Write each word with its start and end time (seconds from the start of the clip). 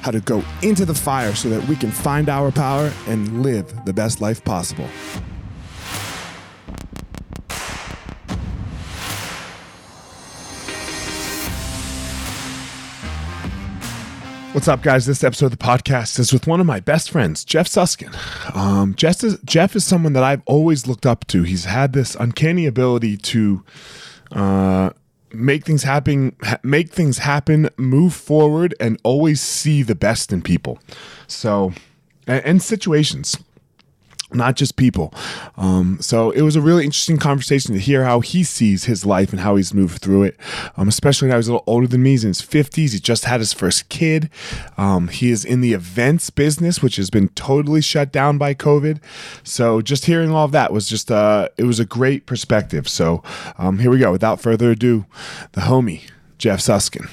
how 0.00 0.10
to 0.10 0.20
go 0.20 0.42
into 0.62 0.84
the 0.84 0.94
fire 0.94 1.34
so 1.34 1.48
that 1.48 1.66
we 1.68 1.76
can 1.76 1.90
find 1.90 2.28
our 2.28 2.50
power 2.50 2.92
and 3.06 3.42
live 3.42 3.84
the 3.84 3.92
best 3.92 4.20
life 4.20 4.44
possible. 4.44 4.88
What's 14.52 14.66
up, 14.66 14.82
guys? 14.82 15.06
This 15.06 15.22
episode 15.22 15.46
of 15.46 15.52
the 15.52 15.58
podcast 15.58 16.18
is 16.18 16.32
with 16.32 16.48
one 16.48 16.58
of 16.58 16.66
my 16.66 16.80
best 16.80 17.12
friends, 17.12 17.44
Jeff 17.44 17.68
Suskin. 17.68 18.12
Um, 18.52 18.94
Jeff, 18.96 19.22
is, 19.22 19.38
Jeff 19.44 19.76
is 19.76 19.84
someone 19.84 20.12
that 20.14 20.24
I've 20.24 20.42
always 20.44 20.88
looked 20.88 21.06
up 21.06 21.24
to. 21.28 21.44
He's 21.44 21.66
had 21.66 21.92
this 21.92 22.16
uncanny 22.16 22.66
ability 22.66 23.16
to 23.16 23.64
uh, 24.32 24.90
make 25.32 25.64
things 25.64 25.82
happen, 25.82 26.36
make 26.62 26.90
things 26.90 27.18
happen, 27.18 27.68
move 27.76 28.14
forward, 28.14 28.74
and 28.80 28.98
always 29.02 29.40
see 29.40 29.82
the 29.82 29.94
best 29.94 30.32
in 30.32 30.42
people. 30.42 30.78
So, 31.26 31.72
and, 32.26 32.44
and 32.44 32.62
situations 32.62 33.36
not 34.32 34.56
just 34.56 34.76
people. 34.76 35.12
Um, 35.56 35.98
so 36.00 36.30
it 36.30 36.42
was 36.42 36.56
a 36.56 36.60
really 36.60 36.84
interesting 36.84 37.18
conversation 37.18 37.74
to 37.74 37.80
hear 37.80 38.04
how 38.04 38.20
he 38.20 38.44
sees 38.44 38.84
his 38.84 39.04
life 39.04 39.30
and 39.30 39.40
how 39.40 39.56
he's 39.56 39.74
moved 39.74 40.02
through 40.02 40.24
it. 40.24 40.36
Um, 40.76 40.88
especially 40.88 41.28
now 41.28 41.36
he's 41.36 41.48
a 41.48 41.52
little 41.52 41.64
older 41.66 41.86
than 41.86 42.02
me. 42.02 42.10
He's 42.10 42.24
in 42.24 42.30
his 42.30 42.42
50s. 42.42 42.92
He 42.92 42.98
just 42.98 43.24
had 43.24 43.40
his 43.40 43.52
first 43.52 43.88
kid. 43.88 44.30
Um, 44.76 45.08
he 45.08 45.30
is 45.30 45.44
in 45.44 45.60
the 45.60 45.72
events 45.72 46.30
business, 46.30 46.82
which 46.82 46.96
has 46.96 47.10
been 47.10 47.28
totally 47.30 47.80
shut 47.80 48.12
down 48.12 48.38
by 48.38 48.54
COVID. 48.54 49.00
So 49.42 49.80
just 49.80 50.06
hearing 50.06 50.30
all 50.30 50.44
of 50.44 50.52
that 50.52 50.72
was 50.72 50.88
just, 50.88 51.10
uh, 51.10 51.48
it 51.56 51.64
was 51.64 51.80
a 51.80 51.84
great 51.84 52.26
perspective. 52.26 52.88
So 52.88 53.22
um, 53.58 53.78
here 53.78 53.90
we 53.90 53.98
go. 53.98 54.12
Without 54.12 54.40
further 54.40 54.70
ado, 54.70 55.06
the 55.52 55.62
homie, 55.62 56.02
Jeff 56.38 56.60
Suskin. 56.60 57.08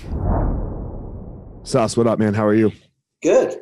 Sus, 1.66 1.98
what 1.98 2.08
up, 2.08 2.20
man? 2.20 2.34
How 2.34 2.46
are 2.46 2.54
you? 2.54 2.72
Good. 3.22 3.60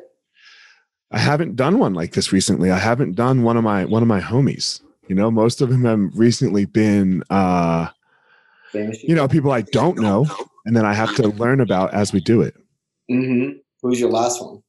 I 1.10 1.18
haven't 1.18 1.56
done 1.56 1.78
one 1.78 1.94
like 1.94 2.12
this 2.12 2.32
recently. 2.32 2.70
I 2.70 2.78
haven't 2.78 3.14
done 3.14 3.42
one 3.42 3.56
of 3.56 3.64
my 3.64 3.84
one 3.84 4.02
of 4.02 4.08
my 4.08 4.20
homies. 4.20 4.80
You 5.08 5.14
know, 5.14 5.30
most 5.30 5.60
of 5.60 5.68
them 5.68 5.84
have 5.84 6.18
recently 6.18 6.64
been 6.64 7.22
uh 7.30 7.88
you 8.74 9.14
know, 9.14 9.28
people 9.28 9.52
I 9.52 9.62
don't 9.62 9.98
know 9.98 10.26
and 10.66 10.76
then 10.76 10.84
I 10.84 10.92
have 10.92 11.14
to 11.16 11.28
learn 11.28 11.60
about 11.60 11.94
as 11.94 12.12
we 12.12 12.20
do 12.20 12.42
it. 12.42 12.54
Mm-hmm. 13.10 13.58
Who's 13.82 14.00
your 14.00 14.10
last 14.10 14.42
one? 14.42 14.62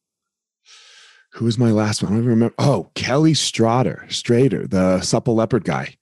Who 1.34 1.46
was 1.46 1.58
my 1.58 1.72
last 1.72 2.02
one? 2.02 2.12
I 2.12 2.16
don't 2.16 2.24
even 2.24 2.30
remember. 2.30 2.56
Oh, 2.58 2.90
Kelly 2.96 3.34
Starrett, 3.34 4.12
Starrett, 4.12 4.72
the 4.72 5.02
supple 5.02 5.36
leopard 5.36 5.66
guy. 5.66 5.96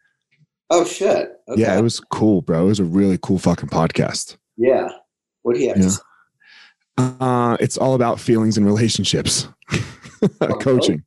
Oh 0.69 0.85
shit. 0.85 1.31
Okay. 1.47 1.61
Yeah, 1.61 1.77
it 1.77 1.81
was 1.81 1.99
cool, 1.99 2.41
bro. 2.41 2.63
It 2.63 2.67
was 2.67 2.79
a 2.79 2.85
really 2.85 3.17
cool 3.21 3.39
fucking 3.39 3.69
podcast. 3.69 4.37
Yeah. 4.57 4.89
What 5.43 5.55
do 5.55 5.61
you 5.61 5.69
have 5.69 5.77
yeah. 5.77 5.91
Uh, 6.97 7.57
it's 7.59 7.77
all 7.77 7.93
about 7.93 8.19
feelings 8.19 8.57
and 8.57 8.65
relationships. 8.65 9.47
coaching. 10.61 11.03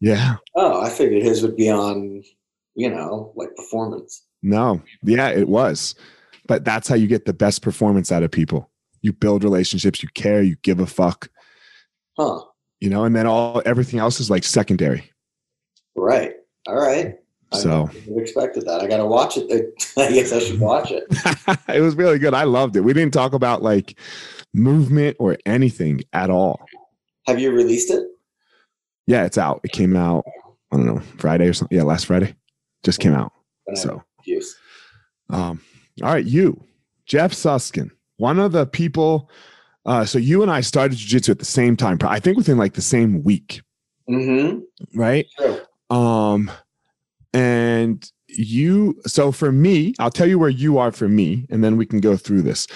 Yeah. 0.00 0.36
Oh, 0.54 0.82
I 0.82 0.90
figured 0.90 1.22
his 1.22 1.42
would 1.42 1.56
be 1.56 1.70
on, 1.70 2.22
you 2.74 2.90
know, 2.90 3.32
like 3.36 3.54
performance. 3.56 4.22
No. 4.42 4.82
Yeah, 5.02 5.28
it 5.28 5.48
was. 5.48 5.94
But 6.46 6.64
that's 6.64 6.88
how 6.88 6.94
you 6.94 7.06
get 7.06 7.24
the 7.24 7.32
best 7.32 7.62
performance 7.62 8.12
out 8.12 8.22
of 8.22 8.30
people. 8.30 8.70
You 9.00 9.12
build 9.12 9.44
relationships, 9.44 10.02
you 10.02 10.08
care, 10.14 10.42
you 10.42 10.56
give 10.62 10.80
a 10.80 10.86
fuck. 10.86 11.28
Huh. 12.18 12.40
You 12.80 12.90
know, 12.90 13.04
and 13.04 13.16
then 13.16 13.26
all 13.26 13.62
everything 13.64 13.98
else 13.98 14.20
is 14.20 14.30
like 14.30 14.44
secondary. 14.44 15.10
Right. 15.96 16.34
All 16.66 16.76
right. 16.76 17.16
So 17.52 17.88
I 17.92 18.20
expected 18.20 18.66
that. 18.66 18.80
I 18.80 18.86
got 18.86 18.96
to 18.96 19.06
watch 19.06 19.36
it. 19.36 19.82
I 19.96 20.10
guess 20.12 20.32
I 20.32 20.40
should 20.40 20.60
watch 20.60 20.90
it. 20.90 21.04
it 21.68 21.80
was 21.80 21.94
really 21.94 22.18
good. 22.18 22.34
I 22.34 22.44
loved 22.44 22.76
it. 22.76 22.80
We 22.80 22.92
didn't 22.92 23.12
talk 23.12 23.32
about 23.32 23.62
like 23.62 23.98
movement 24.52 25.16
or 25.20 25.38
anything 25.46 26.02
at 26.12 26.30
all. 26.30 26.66
Have 27.26 27.38
you 27.38 27.52
released 27.52 27.90
it? 27.90 28.04
Yeah, 29.06 29.24
it's 29.24 29.38
out. 29.38 29.60
It 29.64 29.72
came 29.72 29.96
out, 29.96 30.24
I 30.72 30.76
don't 30.76 30.86
know, 30.86 31.00
Friday 31.18 31.46
or 31.46 31.52
something. 31.52 31.76
Yeah, 31.76 31.84
last 31.84 32.06
Friday. 32.06 32.34
Just 32.82 33.00
came 33.00 33.14
out. 33.14 33.32
So, 33.74 34.02
um, 35.30 35.60
all 36.02 36.12
right, 36.12 36.24
you, 36.24 36.62
Jeff 37.06 37.32
Suskin, 37.32 37.90
one 38.16 38.38
of 38.38 38.52
the 38.52 38.66
people. 38.66 39.30
Uh, 39.86 40.04
so 40.04 40.18
you 40.18 40.42
and 40.42 40.50
I 40.50 40.60
started 40.60 40.96
jujitsu 40.98 41.30
at 41.30 41.38
the 41.38 41.44
same 41.44 41.76
time. 41.76 41.98
I 42.02 42.20
think 42.20 42.36
within 42.36 42.58
like 42.58 42.74
the 42.74 42.82
same 42.82 43.22
week. 43.22 43.62
Mm-hmm. 44.08 44.60
Right. 44.98 45.26
Sure. 45.38 45.62
Um, 45.90 46.50
and 47.32 48.10
you. 48.28 49.00
So 49.06 49.32
for 49.32 49.52
me, 49.52 49.94
I'll 49.98 50.10
tell 50.10 50.28
you 50.28 50.38
where 50.38 50.50
you 50.50 50.78
are 50.78 50.92
for 50.92 51.08
me, 51.08 51.46
and 51.50 51.62
then 51.62 51.76
we 51.76 51.86
can 51.86 52.00
go 52.00 52.16
through 52.16 52.42
this. 52.42 52.66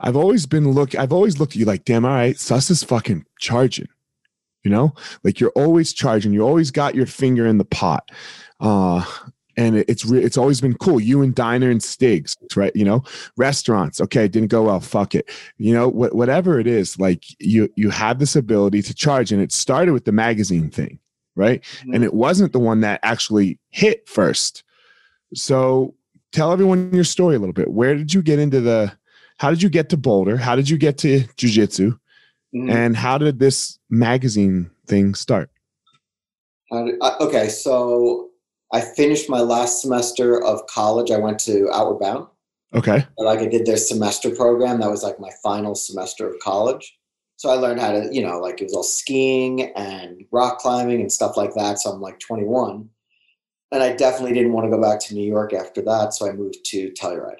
I've 0.00 0.16
always 0.16 0.46
been 0.46 0.70
look. 0.70 0.94
I've 0.94 1.12
always 1.12 1.38
looked 1.38 1.52
at 1.52 1.56
you 1.56 1.64
like, 1.64 1.84
damn, 1.84 2.04
all 2.04 2.12
right, 2.12 2.38
Sus 2.38 2.70
is 2.70 2.84
fucking 2.84 3.24
charging 3.38 3.88
you 4.64 4.70
know 4.70 4.94
like 5.24 5.40
you're 5.40 5.50
always 5.50 5.92
charging 5.92 6.32
you 6.32 6.42
always 6.42 6.70
got 6.70 6.94
your 6.94 7.06
finger 7.06 7.46
in 7.46 7.58
the 7.58 7.64
pot 7.64 8.10
uh 8.60 9.04
and 9.58 9.76
it's 9.88 10.08
it's 10.08 10.38
always 10.38 10.60
been 10.60 10.74
cool. 10.74 11.00
You 11.00 11.20
and 11.20 11.34
Diner 11.34 11.68
and 11.68 11.82
Stigs, 11.82 12.36
right? 12.54 12.74
You 12.76 12.84
know, 12.84 13.02
restaurants. 13.36 14.00
Okay, 14.00 14.28
didn't 14.28 14.50
go 14.50 14.62
well. 14.62 14.78
Fuck 14.78 15.16
it. 15.16 15.28
You 15.56 15.74
know, 15.74 15.90
wh- 15.90 16.14
whatever 16.14 16.60
it 16.60 16.68
is, 16.68 16.96
like 17.00 17.24
you 17.40 17.68
you 17.74 17.90
have 17.90 18.20
this 18.20 18.36
ability 18.36 18.82
to 18.82 18.94
charge, 18.94 19.32
and 19.32 19.42
it 19.42 19.50
started 19.50 19.92
with 19.92 20.04
the 20.04 20.12
magazine 20.12 20.70
thing, 20.70 21.00
right? 21.34 21.60
Mm-hmm. 21.62 21.94
And 21.94 22.04
it 22.04 22.14
wasn't 22.14 22.52
the 22.52 22.60
one 22.60 22.82
that 22.82 23.00
actually 23.02 23.58
hit 23.70 24.08
first. 24.08 24.62
So 25.34 25.96
tell 26.30 26.52
everyone 26.52 26.94
your 26.94 27.02
story 27.02 27.34
a 27.34 27.40
little 27.40 27.52
bit. 27.52 27.72
Where 27.72 27.96
did 27.96 28.14
you 28.14 28.22
get 28.22 28.38
into 28.38 28.60
the? 28.60 28.92
How 29.38 29.50
did 29.50 29.60
you 29.60 29.68
get 29.68 29.88
to 29.88 29.96
Boulder? 29.96 30.36
How 30.36 30.54
did 30.54 30.70
you 30.70 30.78
get 30.78 30.98
to 30.98 31.22
jujitsu? 31.36 31.98
Mm-hmm. 32.54 32.70
And 32.70 32.96
how 32.96 33.18
did 33.18 33.38
this 33.38 33.78
magazine 33.90 34.70
thing 34.86 35.14
start? 35.14 35.50
Did, 36.72 36.94
uh, 37.00 37.16
okay, 37.20 37.48
so 37.48 38.30
I 38.72 38.80
finished 38.80 39.28
my 39.28 39.40
last 39.40 39.82
semester 39.82 40.42
of 40.42 40.66
college. 40.66 41.10
I 41.10 41.18
went 41.18 41.38
to 41.40 41.70
Outward 41.72 42.00
Bound. 42.00 42.26
Okay. 42.74 43.06
Like 43.16 43.38
I 43.38 43.46
did 43.46 43.64
their 43.64 43.76
semester 43.76 44.30
program. 44.30 44.80
That 44.80 44.90
was 44.90 45.02
like 45.02 45.18
my 45.18 45.30
final 45.42 45.74
semester 45.74 46.28
of 46.28 46.38
college. 46.40 46.98
So 47.36 47.48
I 47.50 47.54
learned 47.54 47.80
how 47.80 47.92
to, 47.92 48.08
you 48.12 48.22
know, 48.22 48.40
like 48.40 48.60
it 48.60 48.64
was 48.64 48.74
all 48.74 48.82
skiing 48.82 49.72
and 49.74 50.24
rock 50.32 50.58
climbing 50.58 51.00
and 51.00 51.10
stuff 51.10 51.36
like 51.36 51.54
that. 51.54 51.78
So 51.78 51.90
I'm 51.90 52.00
like 52.00 52.18
21. 52.18 52.88
And 53.70 53.82
I 53.82 53.94
definitely 53.94 54.34
didn't 54.34 54.52
want 54.52 54.66
to 54.66 54.70
go 54.70 54.82
back 54.82 55.00
to 55.00 55.14
New 55.14 55.26
York 55.26 55.52
after 55.52 55.80
that. 55.82 56.14
So 56.14 56.28
I 56.28 56.32
moved 56.32 56.56
to 56.66 56.90
Telluride. 56.90 57.36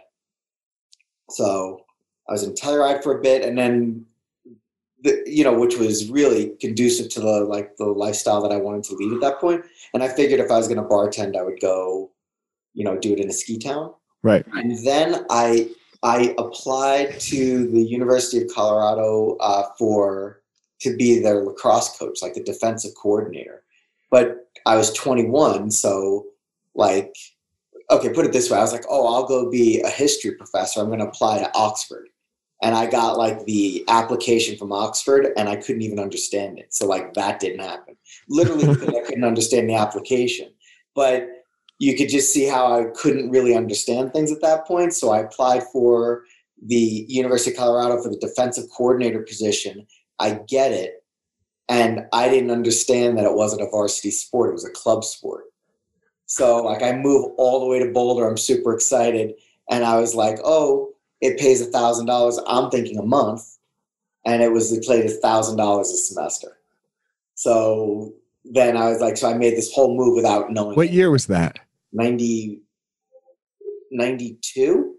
So 1.30 1.84
I 2.28 2.32
was 2.32 2.42
in 2.42 2.54
Telluride 2.54 3.02
for 3.02 3.18
a 3.18 3.22
bit, 3.22 3.42
and 3.42 3.56
then 3.56 4.06
the, 5.02 5.22
you 5.26 5.44
know, 5.44 5.58
which 5.58 5.76
was 5.76 6.10
really 6.10 6.50
conducive 6.60 7.08
to 7.10 7.20
the 7.20 7.40
like 7.44 7.76
the 7.76 7.86
lifestyle 7.86 8.42
that 8.42 8.52
I 8.52 8.56
wanted 8.56 8.84
to 8.84 8.94
lead 8.94 9.12
at 9.12 9.20
that 9.20 9.40
point. 9.40 9.64
And 9.94 10.02
I 10.02 10.08
figured 10.08 10.40
if 10.40 10.50
I 10.50 10.56
was 10.56 10.68
going 10.68 10.82
to 10.82 10.88
bartend, 10.88 11.36
I 11.36 11.42
would 11.42 11.60
go, 11.60 12.10
you 12.74 12.84
know, 12.84 12.98
do 12.98 13.12
it 13.12 13.20
in 13.20 13.28
a 13.28 13.32
ski 13.32 13.58
town. 13.58 13.94
Right. 14.22 14.44
And 14.54 14.84
then 14.84 15.24
I 15.30 15.70
I 16.02 16.34
applied 16.38 17.18
to 17.20 17.68
the 17.70 17.82
University 17.82 18.42
of 18.42 18.52
Colorado 18.52 19.36
uh, 19.40 19.64
for 19.78 20.42
to 20.80 20.96
be 20.96 21.20
their 21.20 21.44
lacrosse 21.44 21.96
coach, 21.98 22.22
like 22.22 22.34
the 22.34 22.42
defensive 22.42 22.92
coordinator. 23.00 23.64
But 24.10 24.48
I 24.64 24.76
was 24.76 24.92
21, 24.92 25.70
so 25.72 26.26
like, 26.74 27.14
okay, 27.90 28.10
put 28.10 28.24
it 28.24 28.32
this 28.32 28.50
way: 28.50 28.58
I 28.58 28.62
was 28.62 28.72
like, 28.72 28.84
oh, 28.88 29.12
I'll 29.12 29.26
go 29.26 29.50
be 29.50 29.80
a 29.80 29.90
history 29.90 30.32
professor. 30.32 30.80
I'm 30.80 30.86
going 30.86 31.00
to 31.00 31.08
apply 31.08 31.38
to 31.38 31.54
Oxford 31.54 32.08
and 32.62 32.74
I 32.74 32.86
got 32.86 33.16
like 33.16 33.44
the 33.44 33.84
application 33.88 34.56
from 34.56 34.72
Oxford 34.72 35.28
and 35.36 35.48
I 35.48 35.56
couldn't 35.56 35.82
even 35.82 36.00
understand 36.00 36.58
it. 36.58 36.74
So 36.74 36.86
like 36.86 37.14
that 37.14 37.38
didn't 37.40 37.60
happen. 37.60 37.96
Literally 38.28 38.68
I 38.68 39.02
couldn't 39.02 39.24
understand 39.24 39.68
the 39.68 39.76
application. 39.76 40.50
But 40.94 41.28
you 41.78 41.96
could 41.96 42.08
just 42.08 42.32
see 42.32 42.46
how 42.46 42.80
I 42.80 42.86
couldn't 42.96 43.30
really 43.30 43.54
understand 43.54 44.12
things 44.12 44.32
at 44.32 44.40
that 44.42 44.66
point. 44.66 44.92
So 44.92 45.10
I 45.10 45.20
applied 45.20 45.62
for 45.72 46.24
the 46.66 47.04
University 47.08 47.52
of 47.52 47.56
Colorado 47.56 48.02
for 48.02 48.08
the 48.08 48.18
defensive 48.18 48.64
coordinator 48.76 49.22
position. 49.22 49.86
I 50.18 50.40
get 50.48 50.72
it. 50.72 51.04
And 51.68 52.06
I 52.12 52.28
didn't 52.28 52.50
understand 52.50 53.18
that 53.18 53.26
it 53.26 53.34
wasn't 53.34 53.62
a 53.62 53.70
varsity 53.70 54.10
sport, 54.10 54.50
it 54.50 54.54
was 54.54 54.64
a 54.64 54.70
club 54.70 55.04
sport. 55.04 55.44
So 56.26 56.56
like 56.64 56.82
I 56.82 56.92
move 56.92 57.32
all 57.38 57.60
the 57.60 57.66
way 57.66 57.78
to 57.78 57.92
Boulder. 57.92 58.28
I'm 58.28 58.36
super 58.36 58.74
excited. 58.74 59.34
And 59.70 59.84
I 59.84 60.00
was 60.00 60.14
like, 60.14 60.38
oh, 60.44 60.94
it 61.20 61.38
pays 61.38 61.60
a 61.60 61.66
thousand 61.66 62.06
dollars. 62.06 62.38
I'm 62.46 62.70
thinking 62.70 62.98
a 62.98 63.02
month, 63.02 63.42
and 64.24 64.42
it 64.42 64.52
was 64.52 64.72
it 64.72 64.84
played 64.84 65.04
a 65.06 65.10
thousand 65.10 65.56
dollars 65.56 65.90
a 65.90 65.96
semester. 65.96 66.58
So 67.34 68.12
then 68.44 68.76
I 68.76 68.88
was 68.88 69.00
like, 69.00 69.16
so 69.16 69.30
I 69.30 69.34
made 69.34 69.56
this 69.56 69.72
whole 69.72 69.96
move 69.96 70.14
without 70.16 70.50
knowing. 70.52 70.76
What 70.76 70.90
year 70.90 71.10
was 71.10 71.26
that? 71.26 71.58
90, 71.92 72.60
92? 73.90 74.94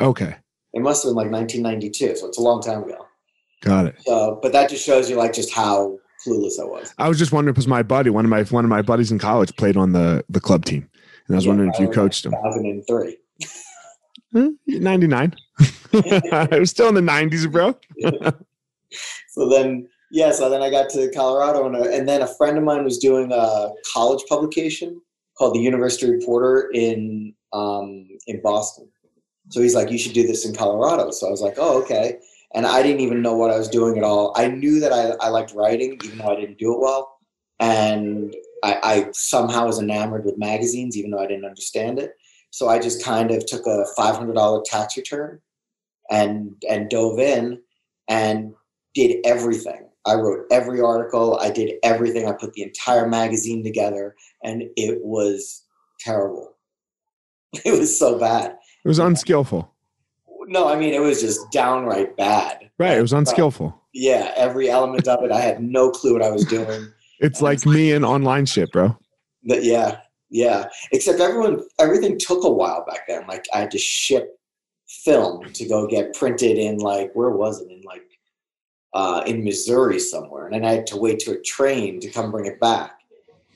Okay. 0.00 0.36
It 0.72 0.82
must 0.82 1.02
have 1.04 1.10
been 1.10 1.16
like 1.16 1.30
1992. 1.30 2.16
So 2.16 2.26
it's 2.28 2.38
a 2.38 2.42
long 2.42 2.60
time 2.62 2.82
ago. 2.84 3.06
Got 3.62 3.86
it. 3.86 3.96
So, 4.00 4.38
but 4.42 4.52
that 4.52 4.68
just 4.68 4.84
shows 4.84 5.08
you 5.08 5.16
like 5.16 5.32
just 5.32 5.52
how 5.52 5.98
clueless 6.26 6.60
I 6.60 6.64
was. 6.64 6.94
I 6.98 7.08
was 7.08 7.18
just 7.18 7.32
wondering 7.32 7.54
because 7.54 7.68
my 7.68 7.82
buddy, 7.82 8.10
one 8.10 8.24
of 8.24 8.30
my 8.30 8.42
one 8.44 8.64
of 8.64 8.68
my 8.70 8.82
buddies 8.82 9.10
in 9.12 9.18
college, 9.18 9.54
played 9.56 9.76
on 9.76 9.92
the 9.92 10.24
the 10.28 10.40
club 10.40 10.64
team, 10.64 10.88
and 11.26 11.34
I 11.34 11.38
was 11.38 11.46
Yeah, 11.46 11.50
wondering 11.50 11.70
if 11.72 11.80
you 11.80 11.88
coached 11.88 12.26
him. 12.26 12.32
2003. 12.32 13.16
Ninety 14.66 15.06
nine. 15.06 15.34
I 15.94 16.48
was 16.58 16.70
still 16.76 16.88
in 16.88 16.94
the 16.94 17.02
nineties, 17.02 17.46
bro. 17.46 17.76
so 19.28 19.48
then 19.48 19.88
yeah 20.10 20.30
so 20.30 20.48
then 20.48 20.62
i 20.62 20.70
got 20.70 20.88
to 20.88 21.10
colorado 21.10 21.66
and, 21.66 21.76
a, 21.76 21.92
and 21.92 22.08
then 22.08 22.22
a 22.22 22.26
friend 22.26 22.56
of 22.56 22.62
mine 22.62 22.84
was 22.84 22.98
doing 22.98 23.32
a 23.32 23.70
college 23.92 24.22
publication 24.28 25.00
called 25.36 25.54
the 25.54 25.60
university 25.60 26.10
reporter 26.10 26.70
in 26.72 27.34
um, 27.52 28.08
in 28.26 28.40
boston. 28.40 28.88
So 29.50 29.60
he's 29.60 29.74
like 29.74 29.90
you 29.90 29.98
should 29.98 30.12
do 30.12 30.26
this 30.26 30.46
in 30.46 30.54
colorado. 30.54 31.10
So 31.10 31.26
i 31.26 31.30
was 31.30 31.40
like 31.40 31.54
oh 31.58 31.82
okay. 31.82 32.18
And 32.54 32.66
i 32.66 32.82
didn't 32.82 33.00
even 33.00 33.22
know 33.22 33.34
what 33.34 33.50
i 33.50 33.58
was 33.58 33.68
doing 33.68 33.98
at 33.98 34.04
all. 34.04 34.32
I 34.36 34.48
knew 34.48 34.80
that 34.80 34.92
i, 34.92 35.10
I 35.24 35.28
liked 35.28 35.52
writing 35.54 35.98
even 36.04 36.18
though 36.18 36.32
i 36.32 36.40
didn't 36.40 36.58
do 36.58 36.72
it 36.74 36.80
well. 36.80 37.18
And 37.60 38.34
I, 38.62 38.78
I 38.82 39.08
somehow 39.12 39.66
was 39.66 39.80
enamored 39.80 40.24
with 40.24 40.38
magazines 40.38 40.96
even 40.96 41.10
though 41.10 41.20
i 41.20 41.26
didn't 41.26 41.44
understand 41.44 41.98
it 41.98 42.14
so 42.54 42.68
i 42.68 42.78
just 42.78 43.04
kind 43.04 43.30
of 43.30 43.44
took 43.46 43.66
a 43.66 43.84
$500 43.98 44.64
tax 44.64 44.96
return 44.96 45.40
and 46.10 46.54
and 46.68 46.90
dove 46.90 47.18
in 47.18 47.60
and 48.08 48.52
did 48.94 49.18
everything. 49.24 49.88
I 50.06 50.14
wrote 50.14 50.44
every 50.50 50.80
article. 50.80 51.38
I 51.40 51.50
did 51.50 51.74
everything. 51.82 52.26
I 52.28 52.32
put 52.32 52.52
the 52.52 52.62
entire 52.62 53.08
magazine 53.08 53.64
together, 53.64 54.14
and 54.42 54.64
it 54.76 55.00
was 55.02 55.62
terrible. 56.00 56.50
It 57.64 57.78
was 57.78 57.96
so 57.96 58.18
bad. 58.18 58.56
It 58.84 58.88
was 58.88 58.98
unskillful. 58.98 59.72
No, 60.48 60.66
I 60.66 60.76
mean 60.76 60.92
it 60.92 61.00
was 61.00 61.20
just 61.20 61.52
downright 61.52 62.16
bad. 62.16 62.68
Right. 62.80 62.98
It 62.98 63.00
was 63.00 63.12
unskillful. 63.12 63.80
Yeah, 63.92 64.32
every 64.36 64.68
element 64.68 65.06
of 65.06 65.22
it. 65.22 65.30
I 65.30 65.38
had 65.38 65.62
no 65.62 65.88
clue 65.92 66.14
what 66.14 66.22
I 66.22 66.32
was 66.32 66.44
doing. 66.46 66.88
It's 67.20 67.40
like 67.40 67.64
me 67.64 67.92
and 67.92 68.04
online 68.04 68.44
shit, 68.44 68.72
bro. 68.72 68.98
That 69.44 69.62
yeah, 69.62 69.98
yeah. 70.30 70.68
Except 70.92 71.20
everyone, 71.20 71.62
everything 71.78 72.18
took 72.18 72.44
a 72.44 72.50
while 72.50 72.84
back 72.84 73.06
then. 73.08 73.26
Like 73.26 73.44
I 73.52 73.58
had 73.58 73.70
to 73.72 73.78
ship 73.78 74.38
film 74.86 75.52
to 75.52 75.68
go 75.68 75.86
get 75.86 76.14
printed 76.14 76.58
in 76.58 76.78
like 76.78 77.10
where 77.14 77.30
was 77.30 77.60
it 77.60 77.70
in 77.70 77.80
like 77.82 78.02
uh, 78.92 79.22
in 79.26 79.42
Missouri 79.42 79.98
somewhere, 79.98 80.46
and 80.46 80.54
then 80.54 80.64
I 80.64 80.72
had 80.72 80.86
to 80.88 80.96
wait 80.96 81.18
to 81.20 81.32
a 81.32 81.40
train 81.40 82.00
to 82.00 82.08
come 82.08 82.30
bring 82.30 82.46
it 82.46 82.60
back. 82.60 82.92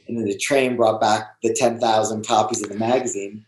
And 0.09 0.19
then 0.19 0.25
the 0.25 0.37
train 0.37 0.77
brought 0.77 1.01
back 1.01 1.37
the 1.43 1.55
ten 1.55 1.79
thousand 1.79 2.27
copies 2.27 2.63
of 2.63 2.71
the 2.71 2.77
magazine. 2.77 3.45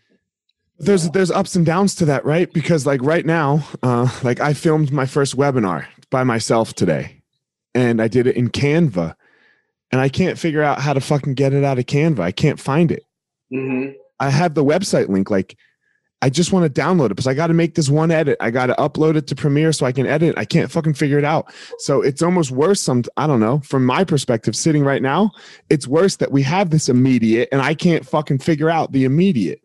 There's 0.79 1.11
there's 1.11 1.31
ups 1.31 1.57
and 1.57 1.67
downs 1.67 1.95
to 1.97 2.05
that, 2.07 2.25
right? 2.25 2.51
Because 2.53 2.87
like 2.87 3.03
right 3.03 3.27
now, 3.27 3.67
uh, 3.83 4.09
like 4.23 4.41
I 4.41 4.55
filmed 4.55 4.93
my 4.93 5.07
first 5.07 5.37
webinar 5.37 5.87
by 6.11 6.23
myself 6.23 6.75
today, 6.75 7.23
and 7.75 8.01
I 8.01 8.09
did 8.09 8.27
it 8.27 8.37
in 8.37 8.51
Canva, 8.51 9.15
and 9.91 10.01
I 10.01 10.09
can't 10.09 10.39
figure 10.39 10.63
out 10.63 10.81
how 10.81 10.93
to 10.93 11.01
fucking 11.01 11.35
get 11.35 11.53
it 11.53 11.65
out 11.65 11.79
of 11.79 11.87
Canva. 11.87 12.21
I 12.21 12.33
can't 12.33 12.61
find 12.61 12.93
it. 12.93 13.05
Mm-hmm. 13.53 13.93
I 14.19 14.31
have 14.31 14.55
the 14.55 14.65
website 14.65 15.09
link. 15.09 15.31
Like, 15.31 15.57
I 16.23 16.29
just 16.29 16.53
want 16.53 16.73
to 16.73 16.81
download 16.81 17.07
it 17.07 17.09
because 17.11 17.27
I 17.27 17.33
got 17.33 17.47
to 17.47 17.55
make 17.55 17.75
this 17.75 17.89
one 17.89 18.11
edit. 18.11 18.37
I 18.41 18.51
got 18.51 18.67
to 18.67 18.75
upload 18.75 19.17
it 19.17 19.27
to 19.29 19.35
Premiere 19.35 19.73
so 19.73 19.87
I 19.87 19.93
can 19.93 20.07
edit. 20.07 20.37
I 20.37 20.45
can't 20.45 20.71
fucking 20.71 20.95
figure 20.95 21.19
it 21.19 21.25
out. 21.25 21.53
So 21.79 22.03
it's 22.03 22.21
almost 22.21 22.51
worse. 22.51 22.81
Some 22.81 23.05
I 23.17 23.27
don't 23.27 23.41
know. 23.41 23.61
From 23.61 23.87
my 23.87 24.05
perspective, 24.05 24.55
sitting 24.55 24.85
right 24.85 25.01
now, 25.01 25.31
it's 25.71 25.87
worse 25.87 26.17
that 26.17 26.31
we 26.31 26.43
have 26.43 26.71
this 26.71 26.91
immediate 26.91 27.49
and 27.53 27.63
I 27.63 27.75
can't 27.75 28.07
fucking 28.07 28.41
figure 28.41 28.69
out 28.69 28.93
the 28.93 29.05
immediate. 29.05 29.63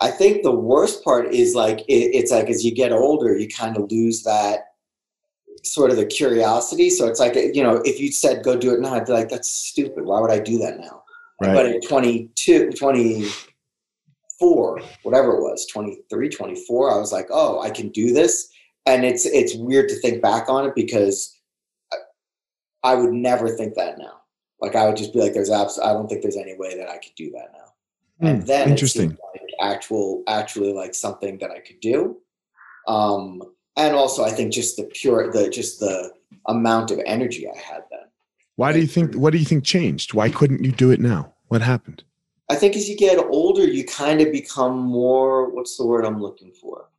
I 0.00 0.10
think 0.10 0.42
the 0.42 0.54
worst 0.54 1.04
part 1.04 1.32
is 1.32 1.54
like 1.54 1.80
it, 1.80 2.14
it's 2.14 2.32
like 2.32 2.48
as 2.50 2.64
you 2.64 2.74
get 2.74 2.90
older, 2.90 3.36
you 3.36 3.48
kind 3.48 3.76
of 3.76 3.90
lose 3.90 4.24
that 4.24 4.60
sort 5.64 5.90
of 5.90 5.96
the 5.96 6.06
curiosity. 6.06 6.90
So 6.90 7.06
it's 7.06 7.20
like 7.20 7.36
you 7.36 7.62
know, 7.62 7.80
if 7.84 8.00
you 8.00 8.10
said 8.10 8.42
go 8.42 8.56
do 8.56 8.74
it 8.74 8.80
now, 8.80 8.94
I'd 8.94 9.06
be 9.06 9.12
like, 9.12 9.28
that's 9.28 9.50
stupid. 9.50 10.04
Why 10.04 10.20
would 10.20 10.32
I 10.32 10.40
do 10.40 10.58
that 10.58 10.80
now? 10.80 10.97
Right. 11.40 11.54
But 11.54 11.66
at 11.66 11.86
22, 11.88 12.72
24, 12.72 14.80
whatever 15.02 15.32
it 15.36 15.42
was, 15.42 15.66
23, 15.66 16.28
24, 16.28 16.92
I 16.92 16.98
was 16.98 17.12
like, 17.12 17.28
oh, 17.30 17.60
I 17.60 17.70
can 17.70 17.88
do 17.90 18.12
this. 18.12 18.48
And 18.86 19.04
it's 19.04 19.26
it's 19.26 19.54
weird 19.54 19.88
to 19.90 19.96
think 19.96 20.22
back 20.22 20.48
on 20.48 20.66
it 20.66 20.74
because 20.74 21.36
I, 21.92 21.96
I 22.82 22.94
would 22.94 23.12
never 23.12 23.50
think 23.50 23.74
that 23.74 23.98
now. 23.98 24.22
Like 24.60 24.74
I 24.74 24.86
would 24.86 24.96
just 24.96 25.12
be 25.12 25.20
like, 25.20 25.34
there's 25.34 25.50
abs- 25.50 25.78
I 25.78 25.92
don't 25.92 26.08
think 26.08 26.22
there's 26.22 26.36
any 26.36 26.56
way 26.56 26.76
that 26.78 26.88
I 26.88 26.98
could 26.98 27.14
do 27.16 27.30
that 27.32 27.52
now. 27.52 28.28
and 28.28 28.40
Hmm, 28.40 28.46
then 28.46 28.70
interesting. 28.70 29.10
like 29.10 29.42
actual 29.60 30.22
actually 30.26 30.72
like 30.72 30.94
something 30.94 31.38
that 31.38 31.50
I 31.50 31.60
could 31.60 31.80
do. 31.80 32.16
Um, 32.86 33.42
and 33.76 33.94
also 33.94 34.24
I 34.24 34.30
think 34.30 34.52
just 34.52 34.76
the 34.76 34.84
pure 34.84 35.30
the 35.30 35.48
just 35.50 35.80
the 35.80 36.12
amount 36.46 36.90
of 36.90 37.00
energy 37.06 37.46
I 37.48 37.56
had 37.58 37.82
then. 37.90 37.97
Why 38.58 38.72
do 38.72 38.80
you 38.80 38.88
think? 38.88 39.14
What 39.14 39.30
do 39.30 39.38
you 39.38 39.44
think 39.44 39.62
changed? 39.62 40.14
Why 40.14 40.30
couldn't 40.30 40.64
you 40.64 40.72
do 40.72 40.90
it 40.90 40.98
now? 40.98 41.32
What 41.46 41.62
happened? 41.62 42.02
I 42.50 42.56
think 42.56 42.74
as 42.74 42.88
you 42.88 42.96
get 42.96 43.16
older, 43.16 43.64
you 43.64 43.84
kind 43.84 44.20
of 44.20 44.32
become 44.32 44.76
more 44.76 45.48
what's 45.48 45.76
the 45.76 45.86
word 45.86 46.04
I'm 46.04 46.20
looking 46.20 46.50
for? 46.50 46.90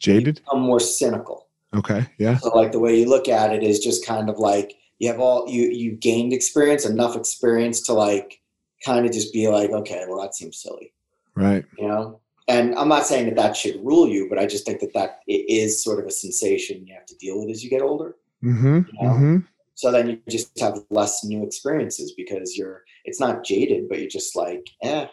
Jaded? 0.00 0.42
Become 0.44 0.62
more 0.62 0.80
cynical. 0.80 1.46
Okay. 1.76 2.06
Yeah. 2.18 2.38
So 2.38 2.48
like 2.48 2.72
the 2.72 2.80
way 2.80 2.98
you 2.98 3.08
look 3.08 3.28
at 3.28 3.52
it 3.52 3.62
is 3.62 3.78
just 3.78 4.04
kind 4.04 4.28
of 4.28 4.40
like 4.40 4.74
you 4.98 5.06
have 5.08 5.20
all 5.20 5.48
you 5.48 5.68
you 5.70 5.92
gained 5.92 6.32
experience, 6.32 6.84
enough 6.84 7.14
experience 7.14 7.82
to 7.82 7.92
like 7.92 8.40
kind 8.84 9.06
of 9.06 9.12
just 9.12 9.32
be 9.32 9.46
like, 9.46 9.70
okay, 9.70 10.06
well 10.08 10.20
that 10.22 10.34
seems 10.34 10.60
silly, 10.60 10.92
Right. 11.36 11.64
you 11.78 11.86
know. 11.86 12.18
And 12.48 12.74
I'm 12.74 12.88
not 12.88 13.06
saying 13.06 13.26
that 13.26 13.36
that 13.36 13.56
should 13.56 13.76
rule 13.84 14.08
you, 14.08 14.26
but 14.28 14.40
I 14.40 14.46
just 14.46 14.66
think 14.66 14.80
that 14.80 14.92
that 14.94 15.20
it 15.28 15.48
is 15.48 15.80
sort 15.80 16.00
of 16.00 16.06
a 16.06 16.10
sensation 16.10 16.84
you 16.84 16.94
have 16.94 17.06
to 17.06 17.16
deal 17.16 17.38
with 17.38 17.50
as 17.50 17.62
you 17.62 17.70
get 17.70 17.82
older. 17.82 18.16
Mm-hmm. 18.42 18.80
Yeah. 19.00 19.08
Mm-hmm. 19.08 19.36
So 19.76 19.92
then 19.92 20.08
you 20.08 20.18
just 20.28 20.58
have 20.58 20.78
less 20.90 21.22
new 21.24 21.44
experiences 21.44 22.14
because 22.16 22.56
you're 22.56 22.82
it's 23.04 23.20
not 23.20 23.44
jaded, 23.44 23.88
but 23.88 24.00
you're 24.00 24.08
just 24.08 24.34
like, 24.34 24.66
eh, 24.82 25.06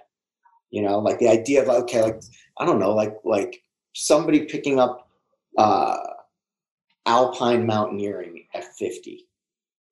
you 0.72 0.82
know, 0.82 1.00
like 1.00 1.20
the 1.20 1.28
idea 1.28 1.62
of 1.62 1.70
okay, 1.70 2.02
like 2.02 2.22
I 2.58 2.66
don't 2.66 2.80
know, 2.80 2.94
like 2.94 3.16
like 3.24 3.62
somebody 3.94 4.46
picking 4.46 4.80
up 4.80 5.08
uh 5.58 5.98
alpine 7.06 7.68
mountaineering 7.68 8.46
at 8.56 8.64
50 8.64 9.28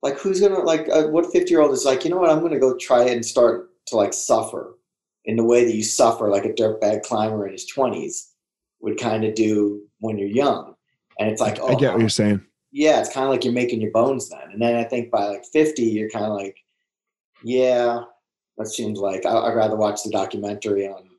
like 0.02 0.18
who's 0.18 0.40
gonna 0.40 0.60
like 0.60 0.88
uh, 0.90 1.04
what 1.04 1.32
50 1.32 1.52
year 1.52 1.62
old 1.62 1.74
is 1.74 1.86
like 1.86 2.04
you 2.04 2.10
know 2.10 2.18
what? 2.18 2.30
I'm 2.30 2.42
gonna 2.42 2.60
go 2.60 2.76
try 2.78 3.04
it 3.04 3.14
and 3.14 3.26
start 3.26 3.70
to 3.88 3.96
like 3.96 4.14
suffer 4.14 4.78
in 5.26 5.36
the 5.36 5.44
way 5.44 5.66
that 5.66 5.76
you 5.76 5.84
suffer 5.84 6.30
like 6.30 6.46
a 6.46 6.54
dirtbag 6.54 7.04
climber 7.04 7.46
in 7.46 7.52
his 7.52 7.72
20s 7.72 8.30
would 8.80 9.00
kind 9.00 9.24
of 9.24 9.36
do 9.36 9.84
when 10.00 10.18
you're 10.18 10.28
young. 10.28 10.74
And 11.20 11.30
it's 11.30 11.42
like 11.42 11.60
oh 11.62 11.68
I 11.68 11.76
get 11.76 11.94
what 11.94 12.00
you're 12.00 12.10
saying. 12.10 12.46
Yeah 12.72 13.00
it's 13.00 13.12
kind 13.12 13.26
of 13.26 13.32
like 13.32 13.44
you're 13.44 13.54
making 13.54 13.82
your 13.82 13.92
bones 13.92 14.30
then 14.30 14.50
and 14.52 14.62
then 14.62 14.76
i 14.76 14.84
think 14.84 15.12
by 15.12 15.26
like 15.28 15.46
50 15.46 15.82
you're 15.84 16.10
kind 16.10 16.26
of 16.26 16.34
like 16.34 16.58
yeah 17.44 18.02
that 18.58 18.68
seems 18.68 19.00
like 19.00 19.26
I- 19.26 19.48
i'd 19.48 19.56
rather 19.56 19.76
watch 19.76 20.04
the 20.04 20.10
documentary 20.12 20.88
on 20.88 21.10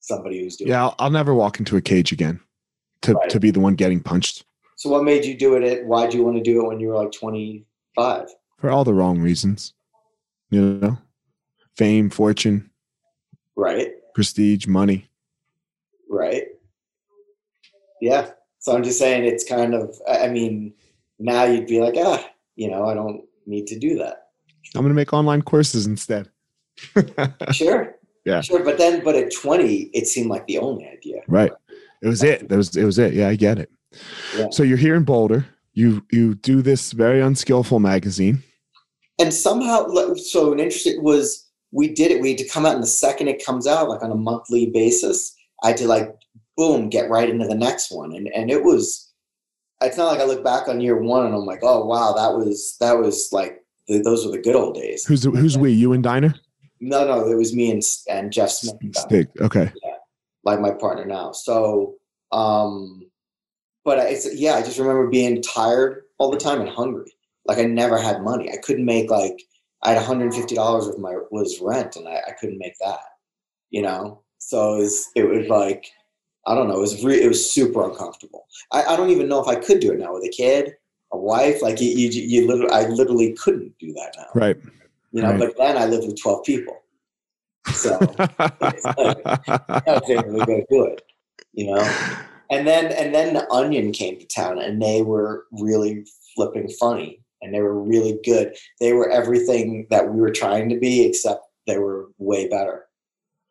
somebody 0.00 0.40
who's 0.42 0.56
doing 0.56 0.70
Yeah, 0.70 0.82
I'll, 0.84 0.94
I'll 0.98 1.10
never 1.10 1.34
walk 1.34 1.58
into 1.58 1.76
a 1.76 1.80
cage 1.80 2.12
again. 2.12 2.38
to, 3.02 3.14
Right. 3.14 3.30
to 3.30 3.40
be 3.40 3.50
the 3.50 3.60
one 3.60 3.74
getting 3.74 4.00
punched 4.00 4.44
So 4.76 4.90
what 4.90 5.02
made 5.04 5.24
you 5.24 5.36
do 5.36 5.54
it? 5.56 5.62
At, 5.64 5.86
why 5.86 6.06
do 6.06 6.18
you 6.18 6.24
want 6.24 6.36
to 6.36 6.42
do 6.42 6.60
it 6.60 6.66
when 6.68 6.78
you 6.80 6.88
were 6.88 6.96
like 7.02 7.12
25? 7.12 8.28
for 8.58 8.70
all 8.70 8.84
the 8.84 8.92
wrong 8.94 9.18
reasons. 9.20 9.72
You 10.50 10.60
know, 10.62 10.98
fame, 11.76 12.10
fortune, 12.10 12.70
Right. 13.56 13.92
prestige, 14.14 14.66
money. 14.66 15.08
Right. 16.08 16.44
Yeah. 18.00 18.30
So 18.58 18.74
I'm 18.76 18.82
just 18.82 18.98
saying 18.98 19.24
it's 19.24 19.44
kind 19.44 19.74
of, 19.74 19.96
I 20.08 20.26
I 20.26 20.28
mean, 20.30 20.74
now 21.18 21.44
you'd 21.44 21.66
be 21.66 21.80
like, 21.80 21.94
ah, 21.96 22.24
you 22.56 22.70
know, 22.70 22.86
I 22.86 22.94
don't 22.94 23.22
need 23.46 23.66
to 23.68 23.78
do 23.78 23.98
that. 23.98 24.28
I'm 24.74 24.80
going 24.82 24.88
to 24.90 24.94
make 24.94 25.12
online 25.12 25.42
courses 25.42 25.86
instead. 25.86 26.28
Sure. 27.52 27.94
Yeah. 28.24 28.40
Sure. 28.40 28.64
But 28.64 28.78
then, 28.78 29.04
but 29.04 29.14
at 29.14 29.32
20, 29.32 29.90
it 29.92 30.06
seemed 30.06 30.30
like 30.30 30.46
the 30.46 30.58
only 30.58 30.88
idea. 30.88 31.20
right. 31.28 31.52
It 32.02 32.08
was 32.08 32.22
it. 32.22 32.48
That 32.48 32.56
was 32.56 32.76
it. 32.76 32.84
Was 32.84 32.98
it? 32.98 33.14
Yeah, 33.14 33.28
I 33.28 33.36
get 33.36 33.58
it. 33.58 33.70
Yeah. 34.36 34.48
So 34.50 34.62
you're 34.62 34.76
here 34.76 34.94
in 34.94 35.04
Boulder. 35.04 35.46
You 35.72 36.04
you 36.10 36.34
do 36.34 36.60
this 36.60 36.92
very 36.92 37.20
unskillful 37.20 37.80
magazine. 37.80 38.42
And 39.18 39.32
somehow, 39.32 39.86
so 40.16 40.52
an 40.52 40.58
interesting 40.60 41.02
was 41.02 41.48
we 41.72 41.88
did 41.88 42.10
it. 42.10 42.20
We 42.20 42.30
had 42.30 42.38
to 42.38 42.48
come 42.48 42.66
out, 42.66 42.74
and 42.74 42.82
the 42.82 42.88
second 42.88 43.28
it 43.28 43.44
comes 43.44 43.66
out, 43.66 43.88
like 43.88 44.02
on 44.02 44.10
a 44.10 44.16
monthly 44.16 44.66
basis, 44.66 45.34
I 45.62 45.68
had 45.68 45.76
to 45.78 45.88
like, 45.88 46.14
boom, 46.58 46.90
get 46.90 47.08
right 47.08 47.30
into 47.30 47.46
the 47.46 47.54
next 47.54 47.90
one. 47.90 48.14
And 48.14 48.28
and 48.28 48.50
it 48.50 48.62
was, 48.62 49.03
it's 49.82 49.96
not 49.96 50.06
like 50.06 50.20
I 50.20 50.24
look 50.24 50.44
back 50.44 50.68
on 50.68 50.80
year 50.80 50.96
one 50.96 51.26
and 51.26 51.34
I'm 51.34 51.46
like, 51.46 51.60
oh 51.62 51.84
wow, 51.84 52.12
that 52.12 52.36
was 52.36 52.76
that 52.80 52.98
was 52.98 53.30
like 53.32 53.64
the, 53.88 54.00
those 54.00 54.24
were 54.24 54.32
the 54.32 54.42
good 54.42 54.56
old 54.56 54.74
days. 54.74 55.04
Who's 55.04 55.24
who's 55.24 55.58
we? 55.58 55.72
You 55.72 55.92
and 55.92 56.02
Diner? 56.02 56.34
No, 56.80 57.06
no, 57.06 57.26
it 57.26 57.34
was 57.34 57.54
me 57.54 57.70
and 57.70 57.82
and 58.08 58.32
Jeff 58.32 58.50
Smith, 58.50 58.96
Stick. 58.96 59.28
Okay. 59.40 59.72
like 60.44 60.60
my 60.60 60.72
partner 60.72 61.04
now. 61.04 61.32
So, 61.32 61.94
um, 62.32 63.10
but 63.84 63.98
it's 63.98 64.32
yeah, 64.34 64.54
I 64.54 64.62
just 64.62 64.78
remember 64.78 65.08
being 65.08 65.42
tired 65.42 66.02
all 66.18 66.30
the 66.30 66.38
time 66.38 66.60
and 66.60 66.70
hungry. 66.70 67.12
Like 67.46 67.58
I 67.58 67.64
never 67.64 67.98
had 67.98 68.22
money. 68.22 68.50
I 68.50 68.56
couldn't 68.56 68.84
make 68.84 69.10
like 69.10 69.42
I 69.82 69.90
had 69.90 69.96
150 69.96 70.54
dollars 70.54 70.86
of 70.86 70.98
my 70.98 71.16
was 71.30 71.60
rent, 71.60 71.96
and 71.96 72.08
I, 72.08 72.20
I 72.28 72.32
couldn't 72.32 72.58
make 72.58 72.74
that. 72.80 73.00
You 73.70 73.82
know, 73.82 74.22
so 74.38 74.74
it 74.74 74.78
was 74.78 75.10
it 75.16 75.24
was 75.24 75.48
like 75.48 75.86
I 76.46 76.54
don't 76.54 76.68
know. 76.68 76.76
It 76.76 76.80
was 76.80 77.04
re- 77.04 77.22
it 77.22 77.28
was 77.28 77.50
super 77.50 77.88
uncomfortable. 77.88 78.46
I, 78.72 78.82
I 78.84 78.96
don't 78.96 79.10
even 79.10 79.28
know 79.28 79.40
if 79.40 79.48
I 79.48 79.56
could 79.56 79.80
do 79.80 79.92
it 79.92 79.98
now 79.98 80.14
with 80.14 80.24
a 80.24 80.28
kid, 80.28 80.74
a 81.12 81.18
wife. 81.18 81.62
Like 81.62 81.80
you, 81.80 81.88
you, 81.88 82.08
you 82.08 82.46
literally, 82.46 82.72
I 82.72 82.86
literally 82.88 83.32
couldn't 83.32 83.78
do 83.78 83.92
that 83.94 84.14
now. 84.16 84.26
Right. 84.34 84.56
You 85.12 85.22
know, 85.22 85.30
right. 85.30 85.38
but 85.38 85.56
then 85.56 85.76
I 85.76 85.86
lived 85.86 86.06
with 86.06 86.20
12 86.20 86.44
people, 86.44 86.82
so. 87.72 87.98
I 88.18 89.82
was 89.86 90.10
able 90.10 90.38
to 90.40 90.44
go 90.44 90.64
do 90.68 90.84
it, 90.86 91.02
you 91.52 91.72
know. 91.72 92.16
And 92.50 92.66
then 92.66 92.86
and 92.92 93.14
then 93.14 93.34
the 93.34 93.50
Onion 93.50 93.92
came 93.92 94.18
to 94.18 94.26
town, 94.26 94.58
and 94.58 94.82
they 94.82 95.02
were 95.02 95.46
really 95.52 96.04
flipping 96.34 96.68
funny, 96.68 97.20
and 97.40 97.54
they 97.54 97.60
were 97.60 97.80
really 97.80 98.18
good. 98.24 98.54
They 98.80 98.92
were 98.92 99.08
everything 99.08 99.86
that 99.90 100.12
we 100.12 100.20
were 100.20 100.32
trying 100.32 100.68
to 100.70 100.78
be, 100.78 101.06
except 101.06 101.46
they 101.66 101.78
were 101.78 102.08
way 102.18 102.48
better. 102.48 102.86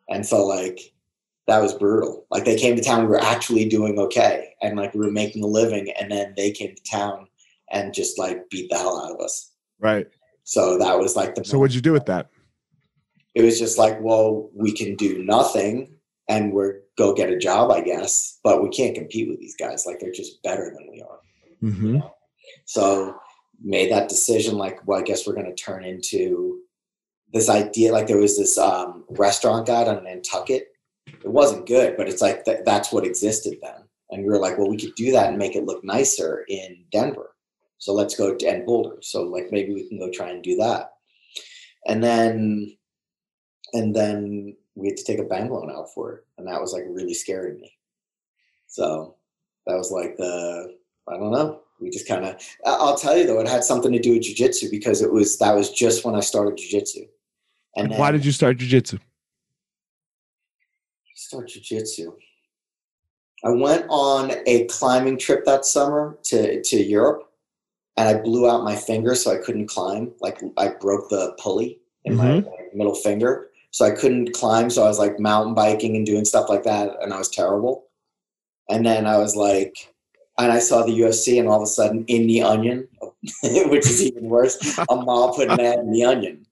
And 0.10 0.26
so 0.26 0.46
like 0.46 0.93
that 1.48 1.62
was 1.62 1.74
brutal. 1.74 2.26
Like 2.32 2.46
they 2.46 2.56
came 2.58 2.76
to 2.76 2.82
town, 2.84 3.02
we 3.02 3.08
were 3.08 3.22
actually 3.22 3.66
doing 3.68 4.00
okay, 4.00 4.54
and 4.62 4.78
like 4.78 4.94
we 4.94 5.02
were 5.06 5.12
making 5.12 5.44
a 5.44 5.48
living, 5.48 5.92
and 6.00 6.12
then 6.12 6.34
they 6.38 6.52
came 6.52 6.76
to 6.76 6.84
town 6.84 7.28
and 7.72 7.94
just 7.94 8.18
like 8.20 8.50
beat 8.50 8.70
the 8.70 8.78
hell 8.78 9.00
out 9.04 9.12
of 9.16 9.20
us. 9.22 9.52
right. 9.80 10.08
So 10.46 10.78
that 10.78 11.00
was 11.00 11.16
like 11.16 11.36
the 11.36 11.46
So 11.46 11.58
what'd 11.58 11.74
you 11.74 11.82
do 11.82 11.94
with 11.94 12.06
that? 12.08 12.30
it 13.34 13.42
was 13.44 13.58
just 13.58 13.78
like, 13.80 14.00
well, 14.02 14.50
we 14.54 14.72
can 14.74 14.96
do 14.96 15.24
nothing 15.24 15.96
and 16.28 16.52
we're 16.54 16.82
go 16.98 17.14
get 17.14 17.30
a 17.30 17.38
job, 17.38 17.72
I 17.72 17.82
guess, 17.82 18.40
but 18.44 18.62
we 18.62 18.70
can't 18.70 18.94
compete 18.94 19.28
with 19.30 19.40
these 19.40 19.56
guys. 19.56 19.86
Like 19.86 20.00
they're 20.00 20.12
just 20.12 20.44
better 20.44 20.66
than 20.76 20.88
we 20.92 21.02
are. 21.02 21.20
hmm 21.62 22.00
So 22.66 23.16
made 23.64 23.92
that 23.92 24.10
decision, 24.10 24.58
like, 24.58 24.86
well, 24.86 25.00
I 25.00 25.04
guess 25.04 25.26
we're 25.26 25.34
gonna 25.34 25.56
turn 25.56 25.84
into 25.86 26.60
this 27.32 27.50
idea. 27.50 27.92
Like 27.94 28.08
there 28.08 28.18
was 28.18 28.38
this 28.38 28.58
um, 28.58 29.06
restaurant 29.10 29.66
guide 29.66 29.88
on 29.88 30.04
Nantucket. 30.04 30.68
It 31.08 31.32
wasn't 31.32 31.68
good, 31.68 31.96
but 31.98 32.08
it's 32.08 32.22
like 32.22 32.46
th- 32.46 32.62
that's 32.66 32.92
what 32.92 33.06
existed 33.06 33.58
then. 33.62 33.84
And 34.10 34.24
we 34.24 34.30
were 34.30 34.40
like, 34.40 34.58
well, 34.58 34.70
we 34.70 34.78
could 34.78 34.96
do 34.96 35.12
that 35.14 35.30
and 35.30 35.38
make 35.38 35.56
it 35.56 35.66
look 35.66 35.84
nicer 35.84 36.46
in 36.48 36.84
Denver. 36.92 37.34
So 37.78 37.94
let's 37.94 38.16
go 38.16 38.36
to 38.36 38.48
and 38.48 38.66
Boulder. 38.66 38.98
So 39.02 39.24
like 39.24 39.52
maybe 39.52 39.74
we 39.74 39.88
can 39.88 40.00
go 40.00 40.10
try 40.10 40.30
and 40.30 40.44
do 40.44 40.56
that. 40.58 40.92
And 41.88 42.04
then 42.04 42.78
and 43.74 43.94
then 43.94 44.56
we 44.76 44.88
had 44.88 44.98
to 44.98 45.04
take 45.04 45.20
a 45.20 45.24
bank 45.24 45.52
loan 45.52 45.70
out 45.70 45.94
for 45.94 46.14
it. 46.14 46.26
And 46.38 46.48
that 46.48 46.62
was 46.62 46.74
like 46.74 46.84
really 46.88 47.14
scaring 47.14 47.60
me. 47.60 47.72
So 48.68 49.16
that 49.66 49.76
was 49.76 49.92
like 49.92 50.16
the 50.18 50.76
I 51.10 51.18
don't 51.18 51.32
know. 51.32 51.62
We 51.82 51.90
just 51.90 52.08
kind 52.08 52.24
of 52.24 52.42
I'll 52.66 52.98
tell 52.98 53.18
you 53.18 53.28
though, 53.28 53.40
it 53.40 53.48
had 53.50 53.64
something 53.64 53.92
to 53.92 54.00
do 54.00 54.14
with 54.14 54.24
jujitsu 54.24 54.72
because 54.72 55.02
it 55.02 55.12
was 55.12 55.38
that 55.40 55.56
was 55.56 55.72
just 55.72 56.06
when 56.06 56.16
I 56.16 56.22
started 56.22 56.58
jujitsu. 56.58 57.08
And 57.76 57.92
then 57.92 58.00
Why 58.00 58.12
did 58.12 58.24
you 58.24 58.32
start 58.32 58.58
jujitsu? 58.58 59.00
Start 61.34 61.50
jujitsu? 61.50 62.14
I 63.44 63.50
went 63.50 63.88
on 63.90 64.34
a 64.46 64.66
climbing 64.66 65.18
trip 65.18 65.46
that 65.46 65.66
summer 65.66 66.16
to, 66.26 66.62
to 66.62 66.78
Europe 66.78 67.28
and 67.98 68.08
I 68.08 68.22
blew 68.22 68.48
out 68.48 68.64
my 68.64 68.76
finger 68.76 69.16
so 69.16 69.32
I 69.32 69.38
couldn't 69.38 69.66
climb. 69.66 70.12
Like 70.22 70.40
I 70.58 70.68
broke 70.80 71.10
the 71.10 71.36
pulley 71.40 71.80
in 72.06 72.16
my 72.16 72.26
mm-hmm. 72.26 72.78
middle 72.78 72.94
finger. 72.94 73.50
So 73.72 73.84
I 73.84 73.90
couldn't 73.90 74.34
climb. 74.34 74.70
So 74.70 74.84
I 74.84 74.88
was 74.88 75.00
like 75.00 75.20
mountain 75.20 75.56
biking 75.56 75.96
and 75.96 76.06
doing 76.06 76.24
stuff 76.24 76.50
like 76.50 76.62
that. 76.66 77.02
And 77.02 77.12
I 77.12 77.18
was 77.18 77.30
terrible. 77.30 77.88
And 78.70 78.86
then 78.86 79.08
I 79.08 79.18
was 79.18 79.36
like, 79.36 79.92
and 80.38 80.52
I 80.52 80.60
saw 80.60 80.84
the 80.84 81.00
UFC 81.00 81.40
and 81.40 81.50
all 81.50 81.58
of 81.58 81.64
a 81.64 81.66
sudden 81.66 82.06
in 82.06 82.28
the 82.28 82.44
onion, 82.44 82.88
which 83.44 83.88
is 83.88 84.04
even 84.04 84.26
worse, 84.30 84.78
Amal 84.88 85.34
put 85.34 85.50
an 85.50 85.60
ad 85.60 85.80
in 85.80 85.92
the 85.92 86.06
onion. 86.06 86.46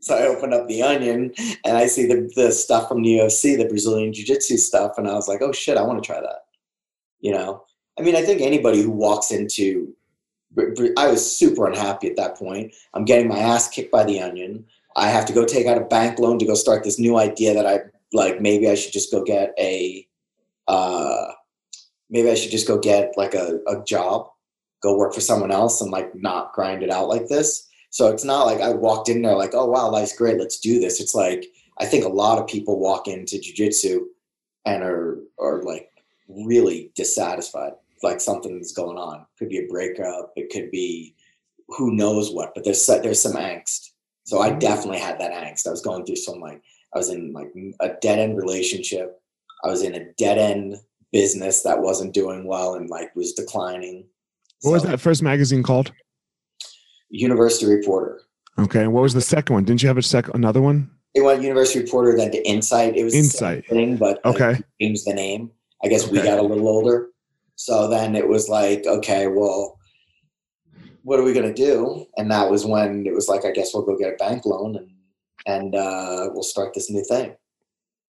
So 0.00 0.16
I 0.16 0.26
opened 0.26 0.54
up 0.54 0.66
the 0.66 0.82
onion 0.82 1.32
and 1.64 1.76
I 1.76 1.86
see 1.86 2.06
the, 2.06 2.30
the 2.34 2.50
stuff 2.52 2.88
from 2.88 3.02
the 3.02 3.18
UFC, 3.18 3.56
the 3.56 3.68
Brazilian 3.68 4.12
Jiu 4.12 4.24
Jitsu 4.24 4.56
stuff. 4.56 4.96
And 4.96 5.06
I 5.06 5.14
was 5.14 5.28
like, 5.28 5.42
oh 5.42 5.52
shit, 5.52 5.76
I 5.76 5.82
want 5.82 6.02
to 6.02 6.06
try 6.06 6.20
that. 6.20 6.46
You 7.20 7.32
know, 7.32 7.64
I 7.98 8.02
mean, 8.02 8.16
I 8.16 8.22
think 8.22 8.40
anybody 8.40 8.80
who 8.80 8.90
walks 8.90 9.30
into, 9.30 9.94
I 10.96 11.08
was 11.08 11.36
super 11.36 11.66
unhappy 11.66 12.08
at 12.08 12.16
that 12.16 12.36
point. 12.36 12.74
I'm 12.94 13.04
getting 13.04 13.28
my 13.28 13.38
ass 13.38 13.68
kicked 13.68 13.92
by 13.92 14.04
the 14.04 14.20
onion. 14.20 14.64
I 14.96 15.08
have 15.08 15.26
to 15.26 15.32
go 15.34 15.44
take 15.44 15.66
out 15.66 15.78
a 15.78 15.84
bank 15.84 16.18
loan 16.18 16.38
to 16.38 16.46
go 16.46 16.54
start 16.54 16.82
this 16.82 16.98
new 16.98 17.18
idea 17.18 17.52
that 17.54 17.66
I 17.66 17.80
like. 18.12 18.40
Maybe 18.40 18.68
I 18.68 18.74
should 18.74 18.92
just 18.92 19.12
go 19.12 19.22
get 19.22 19.52
a, 19.58 20.06
uh, 20.66 21.26
maybe 22.08 22.30
I 22.30 22.34
should 22.34 22.50
just 22.50 22.66
go 22.66 22.78
get 22.78 23.12
like 23.16 23.34
a, 23.34 23.60
a 23.68 23.84
job, 23.84 24.30
go 24.82 24.96
work 24.96 25.12
for 25.12 25.20
someone 25.20 25.50
else 25.50 25.82
and 25.82 25.90
like 25.90 26.14
not 26.14 26.54
grind 26.54 26.82
it 26.82 26.90
out 26.90 27.08
like 27.08 27.28
this. 27.28 27.68
So 27.90 28.06
it's 28.08 28.24
not 28.24 28.46
like 28.46 28.60
I 28.60 28.70
walked 28.70 29.08
in 29.08 29.22
there 29.22 29.34
like, 29.34 29.54
oh 29.54 29.66
wow, 29.66 29.90
life's 29.90 30.16
great, 30.16 30.38
let's 30.38 30.60
do 30.60 30.80
this. 30.80 31.00
It's 31.00 31.14
like 31.14 31.46
I 31.78 31.86
think 31.86 32.04
a 32.04 32.08
lot 32.08 32.38
of 32.38 32.46
people 32.46 32.78
walk 32.78 33.08
into 33.08 33.36
jujitsu 33.36 34.02
and 34.64 34.82
are 34.82 35.18
are 35.38 35.62
like 35.62 35.90
really 36.28 36.92
dissatisfied, 36.94 37.72
like 38.02 38.20
something's 38.20 38.72
going 38.72 38.96
on. 38.96 39.26
Could 39.38 39.48
be 39.48 39.58
a 39.58 39.66
breakup, 39.66 40.32
it 40.36 40.50
could 40.50 40.70
be 40.70 41.14
who 41.68 41.94
knows 41.94 42.32
what, 42.32 42.54
but 42.54 42.64
there's 42.64 42.86
there's 42.86 43.20
some 43.20 43.34
angst. 43.34 43.90
So 44.24 44.40
I 44.40 44.50
mm-hmm. 44.50 44.58
definitely 44.60 45.00
had 45.00 45.18
that 45.20 45.32
angst. 45.32 45.66
I 45.66 45.70
was 45.70 45.82
going 45.82 46.06
through 46.06 46.16
some 46.16 46.40
like 46.40 46.62
I 46.94 46.98
was 46.98 47.10
in 47.10 47.32
like 47.32 47.52
a 47.80 47.90
dead 48.00 48.18
end 48.18 48.36
relationship. 48.36 49.20
I 49.64 49.68
was 49.68 49.82
in 49.82 49.94
a 49.94 50.12
dead 50.16 50.38
end 50.38 50.76
business 51.12 51.62
that 51.62 51.80
wasn't 51.80 52.14
doing 52.14 52.44
well 52.44 52.74
and 52.74 52.88
like 52.88 53.14
was 53.16 53.32
declining. 53.32 54.06
What 54.62 54.72
was 54.72 54.82
that 54.84 55.00
first 55.00 55.22
magazine 55.22 55.62
called? 55.62 55.92
University 57.10 57.66
Reporter. 57.66 58.20
Okay. 58.58 58.86
What 58.86 59.02
was 59.02 59.14
the 59.14 59.20
second 59.20 59.54
one? 59.54 59.64
Didn't 59.64 59.82
you 59.82 59.88
have 59.88 59.98
a 59.98 60.02
second 60.02 60.34
another 60.34 60.60
one? 60.62 60.90
It 61.14 61.22
went 61.22 61.42
University 61.42 61.80
Reporter, 61.80 62.16
then 62.16 62.30
to 62.30 62.48
Insight. 62.48 62.96
It 62.96 63.04
was 63.04 63.14
Insight. 63.14 63.66
thing, 63.66 63.96
but 63.96 64.20
like, 64.24 64.34
Okay. 64.40 64.60
changed 64.80 65.06
the 65.06 65.14
name. 65.14 65.50
I 65.82 65.88
guess 65.88 66.08
we 66.08 66.20
got 66.22 66.38
a 66.38 66.42
little 66.42 66.68
older. 66.68 67.08
So 67.56 67.88
then 67.88 68.14
it 68.14 68.26
was 68.28 68.48
like, 68.48 68.86
okay, 68.86 69.26
well, 69.26 69.78
what 71.02 71.18
are 71.18 71.22
we 71.22 71.32
gonna 71.32 71.52
do? 71.54 72.06
And 72.16 72.30
that 72.30 72.50
was 72.50 72.64
when 72.66 73.06
it 73.06 73.14
was 73.14 73.28
like, 73.28 73.44
I 73.44 73.50
guess 73.50 73.72
we'll 73.74 73.82
go 73.84 73.96
get 73.96 74.12
a 74.14 74.16
bank 74.16 74.44
loan 74.46 74.76
and 74.76 74.90
and 75.46 75.74
uh, 75.74 76.28
we'll 76.32 76.42
start 76.42 76.74
this 76.74 76.90
new 76.90 77.02
thing. 77.02 77.34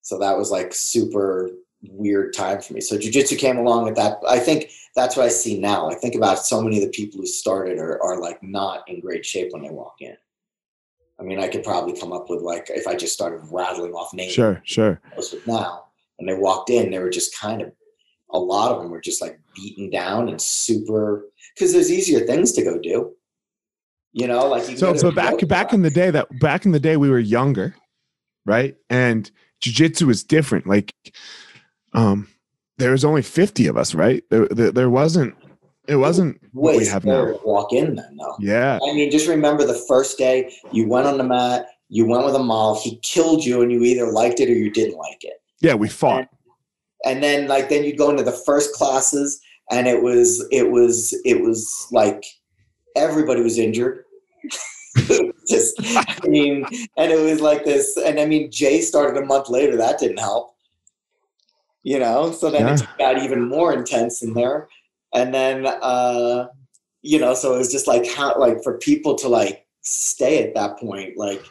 So 0.01 0.19
that 0.19 0.37
was 0.37 0.51
like 0.51 0.73
super 0.73 1.49
weird 1.83 2.33
time 2.33 2.61
for 2.61 2.73
me. 2.73 2.81
So 2.81 2.97
jujitsu 2.97 3.37
came 3.37 3.57
along 3.57 3.87
at 3.87 3.95
that. 3.95 4.17
I 4.27 4.39
think 4.39 4.71
that's 4.95 5.15
what 5.15 5.25
I 5.25 5.29
see 5.29 5.59
now. 5.59 5.89
I 5.89 5.95
think 5.95 6.15
about 6.15 6.39
so 6.39 6.61
many 6.61 6.77
of 6.77 6.83
the 6.83 6.89
people 6.89 7.19
who 7.19 7.25
started 7.25 7.79
are, 7.79 8.01
are 8.03 8.19
like 8.19 8.41
not 8.43 8.87
in 8.87 8.99
great 8.99 9.25
shape 9.25 9.51
when 9.51 9.63
they 9.63 9.69
walk 9.69 9.95
in. 9.99 10.15
I 11.19 11.23
mean, 11.23 11.39
I 11.39 11.47
could 11.47 11.63
probably 11.63 11.99
come 11.99 12.11
up 12.11 12.29
with 12.29 12.41
like 12.41 12.69
if 12.69 12.87
I 12.87 12.95
just 12.95 13.13
started 13.13 13.41
rattling 13.51 13.93
off 13.93 14.13
names 14.13 14.33
Sure. 14.33 14.61
Sure. 14.65 14.99
was 15.15 15.35
now. 15.45 15.85
When 16.17 16.27
they 16.27 16.39
walked 16.39 16.69
in, 16.69 16.91
they 16.91 16.99
were 16.99 17.09
just 17.09 17.37
kind 17.39 17.61
of 17.61 17.71
a 18.31 18.39
lot 18.39 18.71
of 18.71 18.81
them 18.81 18.91
were 18.91 19.01
just 19.01 19.21
like 19.21 19.39
beaten 19.55 19.89
down 19.89 20.29
and 20.29 20.41
super 20.41 21.25
because 21.55 21.73
there's 21.73 21.91
easier 21.91 22.21
things 22.21 22.51
to 22.53 22.63
go 22.63 22.77
do. 22.79 23.13
You 24.13 24.27
know, 24.27 24.47
like 24.47 24.69
you 24.69 24.77
So, 24.77 24.93
go 24.93 25.01
but 25.01 25.07
a 25.07 25.11
back 25.11 25.47
back 25.47 25.73
in 25.73 25.81
the 25.81 25.89
day 25.89 26.11
that 26.11 26.27
back 26.39 26.65
in 26.65 26.71
the 26.71 26.79
day 26.79 26.97
we 26.97 27.09
were 27.09 27.19
younger, 27.19 27.75
right? 28.45 28.75
And 28.89 29.29
jujitsu 29.63 30.09
is 30.09 30.23
different. 30.23 30.67
Like, 30.67 30.93
um, 31.93 32.27
there 32.77 32.91
was 32.91 33.05
only 33.05 33.21
50 33.21 33.67
of 33.67 33.77
us, 33.77 33.93
right? 33.93 34.23
There, 34.29 34.47
there, 34.47 34.71
there 34.71 34.89
wasn't, 34.89 35.35
it 35.87 35.95
wasn't 35.95 36.39
what 36.53 36.75
we 36.77 36.85
have 36.85 37.05
now. 37.05 37.39
walk 37.43 37.73
in 37.73 37.95
then 37.95 38.17
though. 38.17 38.35
Yeah. 38.39 38.79
I 38.81 38.93
mean, 38.93 39.11
just 39.11 39.27
remember 39.27 39.65
the 39.65 39.83
first 39.87 40.17
day 40.17 40.53
you 40.71 40.87
went 40.87 41.07
on 41.07 41.17
the 41.17 41.23
mat, 41.23 41.67
you 41.89 42.05
went 42.05 42.25
with 42.25 42.35
Amal, 42.35 42.79
he 42.79 42.97
killed 42.97 43.43
you, 43.43 43.61
and 43.61 43.71
you 43.71 43.83
either 43.83 44.11
liked 44.11 44.39
it 44.39 44.49
or 44.49 44.53
you 44.53 44.71
didn't 44.71 44.97
like 44.97 45.23
it. 45.23 45.41
Yeah. 45.59 45.73
We 45.73 45.89
fought. 45.89 46.27
And 47.03 47.21
then 47.21 47.47
like 47.47 47.69
then 47.69 47.83
you'd 47.83 47.97
go 47.97 48.09
into 48.09 48.23
the 48.23 48.31
first 48.31 48.73
classes 48.73 49.41
and 49.71 49.87
it 49.87 50.01
was 50.01 50.45
it 50.51 50.69
was 50.69 51.19
it 51.25 51.41
was 51.41 51.87
like 51.91 52.23
everybody 52.95 53.41
was 53.41 53.57
injured. 53.57 54.03
just 55.47 55.75
I 55.79 56.27
mean, 56.27 56.65
and 56.97 57.11
it 57.11 57.19
was 57.19 57.41
like 57.41 57.63
this, 57.63 57.97
and 57.97 58.19
I 58.19 58.25
mean 58.25 58.51
Jay 58.51 58.81
started 58.81 59.21
a 59.21 59.25
month 59.25 59.49
later, 59.49 59.77
that 59.77 59.99
didn't 59.99 60.19
help. 60.19 60.55
You 61.83 61.99
know, 61.99 62.31
so 62.31 62.51
then 62.51 62.67
it 62.75 62.87
got 62.99 63.17
even 63.17 63.47
more 63.49 63.73
intense 63.73 64.21
in 64.21 64.33
there. 64.33 64.67
And 65.13 65.33
then 65.33 65.65
uh, 65.65 66.47
you 67.01 67.19
know, 67.19 67.33
so 67.33 67.55
it 67.55 67.57
was 67.57 67.71
just 67.71 67.87
like 67.87 68.07
how 68.07 68.37
like 68.39 68.63
for 68.63 68.77
people 68.77 69.15
to 69.15 69.27
like 69.27 69.65
stay 69.81 70.43
at 70.43 70.53
that 70.55 70.77
point, 70.77 71.17
like 71.17 71.43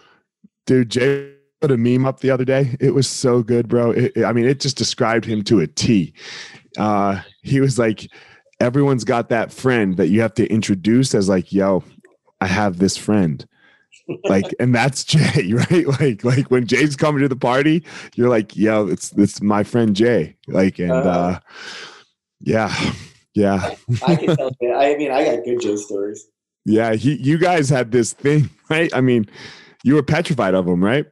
Dude, 0.66 0.90
Jay 0.90 1.34
put 1.60 1.72
a 1.72 1.76
meme 1.76 2.06
up 2.06 2.20
the 2.20 2.30
other 2.30 2.44
day. 2.44 2.76
It 2.80 2.94
was 2.94 3.08
so 3.08 3.42
good, 3.42 3.68
bro. 3.68 3.90
It, 3.90 4.12
it- 4.16 4.24
I 4.24 4.32
mean, 4.32 4.46
it 4.46 4.60
just 4.60 4.78
described 4.78 5.24
him 5.24 5.42
to 5.44 5.60
a 5.60 5.66
T. 5.66 6.14
Uh, 6.78 7.20
he 7.42 7.60
was 7.60 7.78
like, 7.78 8.08
everyone's 8.60 9.04
got 9.04 9.28
that 9.30 9.52
friend 9.52 9.96
that 9.96 10.08
you 10.08 10.20
have 10.20 10.34
to 10.34 10.46
introduce 10.46 11.14
as 11.14 11.28
like, 11.28 11.52
yo, 11.52 11.82
I 12.40 12.46
have 12.46 12.78
this 12.78 12.96
friend. 12.96 13.44
Like, 14.24 14.54
and 14.58 14.74
that's 14.74 15.04
Jay, 15.12 15.52
right? 15.52 15.86
Like, 16.00 16.24
like 16.24 16.50
when 16.50 16.66
Jay's 16.66 16.96
coming 16.96 17.22
to 17.22 17.28
the 17.28 17.36
party, 17.36 17.84
you're 18.14 18.28
like, 18.28 18.56
yo, 18.56 18.86
it's 18.88 19.12
it's 19.12 19.40
my 19.42 19.62
friend 19.62 19.94
Jay. 19.96 20.36
Like, 20.48 20.78
and 20.78 20.90
Uh-huh. 20.92 21.08
uh 21.08 21.38
yeah, 22.40 22.74
yeah, 23.34 23.74
I 24.06 24.16
can 24.16 24.36
tell 24.36 24.50
you, 24.60 24.74
I 24.74 24.96
mean 24.96 25.10
I 25.12 25.24
got 25.24 25.44
good 25.44 25.60
Jay 25.60 25.76
stories. 25.76 26.26
yeah. 26.64 26.94
He 26.94 27.14
you 27.16 27.38
guys 27.38 27.68
had 27.68 27.92
this 27.92 28.12
thing, 28.12 28.48
right? 28.70 28.90
I 28.94 29.00
mean, 29.00 29.28
you 29.84 29.94
were 29.94 30.02
petrified 30.02 30.54
of 30.54 30.66
him, 30.66 30.82
right? 30.82 31.06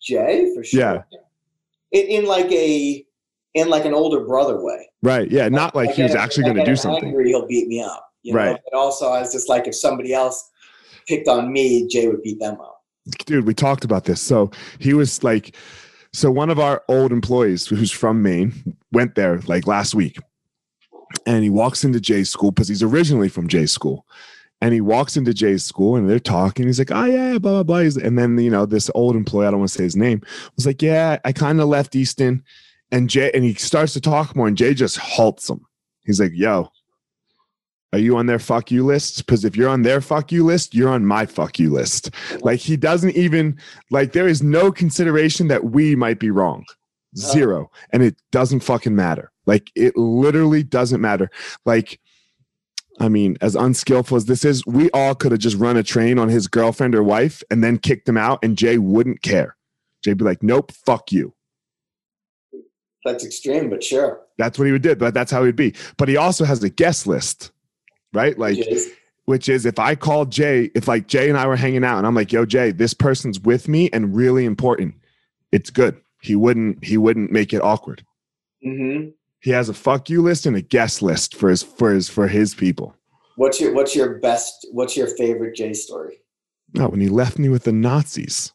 Jay 0.00 0.52
for 0.54 0.64
sure. 0.64 0.80
Yeah. 0.80 1.02
In, 1.92 2.06
in 2.22 2.24
like 2.26 2.50
a 2.50 3.04
in 3.54 3.68
like 3.68 3.84
an 3.84 3.94
older 3.94 4.20
brother 4.24 4.62
way. 4.62 4.88
Right. 5.02 5.30
Yeah. 5.30 5.48
Not 5.48 5.74
like 5.76 5.90
he 5.90 6.02
was 6.02 6.14
actually 6.14 6.44
going 6.44 6.56
to 6.56 6.64
do 6.64 6.74
something. 6.76 7.08
Angry, 7.08 7.28
he'll 7.28 7.46
beat 7.46 7.68
me 7.68 7.82
up. 7.82 8.08
You 8.22 8.32
know? 8.32 8.38
Right. 8.38 8.60
But 8.70 8.78
also, 8.78 9.10
I 9.10 9.20
was 9.20 9.32
just 9.32 9.48
like, 9.48 9.66
if 9.66 9.74
somebody 9.74 10.14
else 10.14 10.48
picked 11.06 11.28
on 11.28 11.52
me, 11.52 11.86
Jay 11.88 12.08
would 12.08 12.22
beat 12.22 12.38
them 12.40 12.60
up. 12.60 12.82
dude 13.26 13.46
we 13.46 13.54
talked 13.54 13.84
about 13.84 14.04
this. 14.04 14.20
So 14.20 14.50
he 14.78 14.94
was 14.94 15.22
like 15.22 15.56
so 16.12 16.30
one 16.30 16.50
of 16.50 16.58
our 16.58 16.82
old 16.88 17.10
employees 17.10 17.66
who's 17.66 17.90
from 17.90 18.22
maine 18.22 18.76
went 18.92 19.14
there 19.14 19.38
like 19.46 19.66
last 19.66 19.94
week. 19.94 20.18
And 21.26 21.42
he 21.42 21.50
walks 21.50 21.84
into 21.84 22.00
jay's 22.00 22.30
school 22.30 22.50
because 22.50 22.68
he's 22.68 22.82
originally 22.82 23.28
from 23.28 23.48
jay's 23.48 23.72
school. 23.72 24.06
And 24.60 24.72
he 24.72 24.80
walks 24.80 25.16
into 25.16 25.34
jay's 25.34 25.64
school 25.64 25.96
and 25.96 26.08
they're 26.08 26.18
talking. 26.18 26.66
He's 26.66 26.78
like 26.78 26.90
oh 26.90 27.04
yeah 27.04 27.38
blah 27.38 27.62
blah 27.62 27.82
blah. 27.82 28.02
And 28.02 28.18
then 28.18 28.38
you 28.38 28.50
know 28.50 28.66
this 28.66 28.90
old 28.94 29.16
employee 29.16 29.46
i 29.46 29.50
don't 29.50 29.60
want 29.60 29.70
to 29.70 29.78
say 29.78 29.84
his 29.84 29.96
name 29.96 30.22
was 30.56 30.66
like 30.66 30.82
yeah 30.82 31.18
i 31.24 31.32
kind 31.32 31.60
of 31.60 31.68
left 31.68 31.96
easton. 31.96 32.44
And 32.90 33.08
jay 33.08 33.30
and 33.32 33.44
he 33.44 33.54
starts 33.54 33.94
to 33.94 34.00
talk 34.00 34.36
more 34.36 34.48
and 34.48 34.56
jay 34.56 34.74
just 34.74 34.98
halts 34.98 35.48
him. 35.48 35.64
He's 36.04 36.20
like 36.20 36.32
yo 36.34 36.70
are 37.92 37.98
you 37.98 38.16
on 38.16 38.26
their 38.26 38.38
fuck 38.38 38.70
you 38.70 38.84
list? 38.84 39.18
Because 39.18 39.44
if 39.44 39.56
you're 39.56 39.68
on 39.68 39.82
their 39.82 40.00
fuck 40.00 40.32
you 40.32 40.44
list, 40.44 40.74
you're 40.74 40.88
on 40.88 41.04
my 41.04 41.26
fuck 41.26 41.58
you 41.58 41.70
list. 41.70 42.10
Like 42.40 42.60
he 42.60 42.76
doesn't 42.76 43.16
even 43.16 43.58
like 43.90 44.12
there 44.12 44.28
is 44.28 44.42
no 44.42 44.72
consideration 44.72 45.48
that 45.48 45.64
we 45.64 45.94
might 45.94 46.18
be 46.18 46.30
wrong. 46.30 46.64
Uh. 46.70 47.20
Zero. 47.20 47.70
And 47.92 48.02
it 48.02 48.16
doesn't 48.30 48.60
fucking 48.60 48.96
matter. 48.96 49.30
Like 49.44 49.70
it 49.74 49.96
literally 49.96 50.62
doesn't 50.62 51.00
matter. 51.00 51.30
Like 51.66 52.00
I 53.00 53.08
mean, 53.08 53.36
as 53.40 53.54
unskillful 53.54 54.16
as 54.16 54.26
this 54.26 54.44
is, 54.44 54.64
we 54.66 54.90
all 54.90 55.14
could 55.14 55.32
have 55.32 55.40
just 55.40 55.56
run 55.56 55.76
a 55.76 55.82
train 55.82 56.18
on 56.18 56.28
his 56.28 56.46
girlfriend 56.46 56.94
or 56.94 57.02
wife 57.02 57.42
and 57.50 57.64
then 57.64 57.78
kicked 57.78 58.08
him 58.08 58.18
out, 58.18 58.38
and 58.42 58.56
Jay 58.56 58.78
wouldn't 58.78 59.22
care. 59.22 59.56
Jay'd 60.04 60.18
be 60.18 60.24
like, 60.24 60.42
"Nope, 60.42 60.72
fuck 60.72 61.10
you." 61.10 61.34
That's 63.04 63.24
extreme, 63.24 63.70
but 63.70 63.82
sure. 63.82 64.20
That's 64.38 64.58
what 64.58 64.66
he 64.66 64.72
would 64.72 64.82
do. 64.82 64.94
But 64.94 65.14
that's 65.14 65.32
how 65.32 65.44
he'd 65.44 65.56
be. 65.56 65.74
But 65.96 66.08
he 66.08 66.16
also 66.16 66.44
has 66.44 66.62
a 66.62 66.68
guest 66.68 67.06
list, 67.06 67.51
right? 68.12 68.38
Like, 68.38 68.56
Jay's- 68.56 68.88
which 69.24 69.48
is 69.48 69.64
if 69.66 69.78
I 69.78 69.94
called 69.94 70.30
Jay, 70.32 70.70
if 70.74 70.88
like 70.88 71.06
Jay 71.06 71.28
and 71.28 71.38
I 71.38 71.46
were 71.46 71.56
hanging 71.56 71.84
out 71.84 71.98
and 71.98 72.06
I'm 72.06 72.14
like, 72.14 72.32
yo, 72.32 72.44
Jay, 72.44 72.72
this 72.72 72.92
person's 72.94 73.38
with 73.40 73.68
me 73.68 73.88
and 73.92 74.14
really 74.14 74.44
important, 74.44 74.94
it's 75.52 75.70
good. 75.70 75.96
He 76.20 76.34
wouldn't, 76.36 76.84
he 76.84 76.96
wouldn't 76.96 77.30
make 77.30 77.52
it 77.52 77.62
awkward. 77.62 78.04
Mhm. 78.66 79.12
He 79.40 79.50
has 79.50 79.68
a 79.68 79.74
fuck 79.74 80.08
you 80.08 80.22
list 80.22 80.46
and 80.46 80.54
a 80.56 80.60
guest 80.60 81.02
list 81.02 81.34
for 81.34 81.50
his 81.50 81.62
for 81.64 81.92
his 81.92 82.08
for 82.08 82.28
his 82.28 82.54
people. 82.54 82.94
What's 83.34 83.60
your 83.60 83.72
What's 83.74 83.96
your 83.96 84.18
best? 84.20 84.68
What's 84.70 84.96
your 84.96 85.08
favorite 85.08 85.56
Jay 85.56 85.72
story? 85.72 86.18
No, 86.74 86.88
when 86.88 87.00
he 87.00 87.08
left 87.08 87.40
me 87.40 87.48
with 87.48 87.64
the 87.64 87.72
Nazis. 87.72 88.52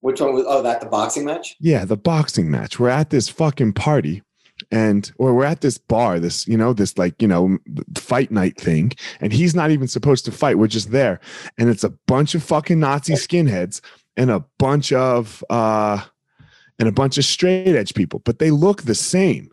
Which 0.00 0.20
one 0.20 0.34
was? 0.34 0.44
Oh, 0.46 0.60
that 0.62 0.80
the 0.80 0.86
boxing 0.88 1.24
match. 1.24 1.54
Yeah, 1.60 1.84
the 1.84 1.96
boxing 1.96 2.50
match. 2.50 2.80
We're 2.80 2.88
at 2.88 3.10
this 3.10 3.28
fucking 3.28 3.74
party 3.74 4.22
and 4.70 5.10
or 5.18 5.34
we're 5.34 5.44
at 5.44 5.60
this 5.60 5.78
bar, 5.78 6.18
this, 6.20 6.46
you 6.46 6.56
know, 6.56 6.72
this 6.72 6.96
like, 6.96 7.20
you 7.20 7.28
know, 7.28 7.58
fight 7.96 8.30
night 8.30 8.56
thing. 8.58 8.92
And 9.20 9.32
he's 9.32 9.54
not 9.54 9.70
even 9.70 9.88
supposed 9.88 10.24
to 10.26 10.32
fight. 10.32 10.58
We're 10.58 10.66
just 10.66 10.90
there. 10.90 11.20
And 11.58 11.68
it's 11.68 11.84
a 11.84 11.90
bunch 12.06 12.34
of 12.34 12.42
fucking 12.42 12.80
Nazi 12.80 13.14
skinheads 13.14 13.80
and 14.16 14.30
a 14.30 14.44
bunch 14.58 14.92
of 14.92 15.44
uh 15.50 16.02
and 16.78 16.88
a 16.88 16.92
bunch 16.92 17.18
of 17.18 17.24
straight 17.24 17.68
edge 17.68 17.94
people, 17.94 18.20
but 18.24 18.38
they 18.38 18.50
look 18.50 18.82
the 18.82 18.94
same. 18.94 19.50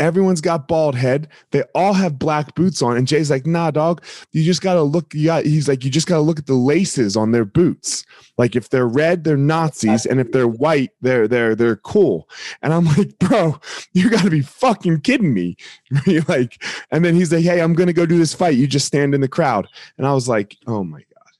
Everyone's 0.00 0.40
got 0.40 0.66
bald 0.66 0.94
head. 0.96 1.28
They 1.52 1.62
all 1.74 1.92
have 1.92 2.18
black 2.18 2.54
boots 2.56 2.80
on. 2.82 2.96
And 2.96 3.06
Jay's 3.06 3.30
like, 3.30 3.46
nah, 3.46 3.70
dog, 3.70 4.02
you 4.32 4.42
just 4.42 4.62
gotta 4.62 4.82
look. 4.82 5.14
You 5.14 5.26
got, 5.26 5.44
he's 5.44 5.68
like, 5.68 5.84
you 5.84 5.90
just 5.90 6.06
gotta 6.08 6.22
look 6.22 6.38
at 6.38 6.46
the 6.46 6.54
laces 6.54 7.16
on 7.16 7.30
their 7.32 7.44
boots. 7.44 8.04
Like 8.38 8.56
if 8.56 8.70
they're 8.70 8.88
red, 8.88 9.22
they're 9.24 9.36
Nazis, 9.36 10.06
and 10.06 10.18
if 10.18 10.32
they're 10.32 10.48
white, 10.48 10.90
they're 11.02 11.28
they're 11.28 11.54
they're 11.54 11.76
cool. 11.76 12.28
And 12.62 12.72
I'm 12.72 12.86
like, 12.96 13.18
bro, 13.18 13.60
you 13.92 14.08
gotta 14.10 14.30
be 14.30 14.40
fucking 14.40 15.02
kidding 15.02 15.34
me. 15.34 15.56
Like, 16.28 16.62
and 16.90 17.04
then 17.04 17.14
he's 17.14 17.32
like, 17.32 17.44
hey, 17.44 17.60
I'm 17.60 17.74
gonna 17.74 17.92
go 17.92 18.06
do 18.06 18.18
this 18.18 18.34
fight. 18.34 18.56
You 18.56 18.66
just 18.66 18.86
stand 18.86 19.14
in 19.14 19.20
the 19.20 19.28
crowd. 19.28 19.68
And 19.98 20.06
I 20.06 20.14
was 20.14 20.28
like, 20.28 20.56
oh 20.66 20.82
my 20.82 21.00
god, 21.00 21.32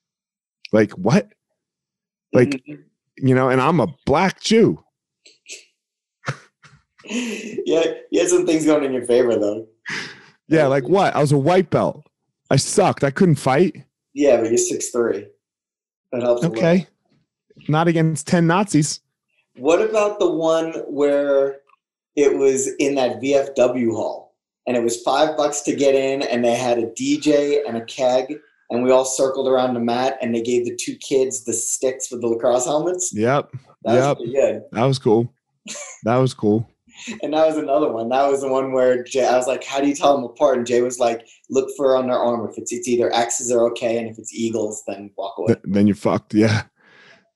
like 0.73 0.92
what? 0.92 1.29
Like 2.33 2.51
Mhm. 2.68 2.85
you 3.16 3.35
know, 3.35 3.49
and 3.49 3.61
I'm 3.61 3.81
a 3.81 3.88
black 4.07 4.40
Jew. 4.42 4.83
yeah, 7.66 7.85
you 8.11 8.20
had 8.20 8.29
some 8.29 8.46
things 8.46 8.64
going 8.64 8.85
in 8.85 8.92
your 8.92 9.05
favor 9.07 9.37
though. 9.38 9.66
Yeah, 10.49 10.66
like 10.66 10.88
what? 10.88 11.14
I 11.14 11.20
was 11.20 11.33
a 11.33 11.38
white 11.38 11.70
belt. 11.70 12.05
I 12.51 12.57
sucked. 12.57 13.05
I 13.05 13.11
couldn't 13.11 13.37
fight. 13.37 13.85
Yeah, 14.14 14.37
but 14.40 14.49
you're 14.49 14.57
six 14.59 14.90
three. 14.90 15.27
That 16.12 16.23
helps. 16.23 16.42
a. 16.42 16.46
Okay. 16.49 16.87
Not 17.68 17.88
against 17.88 18.27
10 18.27 18.46
Nazis. 18.46 19.01
What 19.57 19.83
about 19.83 20.18
the 20.18 20.31
one 20.31 20.73
where 20.88 21.59
it 22.16 22.37
was 22.37 22.68
in 22.79 22.94
that 22.96 23.20
VFW 23.20 23.92
hall 23.92 24.35
and 24.66 24.77
it 24.77 24.83
was 24.83 25.03
five 25.03 25.37
bucks 25.37 25.61
to 25.62 25.77
get 25.77 25.94
in 25.94 26.23
and 26.23 26.44
they 26.44 26.55
had 26.55 26.79
a 26.79 26.87
DJ 26.87 27.61
and 27.68 27.77
a 27.77 27.85
keg 27.85 28.35
and 28.70 28.83
we 28.83 28.90
all 28.90 29.05
circled 29.05 29.46
around 29.46 29.75
the 29.75 29.81
mat 29.81 30.16
and 30.23 30.35
they 30.35 30.42
gave 30.42 30.64
the 30.64 30.75
two 30.77 30.96
kids 30.96 31.44
the 31.44 31.53
sticks 31.53 32.11
with 32.11 32.23
the 32.23 32.27
lacrosse 32.27 32.64
helmets? 32.64 33.12
Yep. 33.14 33.51
That 33.85 33.92
was 33.94 34.05
Yep. 34.05 34.16
pretty 34.16 34.33
good. 34.33 34.62
That 34.73 34.85
was 34.85 34.99
cool. 34.99 35.33
That 36.05 36.16
was 36.16 36.33
cool. 36.35 36.68
And 37.23 37.33
that 37.35 37.47
was 37.47 37.57
another 37.57 37.93
one. 37.93 38.09
That 38.09 38.29
was 38.29 38.41
the 38.41 38.49
one 38.49 38.73
where 38.73 39.03
Jay, 39.03 39.27
I 39.27 39.37
was 39.37 39.47
like, 39.47 39.65
how 39.65 39.81
do 39.81 39.89
you 39.89 39.95
tell 39.95 40.15
them 40.15 40.25
apart? 40.25 40.59
And 40.59 40.67
Jay 40.67 40.81
was 40.83 40.99
like, 40.99 41.27
look 41.49 41.69
for 41.77 41.97
on 41.97 42.07
their 42.07 42.19
armor. 42.19 42.51
If 42.51 42.59
it's, 42.59 42.73
it's 42.73 42.89
either 42.89 43.13
X's 43.13 43.53
are 43.53 43.67
okay 43.71 43.99
and 43.99 44.09
if 44.09 44.19
it's 44.19 44.35
Eagles, 44.35 44.83
then 44.87 45.11
walk 45.17 45.39
away. 45.39 45.55
Th- 45.55 45.61
then 45.65 45.87
you're 45.87 45.97
fucked. 45.97 46.35
Yeah. 46.35 46.63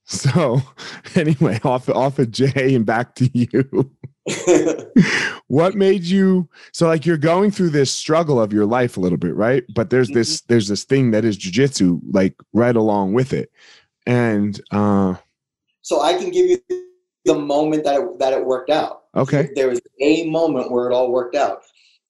So 0.06 0.60
anyway, 1.14 1.58
off 1.64 1.88
off 1.88 2.18
of 2.18 2.30
Jay 2.30 2.74
and 2.74 2.84
back 2.84 3.14
to 3.14 3.30
you. 3.32 3.90
what 5.46 5.74
made 5.74 6.02
you 6.02 6.46
so 6.72 6.86
like 6.86 7.06
you're 7.06 7.16
going 7.16 7.50
through 7.50 7.70
this 7.70 7.90
struggle 7.90 8.38
of 8.38 8.52
your 8.52 8.66
life 8.66 8.98
a 8.98 9.00
little 9.00 9.16
bit, 9.16 9.34
right? 9.34 9.64
But 9.74 9.88
there's 9.88 10.10
this 10.10 10.42
there's 10.42 10.68
this 10.68 10.84
thing 10.84 11.10
that 11.12 11.24
is 11.24 11.38
jujitsu, 11.38 12.02
like 12.10 12.34
right 12.52 12.76
along 12.76 13.14
with 13.14 13.32
it. 13.32 13.50
And 14.06 14.60
uh 14.70 15.14
so 15.80 16.02
I 16.02 16.14
can 16.18 16.30
give 16.30 16.50
you 16.50 16.58
the 17.24 17.34
moment 17.34 17.84
that 17.84 18.00
it, 18.00 18.18
that 18.18 18.32
it 18.32 18.44
worked 18.44 18.70
out. 18.70 19.03
Okay. 19.16 19.50
there 19.54 19.68
was 19.68 19.80
a 20.00 20.28
moment 20.28 20.70
where 20.70 20.90
it 20.90 20.94
all 20.94 21.10
worked 21.10 21.36
out. 21.36 21.62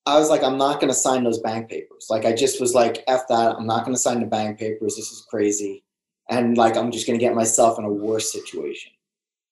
I 0.06 0.18
was 0.18 0.28
like, 0.28 0.42
I'm 0.42 0.58
not 0.58 0.80
going 0.80 0.92
to 0.92 0.98
sign 0.98 1.24
those 1.24 1.40
bank 1.40 1.70
papers. 1.70 2.06
Like, 2.10 2.24
I 2.26 2.32
just 2.34 2.60
was 2.60 2.74
like, 2.74 3.02
F 3.08 3.26
that. 3.28 3.56
I'm 3.56 3.66
not 3.66 3.84
going 3.84 3.94
to 3.94 4.00
sign 4.00 4.20
the 4.20 4.26
bank 4.26 4.58
papers. 4.58 4.96
This 4.96 5.10
is 5.10 5.26
crazy. 5.30 5.82
And 6.28 6.56
like, 6.56 6.76
I'm 6.76 6.90
just 6.90 7.06
going 7.06 7.18
to 7.18 7.24
get 7.24 7.34
myself 7.34 7.78
in 7.78 7.84
a 7.84 7.90
worse 7.90 8.30
situation. 8.32 8.92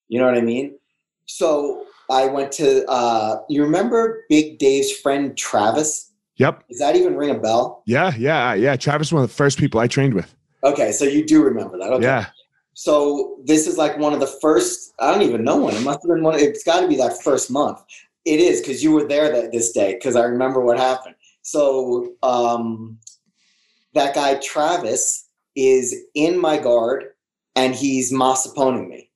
You 0.08 0.18
know 0.18 0.26
what 0.26 0.36
I 0.36 0.42
mean? 0.42 0.78
So 1.26 1.86
I 2.10 2.26
went 2.26 2.52
to, 2.52 2.86
uh, 2.86 3.42
you 3.48 3.62
remember 3.62 4.24
Big 4.28 4.58
Dave's 4.58 4.92
friend 4.92 5.36
Travis? 5.36 6.12
Yep. 6.36 6.68
Does 6.68 6.78
that 6.78 6.96
even 6.96 7.16
ring 7.16 7.30
a 7.30 7.38
bell? 7.38 7.82
Yeah, 7.86 8.12
yeah, 8.18 8.54
yeah. 8.54 8.76
Travis 8.76 9.06
was 9.06 9.12
one 9.14 9.22
of 9.24 9.30
the 9.30 9.34
first 9.34 9.58
people 9.58 9.80
I 9.80 9.86
trained 9.86 10.14
with. 10.14 10.34
Okay, 10.64 10.92
so 10.92 11.04
you 11.04 11.24
do 11.24 11.42
remember 11.42 11.78
that. 11.78 11.92
Okay. 11.92 12.04
Yeah. 12.04 12.26
So 12.74 13.38
this 13.44 13.66
is 13.66 13.76
like 13.76 13.98
one 13.98 14.12
of 14.12 14.20
the 14.20 14.26
first. 14.40 14.94
I 14.98 15.12
don't 15.12 15.22
even 15.22 15.44
know 15.44 15.58
when. 15.58 15.74
It 15.74 15.82
must 15.82 16.00
have 16.02 16.08
been 16.08 16.22
one. 16.22 16.38
It's 16.38 16.64
got 16.64 16.80
to 16.80 16.88
be 16.88 16.96
that 16.96 17.22
first 17.22 17.50
month. 17.50 17.82
It 18.24 18.40
is 18.40 18.60
because 18.60 18.82
you 18.82 18.92
were 18.92 19.06
there 19.06 19.30
that 19.32 19.52
this 19.52 19.72
day 19.72 19.94
because 19.94 20.16
I 20.16 20.24
remember 20.24 20.60
what 20.60 20.78
happened. 20.78 21.16
So 21.42 22.14
um, 22.22 22.98
that 23.94 24.14
guy 24.14 24.36
Travis 24.36 25.28
is 25.56 25.94
in 26.14 26.40
my 26.40 26.56
guard 26.58 27.04
and 27.56 27.74
he's 27.74 28.12
masaponing 28.12 28.88
me. 28.88 29.10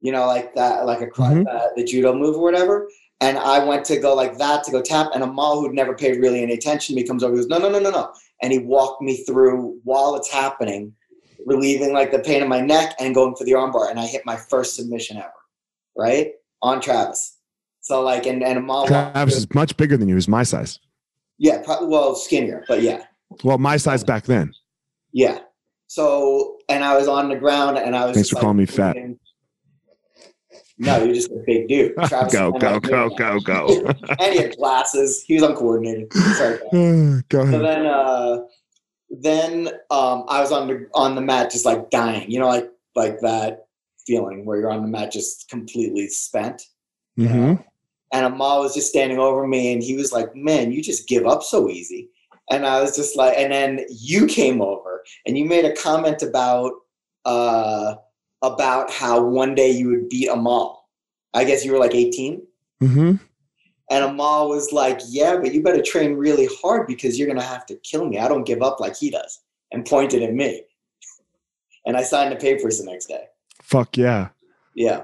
You 0.00 0.12
know, 0.12 0.26
like 0.26 0.54
that, 0.54 0.86
like 0.86 1.02
a 1.02 1.08
Mhm. 1.08 1.46
uh, 1.46 1.68
the 1.76 1.84
judo 1.84 2.14
move 2.14 2.36
or 2.36 2.42
whatever. 2.42 2.88
And 3.20 3.36
I 3.36 3.62
went 3.62 3.84
to 3.86 3.98
go 3.98 4.14
like 4.14 4.38
that 4.38 4.64
to 4.64 4.70
go 4.70 4.80
tap, 4.80 5.10
and 5.12 5.22
Amal, 5.22 5.60
who'd 5.60 5.74
never 5.74 5.94
paid 5.94 6.20
really 6.20 6.42
any 6.42 6.54
attention 6.54 6.94
to 6.94 7.02
me, 7.02 7.06
comes 7.06 7.22
over. 7.22 7.34
He 7.34 7.40
goes, 7.40 7.48
"No, 7.48 7.58
no, 7.58 7.68
no, 7.68 7.78
no, 7.78 7.90
no!" 7.90 8.10
And 8.40 8.50
he 8.50 8.60
walked 8.60 9.02
me 9.02 9.18
through 9.24 9.78
while 9.84 10.14
it's 10.14 10.30
happening, 10.30 10.94
relieving 11.46 11.92
like 11.92 12.10
the 12.12 12.18
pain 12.18 12.42
in 12.42 12.48
my 12.48 12.60
neck 12.60 12.94
and 13.00 13.14
going 13.14 13.34
for 13.34 13.44
the 13.44 13.52
armbar. 13.52 13.90
And 13.90 13.98
I 14.00 14.06
hit 14.06 14.22
my 14.26 14.36
first 14.36 14.76
submission 14.76 15.16
ever, 15.16 15.30
right 15.96 16.32
on 16.62 16.80
Travis. 16.80 17.36
So 17.80 18.02
like, 18.02 18.26
and 18.26 18.42
and 18.42 18.66
walked 18.68 18.88
Travis 18.88 19.36
is 19.36 19.46
much 19.54 19.76
bigger 19.76 19.96
than 19.96 20.08
you. 20.08 20.14
He 20.14 20.16
was 20.16 20.28
my 20.28 20.42
size. 20.42 20.78
yeah, 21.38 21.62
probably 21.62 21.88
well 21.88 22.14
skinnier, 22.14 22.64
but 22.68 22.82
yeah, 22.82 23.04
Well, 23.44 23.58
my 23.58 23.76
size 23.78 24.04
back 24.04 24.24
then. 24.24 24.52
yeah. 25.12 25.40
So 25.86 26.58
and 26.68 26.84
I 26.84 26.96
was 26.96 27.08
on 27.08 27.28
the 27.28 27.36
ground, 27.36 27.78
and 27.78 27.96
I 27.96 28.04
was 28.06 28.14
Thanks 28.14 28.28
for 28.30 28.36
calling 28.36 28.58
me 28.58 28.66
fat. 28.66 28.96
No, 30.78 31.02
you're 31.04 31.14
just 31.14 31.30
a 31.30 31.42
big 31.46 31.68
dude. 31.68 31.94
Travis 32.06 32.32
go, 32.32 32.52
go, 32.52 32.80
kinda 32.80 32.88
go, 32.88 33.10
go, 33.10 33.40
go. 33.40 33.86
and 34.18 34.32
he 34.32 34.38
had 34.38 34.56
glasses. 34.56 35.22
He 35.26 35.34
was 35.34 35.42
uncoordinated. 35.42 36.12
Sorry. 36.12 36.58
go 36.72 37.22
So 37.30 37.40
ahead. 37.42 37.60
then, 37.64 37.86
uh, 37.86 38.38
then 39.10 39.68
um, 39.90 40.24
I 40.28 40.40
was 40.40 40.52
on 40.52 40.68
the 40.68 40.88
on 40.94 41.14
the 41.14 41.20
mat, 41.20 41.50
just 41.50 41.64
like 41.64 41.90
dying. 41.90 42.30
You 42.30 42.40
know, 42.40 42.48
like 42.48 42.70
like 42.94 43.20
that 43.20 43.66
feeling 44.06 44.44
where 44.44 44.58
you're 44.58 44.70
on 44.70 44.82
the 44.82 44.88
mat, 44.88 45.12
just 45.12 45.48
completely 45.48 46.08
spent. 46.08 46.62
hmm 47.16 47.54
And 48.12 48.26
Amal 48.26 48.60
was 48.60 48.74
just 48.74 48.88
standing 48.88 49.18
over 49.18 49.46
me, 49.46 49.72
and 49.72 49.82
he 49.82 49.96
was 49.96 50.12
like, 50.12 50.34
"Man, 50.34 50.72
you 50.72 50.82
just 50.82 51.08
give 51.08 51.26
up 51.26 51.42
so 51.42 51.68
easy." 51.68 52.10
And 52.50 52.66
I 52.66 52.80
was 52.80 52.96
just 52.96 53.16
like, 53.16 53.34
and 53.36 53.52
then 53.52 53.84
you 53.90 54.26
came 54.26 54.60
over, 54.60 55.02
and 55.26 55.36
you 55.36 55.44
made 55.44 55.64
a 55.64 55.76
comment 55.76 56.22
about 56.22 56.72
uh, 57.24 57.94
about 58.42 58.90
how 58.90 59.22
one 59.22 59.54
day 59.54 59.70
you 59.70 59.88
would 59.88 60.08
beat 60.08 60.28
Amal. 60.28 60.88
I 61.34 61.44
guess 61.44 61.64
you 61.64 61.72
were 61.72 61.78
like 61.78 61.94
18. 61.94 62.42
hmm 62.80 63.14
And 63.90 64.04
Amal 64.04 64.48
was 64.48 64.72
like, 64.72 65.00
Yeah, 65.08 65.36
but 65.36 65.52
you 65.52 65.62
better 65.62 65.82
train 65.82 66.14
really 66.14 66.48
hard 66.62 66.86
because 66.86 67.18
you're 67.18 67.26
going 67.26 67.40
to 67.40 67.44
have 67.44 67.66
to 67.66 67.76
kill 67.76 68.06
me. 68.06 68.18
I 68.18 68.28
don't 68.28 68.44
give 68.44 68.62
up 68.62 68.80
like 68.80 68.96
he 68.96 69.10
does. 69.10 69.40
And 69.72 69.84
pointed 69.84 70.22
at 70.22 70.34
me. 70.34 70.62
And 71.86 71.96
I 71.96 72.02
signed 72.02 72.32
the 72.32 72.36
papers 72.36 72.78
the 72.78 72.90
next 72.90 73.06
day. 73.06 73.24
Fuck 73.62 73.96
yeah. 73.96 74.28
Yeah. 74.74 75.02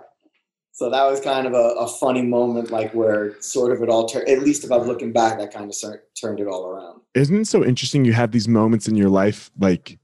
So 0.72 0.90
that 0.90 1.04
was 1.04 1.20
kind 1.20 1.46
of 1.46 1.54
a, 1.54 1.74
a 1.78 1.88
funny 1.88 2.20
moment, 2.20 2.70
like 2.70 2.92
where 2.92 3.40
sort 3.40 3.72
of 3.72 3.82
it 3.82 3.88
all 3.88 4.06
turned, 4.06 4.28
at 4.28 4.42
least 4.42 4.62
if 4.62 4.70
I'm 4.70 4.82
looking 4.82 5.10
back, 5.10 5.38
that 5.38 5.50
kind 5.50 5.70
of 5.70 5.76
turned 6.20 6.38
it 6.38 6.46
all 6.46 6.66
around. 6.66 7.00
Isn't 7.14 7.40
it 7.40 7.46
so 7.46 7.64
interesting? 7.64 8.04
You 8.04 8.12
have 8.12 8.30
these 8.30 8.46
moments 8.46 8.86
in 8.86 8.94
your 8.94 9.08
life, 9.08 9.50
like, 9.58 9.98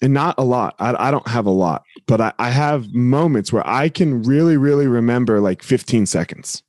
and 0.00 0.14
not 0.14 0.36
a 0.38 0.42
lot. 0.42 0.74
I, 0.78 1.08
I 1.08 1.10
don't 1.10 1.28
have 1.28 1.44
a 1.44 1.50
lot, 1.50 1.82
but 2.06 2.18
I, 2.18 2.32
I 2.38 2.48
have 2.48 2.94
moments 2.94 3.52
where 3.52 3.66
I 3.68 3.90
can 3.90 4.22
really, 4.22 4.56
really 4.56 4.86
remember 4.86 5.38
like 5.38 5.62
15 5.62 6.06
seconds. 6.06 6.62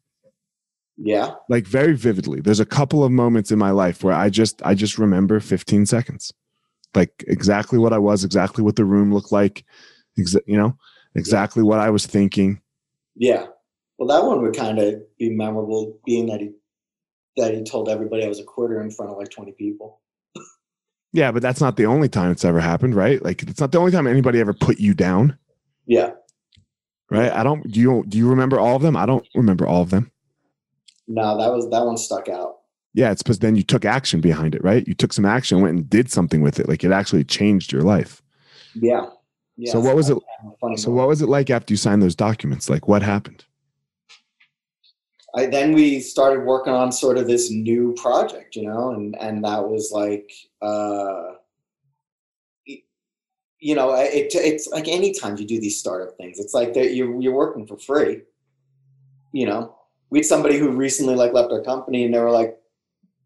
Yeah. 1.03 1.31
like 1.49 1.65
very 1.65 1.95
vividly 1.95 2.41
there's 2.41 2.59
a 2.59 2.65
couple 2.65 3.03
of 3.03 3.11
moments 3.11 3.49
in 3.51 3.57
my 3.57 3.71
life 3.71 4.03
where 4.03 4.13
i 4.13 4.29
just 4.29 4.61
i 4.63 4.75
just 4.75 4.97
remember 4.99 5.39
15 5.39 5.85
seconds 5.87 6.31
like 6.93 7.23
exactly 7.27 7.79
what 7.79 7.91
i 7.93 7.97
was 7.97 8.23
exactly 8.23 8.63
what 8.63 8.75
the 8.75 8.85
room 8.85 9.11
looked 9.13 9.31
like 9.31 9.65
exa- 10.19 10.45
you 10.45 10.55
know 10.57 10.77
exactly 11.15 11.63
what 11.63 11.79
i 11.79 11.89
was 11.89 12.05
thinking 12.05 12.61
Yeah. 13.15 13.47
Well, 13.97 14.07
that 14.07 14.25
one 14.27 14.41
would 14.41 14.55
kind 14.55 14.79
of 14.79 14.95
be 15.19 15.29
memorable, 15.29 15.99
being 16.05 16.25
that 16.27 16.39
he 16.41 16.51
that 17.37 17.53
he 17.53 17.63
told 17.63 17.87
everybody 17.87 18.23
I 18.25 18.27
was 18.27 18.39
a 18.39 18.43
quarter 18.43 18.81
in 18.81 18.89
front 18.91 19.11
of 19.11 19.17
like 19.17 19.29
20 19.29 19.51
people. 19.53 20.01
yeah 21.13 21.31
but 21.31 21.41
that's 21.41 21.61
not 21.61 21.77
the 21.77 21.85
only 21.85 22.09
time 22.09 22.31
it's 22.31 22.45
ever 22.45 22.59
happened 22.59 22.95
right 22.95 23.23
like 23.23 23.41
it's 23.43 23.59
not 23.59 23.71
the 23.71 23.77
only 23.79 23.91
time 23.91 24.07
anybody 24.07 24.39
ever 24.39 24.53
put 24.53 24.79
you 24.79 24.93
down 24.93 25.37
Yeah. 25.87 26.11
right 27.09 27.31
i 27.31 27.43
don't 27.43 27.69
do 27.71 27.79
you 27.79 28.03
do 28.07 28.17
you 28.17 28.29
remember 28.29 28.59
all 28.59 28.75
of 28.75 28.81
them 28.81 28.95
i 28.97 29.05
don't 29.05 29.27
remember 29.35 29.65
all 29.67 29.81
of 29.81 29.89
them 29.89 30.10
No, 31.07 31.37
that 31.37 31.51
was 31.51 31.69
that 31.69 31.85
one 31.85 31.97
stuck 31.97 32.29
out. 32.29 32.57
yeah 32.93 33.11
it's 33.11 33.23
because 33.23 33.39
then 33.39 33.55
you 33.55 33.63
took 33.63 33.85
action 33.85 34.21
behind 34.21 34.55
it 34.55 34.63
right 34.63 34.87
you 34.87 34.93
took 34.93 35.13
some 35.13 35.25
action 35.25 35.61
went 35.61 35.75
and 35.77 35.89
did 35.89 36.11
something 36.11 36.41
with 36.41 36.59
it 36.59 36.67
like 36.69 36.83
it 36.83 36.91
actually 36.91 37.23
changed 37.23 37.71
your 37.71 37.81
life 37.81 38.21
Yeah. 38.75 39.07
yeah 39.57 39.71
so 39.73 39.79
what 39.79 39.95
was 39.95 40.09
it 40.09 40.17
so 40.77 40.91
what 40.91 41.07
was 41.07 41.21
it 41.21 41.29
like 41.29 41.49
after 41.49 41.73
you 41.73 41.77
signed 41.77 42.01
those 42.01 42.15
documents 42.15 42.69
like 42.69 42.87
what 42.87 43.01
happened 43.01 43.45
I 45.33 45.45
then 45.45 45.71
we 45.71 46.01
started 46.01 46.45
working 46.45 46.73
on 46.73 46.91
sort 46.91 47.17
of 47.17 47.25
this 47.25 47.49
new 47.49 47.93
project, 47.95 48.57
you 48.57 48.63
know, 48.67 48.91
and 48.91 49.15
and 49.17 49.45
that 49.45 49.63
was 49.65 49.89
like, 49.93 50.29
uh, 50.61 51.35
you 53.59 53.73
know, 53.75 53.93
it, 53.95 54.33
it's 54.35 54.67
like 54.67 54.89
anytime 54.89 55.37
you 55.37 55.45
do 55.47 55.61
these 55.61 55.79
startup 55.79 56.17
things, 56.17 56.37
it's 56.37 56.53
like 56.53 56.73
that 56.73 56.95
you're 56.95 57.21
you're 57.21 57.33
working 57.33 57.65
for 57.65 57.77
free, 57.77 58.23
you 59.31 59.45
know. 59.45 59.75
We 60.11 60.19
had 60.19 60.25
somebody 60.25 60.57
who 60.57 60.69
recently 60.69 61.15
like 61.15 61.33
left 61.33 61.51
our 61.51 61.61
company, 61.61 62.05
and 62.05 62.13
they 62.13 62.19
were 62.19 62.31
like, 62.31 62.57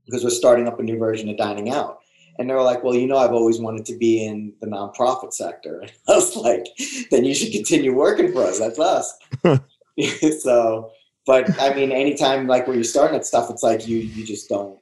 because 0.05 0.23
we're 0.23 0.29
starting 0.29 0.67
up 0.67 0.79
a 0.79 0.83
new 0.83 0.97
version 0.97 1.29
of 1.29 1.37
dining 1.37 1.69
out. 1.69 1.99
And 2.37 2.49
they 2.49 2.53
were 2.53 2.61
like, 2.61 2.83
well, 2.83 2.95
you 2.95 3.07
know, 3.07 3.17
I've 3.17 3.31
always 3.31 3.59
wanted 3.59 3.85
to 3.85 3.97
be 3.97 4.25
in 4.25 4.53
the 4.61 4.67
nonprofit 4.67 5.33
sector. 5.33 5.81
And 5.81 5.91
I 6.07 6.15
was 6.15 6.35
like, 6.35 6.65
then 7.11 7.25
you 7.25 7.33
should 7.33 7.51
continue 7.51 7.93
working 7.93 8.31
for 8.31 8.43
us. 8.43 8.59
That's 8.59 8.79
us. 8.79 9.17
so, 10.41 10.91
but 11.25 11.59
I 11.59 11.73
mean, 11.73 11.91
anytime 11.91 12.47
like 12.47 12.67
when 12.67 12.75
you're 12.75 12.83
starting 12.83 13.15
at 13.15 13.25
stuff, 13.25 13.49
it's 13.49 13.63
like 13.63 13.87
you 13.87 13.97
you 13.97 14.25
just 14.25 14.49
don't, 14.49 14.79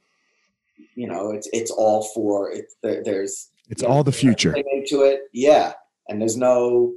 you 0.96 1.08
know, 1.08 1.32
it's 1.32 1.48
it's 1.54 1.72
all 1.72 2.04
for 2.16 2.52
it. 2.52 2.74
There, 2.82 3.04
there's 3.04 3.52
it's 3.70 3.84
all 3.84 4.04
the 4.04 4.12
future 4.12 4.54
into 4.56 5.04
it, 5.04 5.22
yeah. 5.32 5.74
And 6.10 6.20
there's 6.20 6.36
no, 6.36 6.94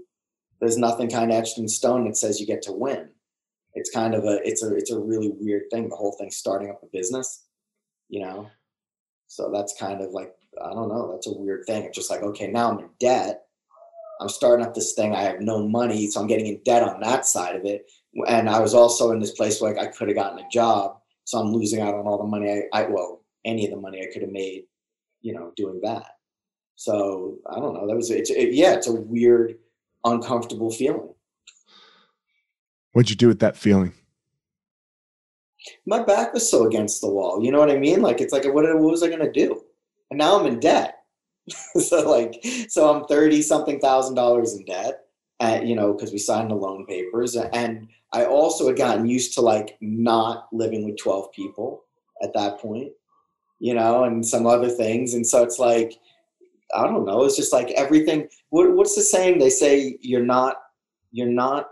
there's 0.61 0.77
nothing 0.77 1.09
kind 1.09 1.31
of 1.31 1.37
etched 1.37 1.59
in 1.59 1.69
stone 1.69 2.05
that 2.05 2.17
says 2.17 2.41
you 2.41 2.47
get 2.47 2.63
to 2.63 2.73
win. 2.73 3.09
It's 3.77 3.91
kind 3.91 4.15
of 4.15 4.25
a, 4.25 4.41
it's 4.43 4.65
a, 4.65 4.75
it's 4.75 4.91
a 4.91 4.99
really 4.99 5.33
weird 5.39 5.65
thing. 5.71 5.89
The 5.89 5.97
whole 5.97 6.17
thing 6.19 6.31
starting 6.31 6.71
up 6.71 6.83
a 6.83 6.87
business, 6.93 7.45
you 8.09 8.21
know. 8.21 8.49
So 9.29 9.51
that's 9.53 9.79
kind 9.79 10.01
of 10.01 10.11
like 10.11 10.33
I 10.63 10.73
don't 10.73 10.89
know. 10.89 11.13
That's 11.13 11.27
a 11.27 11.37
weird 11.37 11.65
thing. 11.67 11.85
It's 11.85 11.97
just 11.97 12.11
like 12.11 12.23
okay, 12.23 12.49
now 12.49 12.71
I'm 12.71 12.79
in 12.79 12.89
debt. 12.99 13.43
I'm 14.21 14.29
starting 14.29 14.65
up 14.65 14.75
this 14.75 14.95
thing. 14.95 15.15
I 15.15 15.23
have 15.23 15.41
no 15.41 15.69
money, 15.69 16.09
so 16.09 16.21
I'm 16.21 16.27
getting 16.27 16.47
in 16.47 16.61
debt 16.65 16.83
on 16.83 17.01
that 17.01 17.27
side 17.27 17.55
of 17.55 17.65
it. 17.67 17.91
And 18.27 18.49
I 18.49 18.61
was 18.61 18.73
also 18.73 19.11
in 19.13 19.21
this 19.21 19.33
place 19.33 19.61
where 19.61 19.75
like, 19.75 19.89
I 19.89 19.91
could 19.91 20.09
have 20.09 20.17
gotten 20.17 20.39
a 20.39 20.49
job, 20.49 20.99
so 21.25 21.39
I'm 21.39 21.53
losing 21.53 21.83
out 21.83 21.95
on 21.95 22.07
all 22.07 22.19
the 22.19 22.25
money 22.25 22.51
I, 22.51 22.83
I 22.83 22.87
well, 22.89 23.23
any 23.45 23.67
of 23.67 23.73
the 23.73 23.81
money 23.81 24.01
I 24.01 24.13
could 24.13 24.23
have 24.23 24.31
made, 24.31 24.65
you 25.21 25.35
know, 25.35 25.53
doing 25.57 25.81
that. 25.83 26.07
So 26.77 27.39
I 27.51 27.57
don't 27.57 27.75
know. 27.75 27.87
That 27.87 27.97
was 27.97 28.11
it's 28.11 28.31
it, 28.31 28.55
yeah, 28.55 28.75
it's 28.75 28.89
a 28.89 28.93
weird, 28.93 29.57
uncomfortable 30.05 30.71
feeling. 30.71 31.15
What'd 32.97 33.11
you 33.11 33.17
do 33.17 33.29
with 33.29 33.41
that 33.41 33.59
feeling 33.59 33.93
My 35.85 36.03
back 36.03 36.33
was 36.33 36.51
so 36.51 36.67
against 36.67 37.03
the 37.03 37.11
wall. 37.11 37.45
You 37.45 37.53
know 37.53 37.59
what 37.59 37.71
I 37.71 37.77
mean? 37.77 38.01
Like 38.01 38.23
it's 38.23 38.33
like 38.33 38.47
what, 38.47 38.65
was 38.81 39.03
I 39.03 39.11
gonna 39.11 39.31
do? 39.31 39.63
And 40.11 40.17
now 40.17 40.39
I'm 40.39 40.47
in 40.47 40.61
debt. 40.61 40.95
so 41.79 42.11
like 42.11 42.43
so 42.71 42.89
I'm 42.89 43.05
thirty 43.05 43.43
something 43.43 43.81
thousand 43.81 44.15
dollars 44.15 44.55
in 44.57 44.65
debt. 44.65 45.03
And, 45.41 45.69
you 45.69 45.77
know, 45.77 45.93
because 45.93 46.11
we 46.13 46.19
signed 46.19 46.51
the 46.51 46.55
loan 46.55 46.87
papers, 46.87 47.37
and 47.37 47.89
I 48.15 48.25
also 48.25 48.69
had 48.69 48.79
gotten 48.79 49.07
used 49.07 49.35
to 49.35 49.43
like 49.43 49.77
not 49.83 50.47
living 50.51 50.87
with 50.87 50.97
twelve 50.97 51.31
people 51.33 51.85
at 52.23 52.33
that 52.33 52.59
point, 52.59 52.93
you 53.59 53.75
know, 53.75 54.05
and 54.05 54.25
some 54.25 54.47
other 54.47 54.71
things, 54.71 55.13
and 55.13 55.27
so 55.27 55.43
it's 55.43 55.59
like 55.59 55.99
I 56.75 56.85
don't 56.85 57.05
know. 57.05 57.25
It's 57.25 57.37
just 57.37 57.53
like 57.53 57.71
everything. 57.73 58.29
What, 58.49 58.73
what's 58.73 58.95
the 58.95 59.03
saying? 59.03 59.39
They 59.39 59.51
say 59.51 59.99
you're 60.01 60.25
not 60.25 60.57
you're 61.13 61.29
not 61.29 61.69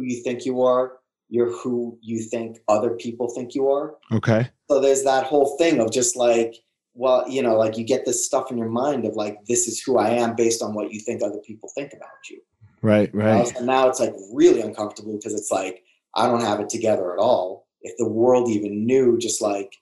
who 0.00 0.06
you 0.06 0.22
think 0.22 0.44
you 0.44 0.62
are. 0.62 0.92
You're 1.28 1.52
who 1.52 1.98
you 2.00 2.22
think 2.22 2.58
other 2.68 2.90
people 2.90 3.28
think 3.28 3.54
you 3.54 3.68
are. 3.68 3.94
okay 4.12 4.48
So 4.68 4.80
there's 4.80 5.04
that 5.04 5.24
whole 5.24 5.56
thing 5.58 5.80
of 5.80 5.92
just 5.92 6.16
like, 6.16 6.54
well, 6.94 7.28
you 7.28 7.42
know, 7.42 7.56
like 7.56 7.78
you 7.78 7.84
get 7.84 8.04
this 8.04 8.26
stuff 8.26 8.50
in 8.50 8.58
your 8.58 8.68
mind 8.68 9.04
of 9.04 9.14
like, 9.14 9.38
this 9.46 9.68
is 9.68 9.80
who 9.80 9.98
I 9.98 10.10
am 10.10 10.34
based 10.34 10.62
on 10.62 10.74
what 10.74 10.92
you 10.92 11.00
think 11.00 11.22
other 11.22 11.38
people 11.46 11.70
think 11.74 11.92
about 11.92 12.08
you. 12.28 12.40
right 12.82 13.14
right 13.14 13.56
And 13.56 13.66
now 13.66 13.88
it's 13.88 14.00
like 14.00 14.14
really 14.32 14.60
uncomfortable 14.60 15.14
because 15.16 15.34
it's 15.34 15.50
like 15.50 15.84
I 16.14 16.26
don't 16.26 16.40
have 16.40 16.60
it 16.60 16.68
together 16.68 17.12
at 17.12 17.20
all. 17.20 17.68
If 17.82 17.96
the 17.96 18.08
world 18.08 18.50
even 18.50 18.84
knew 18.84 19.18
just 19.18 19.40
like 19.40 19.72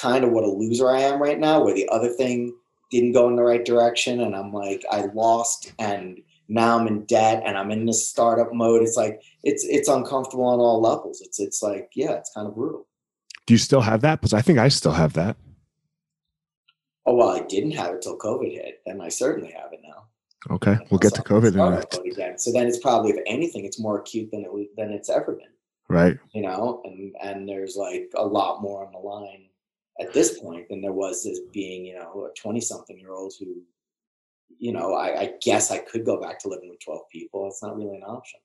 kind 0.00 0.22
of 0.24 0.30
what 0.30 0.44
a 0.44 0.46
loser 0.46 0.88
I 0.88 1.00
am 1.00 1.20
right 1.20 1.38
now, 1.38 1.64
where 1.64 1.74
the 1.74 1.88
other 1.88 2.10
thing 2.10 2.54
didn't 2.92 3.12
go 3.12 3.28
in 3.28 3.36
the 3.36 3.42
right 3.42 3.64
direction 3.64 4.20
and 4.20 4.36
I'm 4.36 4.52
like 4.52 4.84
I 4.90 5.06
lost 5.14 5.72
and 5.78 6.20
now 6.48 6.78
I'm 6.78 6.86
in 6.86 7.04
debt 7.06 7.42
and 7.46 7.56
I'm 7.56 7.70
in 7.70 7.86
this 7.86 8.08
startup 8.08 8.52
mode. 8.52 8.82
It's 8.82 8.96
like 8.96 9.22
it's 9.42 9.64
it's 9.64 9.88
uncomfortable 9.88 10.44
on 10.44 10.58
all 10.58 10.80
levels. 10.80 11.20
It's 11.20 11.40
it's 11.40 11.62
like, 11.62 11.90
yeah, 11.94 12.12
it's 12.12 12.32
kind 12.34 12.46
of 12.46 12.54
brutal. 12.54 12.86
do 13.46 13.54
you 13.54 13.58
still 13.58 13.80
have 13.80 14.00
that 14.02 14.20
because 14.20 14.32
i 14.32 14.40
think 14.40 14.58
i 14.58 14.68
still 14.68 14.92
have 14.92 15.12
that 15.14 15.36
Oh 17.04 17.14
well, 17.16 17.30
I 17.30 17.40
didn't 17.40 17.72
have 17.72 17.94
it 17.94 18.02
till 18.02 18.16
COVID 18.16 18.52
hit, 18.52 18.80
and 18.86 19.02
I 19.02 19.08
certainly 19.08 19.50
have 19.52 19.72
it 19.72 19.80
now. 19.82 20.04
okay 20.54 20.76
we'll 20.90 20.98
get 20.98 21.14
to 21.14 21.22
So 21.26 21.36
I'm 21.36 21.44
in 21.44 21.52
covid 21.52 21.54
in 21.54 21.60
a 21.60 21.82
startup 21.82 21.92
mode 22.04 22.12
again. 22.12 22.38
So 22.38 22.52
then 22.52 22.66
it's 22.66 22.78
probably, 22.78 23.10
if 23.12 23.20
anything, 23.26 23.64
it's 23.64 23.80
more 23.80 23.98
acute 23.98 24.30
than 24.30 24.44
it 24.44 24.52
was, 24.52 24.66
than 24.76 24.92
it's 24.92 25.10
ever 25.10 25.32
been. 25.32 25.48
Right. 25.88 26.16
You 26.32 26.42
know, 26.42 26.80
and 26.84 27.14
and 27.22 27.48
there's 27.48 27.76
like 27.76 28.10
a 28.14 28.24
lot 28.24 28.62
more 28.62 28.86
on 28.86 28.92
the 28.92 28.98
line 28.98 29.46
at 30.00 30.12
this 30.12 30.38
point 30.38 30.68
than 30.68 30.80
there 30.80 30.92
was 30.92 31.26
as 31.26 31.40
being, 31.52 31.84
you 31.84 31.94
know, 31.94 32.30
a 32.30 32.40
20 32.40 32.60
something 32.60 32.98
year 32.98 33.12
old 33.12 33.34
who, 33.38 33.62
you 34.58 34.72
know, 34.72 34.94
I, 34.94 35.20
I 35.20 35.32
guess 35.42 35.70
I 35.70 35.78
could 35.78 36.04
go 36.04 36.20
back 36.20 36.38
to 36.40 36.48
living 36.48 36.70
with 36.70 36.80
12 36.84 37.00
people. 37.10 37.48
It's 37.48 37.62
not 37.62 37.76
really 37.76 37.96
an 37.96 38.02
option. 38.02 38.40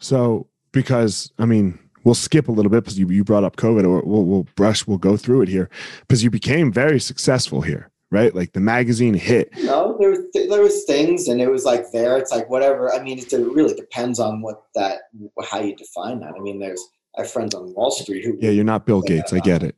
So, 0.00 0.48
because 0.72 1.32
I 1.38 1.46
mean, 1.46 1.78
we'll 2.04 2.14
skip 2.14 2.48
a 2.48 2.52
little 2.52 2.70
bit 2.70 2.84
because 2.84 2.98
you, 2.98 3.08
you 3.10 3.24
brought 3.24 3.44
up 3.44 3.56
COVID, 3.56 3.84
or 3.84 4.02
we'll, 4.04 4.24
we'll 4.24 4.46
brush, 4.56 4.86
we'll 4.86 4.98
go 4.98 5.16
through 5.16 5.42
it 5.42 5.48
here 5.48 5.70
because 6.00 6.22
you 6.22 6.30
became 6.30 6.72
very 6.72 7.00
successful 7.00 7.60
here, 7.62 7.90
right? 8.10 8.34
Like 8.34 8.52
the 8.52 8.60
magazine 8.60 9.14
hit. 9.14 9.50
No, 9.58 9.96
there 9.98 10.10
was 10.10 10.20
th- 10.32 10.50
there 10.50 10.62
was 10.62 10.84
things, 10.84 11.28
and 11.28 11.40
it 11.40 11.50
was 11.50 11.64
like 11.64 11.90
there. 11.92 12.18
It's 12.18 12.30
like 12.32 12.50
whatever. 12.50 12.92
I 12.92 13.02
mean, 13.02 13.18
it 13.18 13.32
really 13.32 13.74
depends 13.74 14.18
on 14.20 14.42
what 14.42 14.64
that 14.74 15.02
how 15.48 15.60
you 15.60 15.74
define 15.76 16.20
that. 16.20 16.34
I 16.36 16.40
mean, 16.40 16.58
there's 16.58 16.82
I 17.16 17.22
have 17.22 17.30
friends 17.30 17.54
on 17.54 17.72
Wall 17.74 17.90
Street 17.92 18.24
who 18.24 18.36
Yeah, 18.40 18.50
you're 18.50 18.64
not 18.64 18.84
Bill 18.86 19.00
Gates. 19.00 19.32
I 19.32 19.38
get 19.38 19.62
it. 19.62 19.76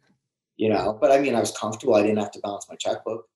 you 0.57 0.71
know, 0.71 0.97
but 0.99 1.13
I 1.13 1.21
mean, 1.21 1.35
I 1.35 1.41
was 1.41 1.51
comfortable. 1.53 1.95
I 1.95 2.03
didn't 2.03 2.17
have 2.19 2.31
to 2.33 2.41
balance 2.41 2.67
my 2.69 2.77
checkbook. 2.77 3.27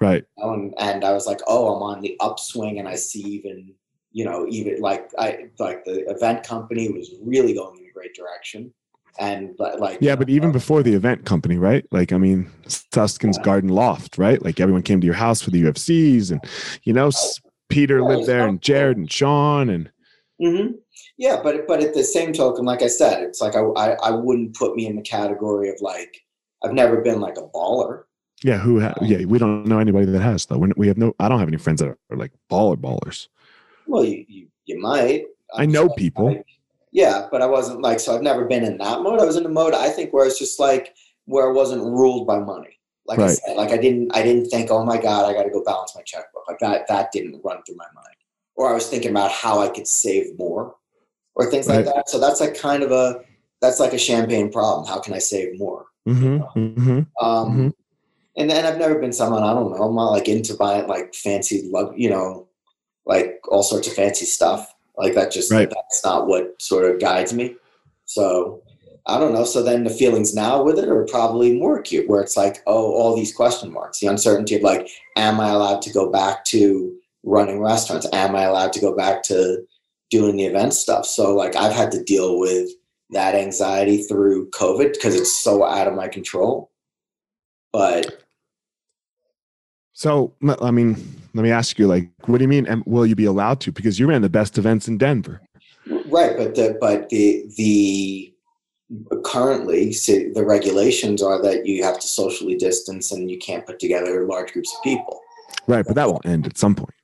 Right. 0.00 0.24
you 0.36 0.44
know, 0.44 0.52
and, 0.54 0.74
and 0.78 1.04
I 1.04 1.12
was 1.12 1.26
like, 1.26 1.40
oh, 1.46 1.74
I'm 1.74 1.82
on 1.82 2.00
the 2.02 2.16
upswing, 2.20 2.78
and 2.78 2.88
I 2.88 2.96
see 2.96 3.20
even, 3.20 3.72
you 4.12 4.24
know, 4.24 4.46
even 4.48 4.80
like 4.80 5.10
I 5.18 5.46
like 5.58 5.84
the 5.84 6.08
event 6.10 6.44
company 6.44 6.90
was 6.90 7.14
really 7.22 7.54
going 7.54 7.78
in 7.80 7.86
a 7.88 7.92
great 7.92 8.14
direction, 8.14 8.72
and 9.18 9.56
but 9.56 9.80
like 9.80 9.98
Yeah, 10.02 10.16
but 10.16 10.28
even 10.28 10.52
before 10.52 10.82
the 10.82 10.94
event 10.94 11.24
company, 11.24 11.56
right? 11.56 11.86
Like, 11.92 12.12
I 12.12 12.18
mean, 12.18 12.50
Suskin's 12.66 13.38
Yeah. 13.38 13.44
Garden 13.44 13.70
Loft, 13.70 14.18
right? 14.18 14.42
Like 14.42 14.60
everyone 14.60 14.82
came 14.82 15.00
to 15.00 15.06
your 15.06 15.14
house 15.14 15.40
for 15.42 15.50
the 15.50 15.62
UFCs, 15.62 16.30
and 16.32 16.44
you 16.82 16.92
know, 16.92 17.08
S- 17.08 17.40
Peter 17.68 18.00
Yeah, 18.02 18.08
lived 18.08 18.26
there, 18.26 18.46
and. 18.46 18.60
Jared 18.60 18.96
and 18.96 19.10
Sean, 19.10 19.68
and 19.70 19.90
hmm 20.40 20.72
Yeah, 21.16 21.40
but 21.42 21.66
but 21.68 21.80
at 21.82 21.94
the 21.94 22.02
same 22.04 22.32
token, 22.32 22.64
like 22.64 22.82
I 22.82 22.88
said, 22.88 23.22
it's 23.22 23.40
like 23.40 23.54
I, 23.54 23.60
I 23.60 23.92
I 23.92 24.10
wouldn't 24.10 24.56
put 24.56 24.74
me 24.74 24.86
in 24.86 24.96
the 24.96 25.02
category 25.02 25.68
of 25.70 25.76
like 25.80 26.12
I've 26.62 26.72
never 26.74 27.00
been 27.02 27.20
like 27.20 27.36
a 27.38 27.42
baller. 27.48 28.04
Yeah, 28.44 28.58
who? 28.58 28.80
Ha- 28.80 28.94
yeah, 29.02 29.24
we 29.24 29.38
don't 29.38 29.66
know 29.66 29.78
anybody 29.78 30.06
that 30.06 30.20
has 30.20 30.46
though. 30.46 30.58
We're- 30.58 30.72
We 30.76 30.86
have 30.88 30.98
no. 30.98 31.14
I 31.18 31.28
don't 31.28 31.38
have 31.40 31.48
any 31.48 31.56
friends 31.56 31.80
that 31.80 31.88
are, 31.88 31.98
are 32.10 32.16
like 32.16 32.32
baller 32.50 32.76
ballers. 32.76 33.28
Well, 33.86 34.04
you 34.04 34.24
you, 34.28 34.46
you 34.66 34.78
might. 34.80 35.24
I 35.54 35.66
know 35.66 35.88
people. 35.88 36.26
Like, 36.26 36.46
yeah, 36.92 37.26
but 37.30 37.40
I 37.42 37.46
wasn't 37.46 37.80
like 37.82 37.98
so. 38.00 38.14
I've 38.14 38.22
never 38.22 38.44
been 38.44 38.64
in 38.64 38.76
that 38.78 39.00
mode. 39.02 39.20
I 39.20 39.24
was 39.24 39.36
in 39.36 39.46
a 39.46 39.48
mode 39.60 39.74
I 39.74 39.88
think 39.88 40.12
where 40.12 40.26
it's 40.26 40.38
just 40.38 40.60
like 40.60 40.94
where 41.24 41.48
I 41.48 41.52
wasn't 41.52 41.82
ruled 41.82 42.26
by 42.26 42.38
money. 42.38 42.78
Like 43.06 43.18
I 43.18 43.22
said, 43.34 43.56
like 43.56 43.70
I 43.70 43.76
didn't 43.78 44.14
I 44.16 44.22
didn't 44.22 44.46
think, 44.50 44.70
oh 44.70 44.84
my 44.84 44.98
god, 45.00 45.28
I 45.28 45.32
got 45.34 45.42
to 45.44 45.50
go 45.50 45.62
balance 45.64 45.92
my 45.96 46.02
checkbook. 46.02 46.44
Like 46.48 46.58
that 46.60 46.86
that 46.88 47.12
didn't 47.12 47.40
run 47.44 47.62
through 47.64 47.76
my 47.76 47.86
mind. 47.94 48.16
Or 48.56 48.70
I 48.70 48.74
was 48.74 48.86
thinking 48.88 49.10
about 49.10 49.30
how 49.32 49.58
I 49.60 49.68
could 49.68 49.86
save 49.88 50.38
more, 50.38 50.76
or 51.34 51.50
things 51.50 51.66
like 51.68 51.84
that. 51.86 52.08
So 52.08 52.18
that's 52.20 52.40
like 52.40 52.54
kind 52.56 52.82
of 52.82 52.92
a 52.92 53.20
that's 53.60 53.80
like 53.80 53.92
a 53.94 53.98
champagne 53.98 54.50
problem. 54.52 54.86
How 54.86 55.00
can 55.00 55.12
I 55.14 55.18
save 55.18 55.58
more? 55.58 55.86
Mm-hmm, 56.08 56.58
mm-hmm. 56.58 57.24
Um, 57.26 57.46
Mhm. 57.58 57.72
And 58.36 58.50
then 58.50 58.66
I've 58.66 58.78
never 58.78 58.98
been 58.98 59.12
someone 59.12 59.42
I 59.42 59.54
don't 59.54 59.70
know. 59.70 59.84
I'm 59.84 59.94
not 59.94 60.10
like 60.10 60.28
into 60.28 60.54
buying 60.54 60.88
like 60.88 61.14
fancy, 61.14 61.68
lug, 61.70 61.94
you 61.96 62.10
know, 62.10 62.48
like 63.06 63.40
all 63.48 63.62
sorts 63.62 63.86
of 63.86 63.94
fancy 63.94 64.26
stuff. 64.26 64.72
Like 64.96 65.14
that 65.14 65.32
just 65.32 65.52
Right. 65.52 65.70
that's 65.70 66.04
not 66.04 66.26
what 66.26 66.60
sort 66.60 66.90
of 66.90 67.00
guides 67.00 67.32
me. 67.32 67.56
So 68.06 68.62
I 69.06 69.18
don't 69.18 69.34
know. 69.34 69.44
So 69.44 69.62
then 69.62 69.84
the 69.84 69.90
feelings 69.90 70.34
now 70.34 70.62
with 70.62 70.78
it 70.78 70.88
are 70.88 71.04
probably 71.04 71.58
more 71.58 71.78
acute, 71.78 72.08
where 72.08 72.22
it's 72.22 72.36
like, 72.36 72.62
oh, 72.66 72.92
all 72.92 73.14
these 73.14 73.34
question 73.34 73.72
marks, 73.72 74.00
the 74.00 74.06
uncertainty 74.06 74.56
of 74.56 74.62
like, 74.62 74.88
am 75.16 75.40
I 75.40 75.50
allowed 75.50 75.82
to 75.82 75.92
go 75.92 76.10
back 76.10 76.44
to 76.46 76.96
running 77.22 77.60
restaurants? 77.60 78.06
Am 78.12 78.34
I 78.34 78.44
allowed 78.44 78.72
to 78.72 78.80
go 78.80 78.96
back 78.96 79.22
to 79.24 79.64
doing 80.10 80.36
the 80.36 80.46
event 80.46 80.74
stuff? 80.74 81.06
So 81.06 81.34
like 81.34 81.54
I've 81.54 81.72
had 81.72 81.92
to 81.92 82.02
deal 82.02 82.38
with 82.38 82.70
that 83.10 83.34
anxiety 83.34 84.02
through 84.02 84.50
COVID 84.50 84.94
because 84.94 85.14
it's 85.14 85.32
so 85.32 85.64
out 85.64 85.86
of 85.86 85.94
my 85.94 86.08
control. 86.08 86.70
But 87.72 88.23
So, 89.96 90.34
I 90.60 90.72
mean, 90.72 90.96
let 91.34 91.44
me 91.44 91.52
ask 91.52 91.78
you, 91.78 91.86
like, 91.86 92.10
what 92.26 92.38
do 92.38 92.44
you 92.44 92.48
mean? 92.48 92.66
And 92.66 92.82
will 92.84 93.06
you 93.06 93.14
be 93.14 93.26
allowed 93.26 93.60
to? 93.60 93.70
Because 93.70 93.98
you 93.98 94.08
ran 94.08 94.22
the 94.22 94.28
best 94.28 94.58
events 94.58 94.88
in 94.88 94.98
Denver. 94.98 95.40
right, 95.86 96.36
but 96.36 96.56
the 96.56 96.76
but 96.80 97.08
the 97.10 97.44
the 97.56 98.34
currently 99.24 99.92
so 99.92 100.12
the 100.34 100.44
regulations 100.44 101.22
are 101.22 101.40
that 101.42 101.64
you 101.64 101.84
have 101.84 101.98
to 102.00 102.06
socially 102.06 102.56
distance 102.56 103.12
and 103.12 103.30
you 103.30 103.38
can't 103.38 103.64
put 103.66 103.78
together 103.78 104.26
large 104.26 104.52
groups 104.52 104.74
of 104.74 104.82
people. 104.82 105.20
Right, 105.68 105.84
but 105.86 105.94
that 105.94 106.08
will 106.08 106.20
end 106.24 106.46
at 106.46 106.58
some 106.58 106.74
point. 106.74 106.94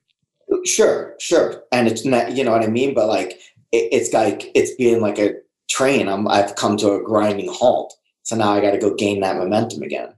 Sure, 0.65 1.15
sure, 1.17 1.63
and 1.71 1.87
it's 1.87 2.03
not 2.03 2.33
you 2.33 2.43
know 2.43 2.51
what 2.51 2.63
I 2.63 2.67
mean. 2.67 2.93
But 2.93 3.07
like 3.07 3.39
it, 3.71 3.87
it's 3.93 4.11
like 4.11 4.51
it's 4.53 4.75
being 4.75 4.99
like 4.99 5.17
a 5.17 5.35
train. 5.69 6.09
I'm 6.09 6.27
I've 6.27 6.55
come 6.55 6.75
to 6.77 6.91
a 6.95 7.01
grinding 7.01 7.49
halt. 7.49 7.93
So 8.23 8.35
now 8.35 8.51
I 8.51 8.59
got 8.59 8.71
to 8.71 8.77
go 8.77 8.93
gain 8.93 9.21
that 9.21 9.37
momentum 9.37 9.81
again. 9.81 10.13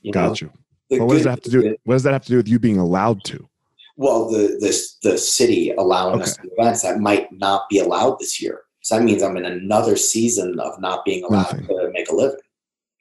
You 0.00 0.12
know? 0.12 0.34
You. 0.34 0.50
The 0.98 1.04
what 1.04 1.14
does 1.14 1.24
that 1.24 1.30
have 1.30 1.40
to 1.42 1.50
do? 1.50 1.62
news 1.62 1.76
What 1.84 1.94
does 1.94 2.02
that 2.04 2.12
have 2.12 2.24
to 2.24 2.30
do 2.30 2.36
with 2.36 2.48
you 2.48 2.58
being 2.58 2.78
allowed 2.78 3.24
to? 3.24 3.48
Well, 3.96 4.30
the 4.30 4.58
this 4.60 4.96
the 5.02 5.16
city 5.16 5.70
allowing 5.72 6.20
us 6.22 6.36
to 6.36 6.48
events 6.56 6.82
that 6.82 7.00
might 7.00 7.30
not 7.32 7.68
be 7.68 7.78
allowed 7.78 8.18
this 8.18 8.40
year. 8.40 8.62
So 8.82 8.96
that 8.96 9.04
means 9.04 9.22
I'm 9.22 9.36
in 9.36 9.46
another 9.46 9.96
season 9.96 10.58
of 10.60 10.78
not 10.80 11.04
being 11.04 11.24
allowed 11.24 11.58
Nothing. 11.58 11.66
to 11.68 11.90
make 11.92 12.08
a 12.10 12.14
living. 12.14 12.38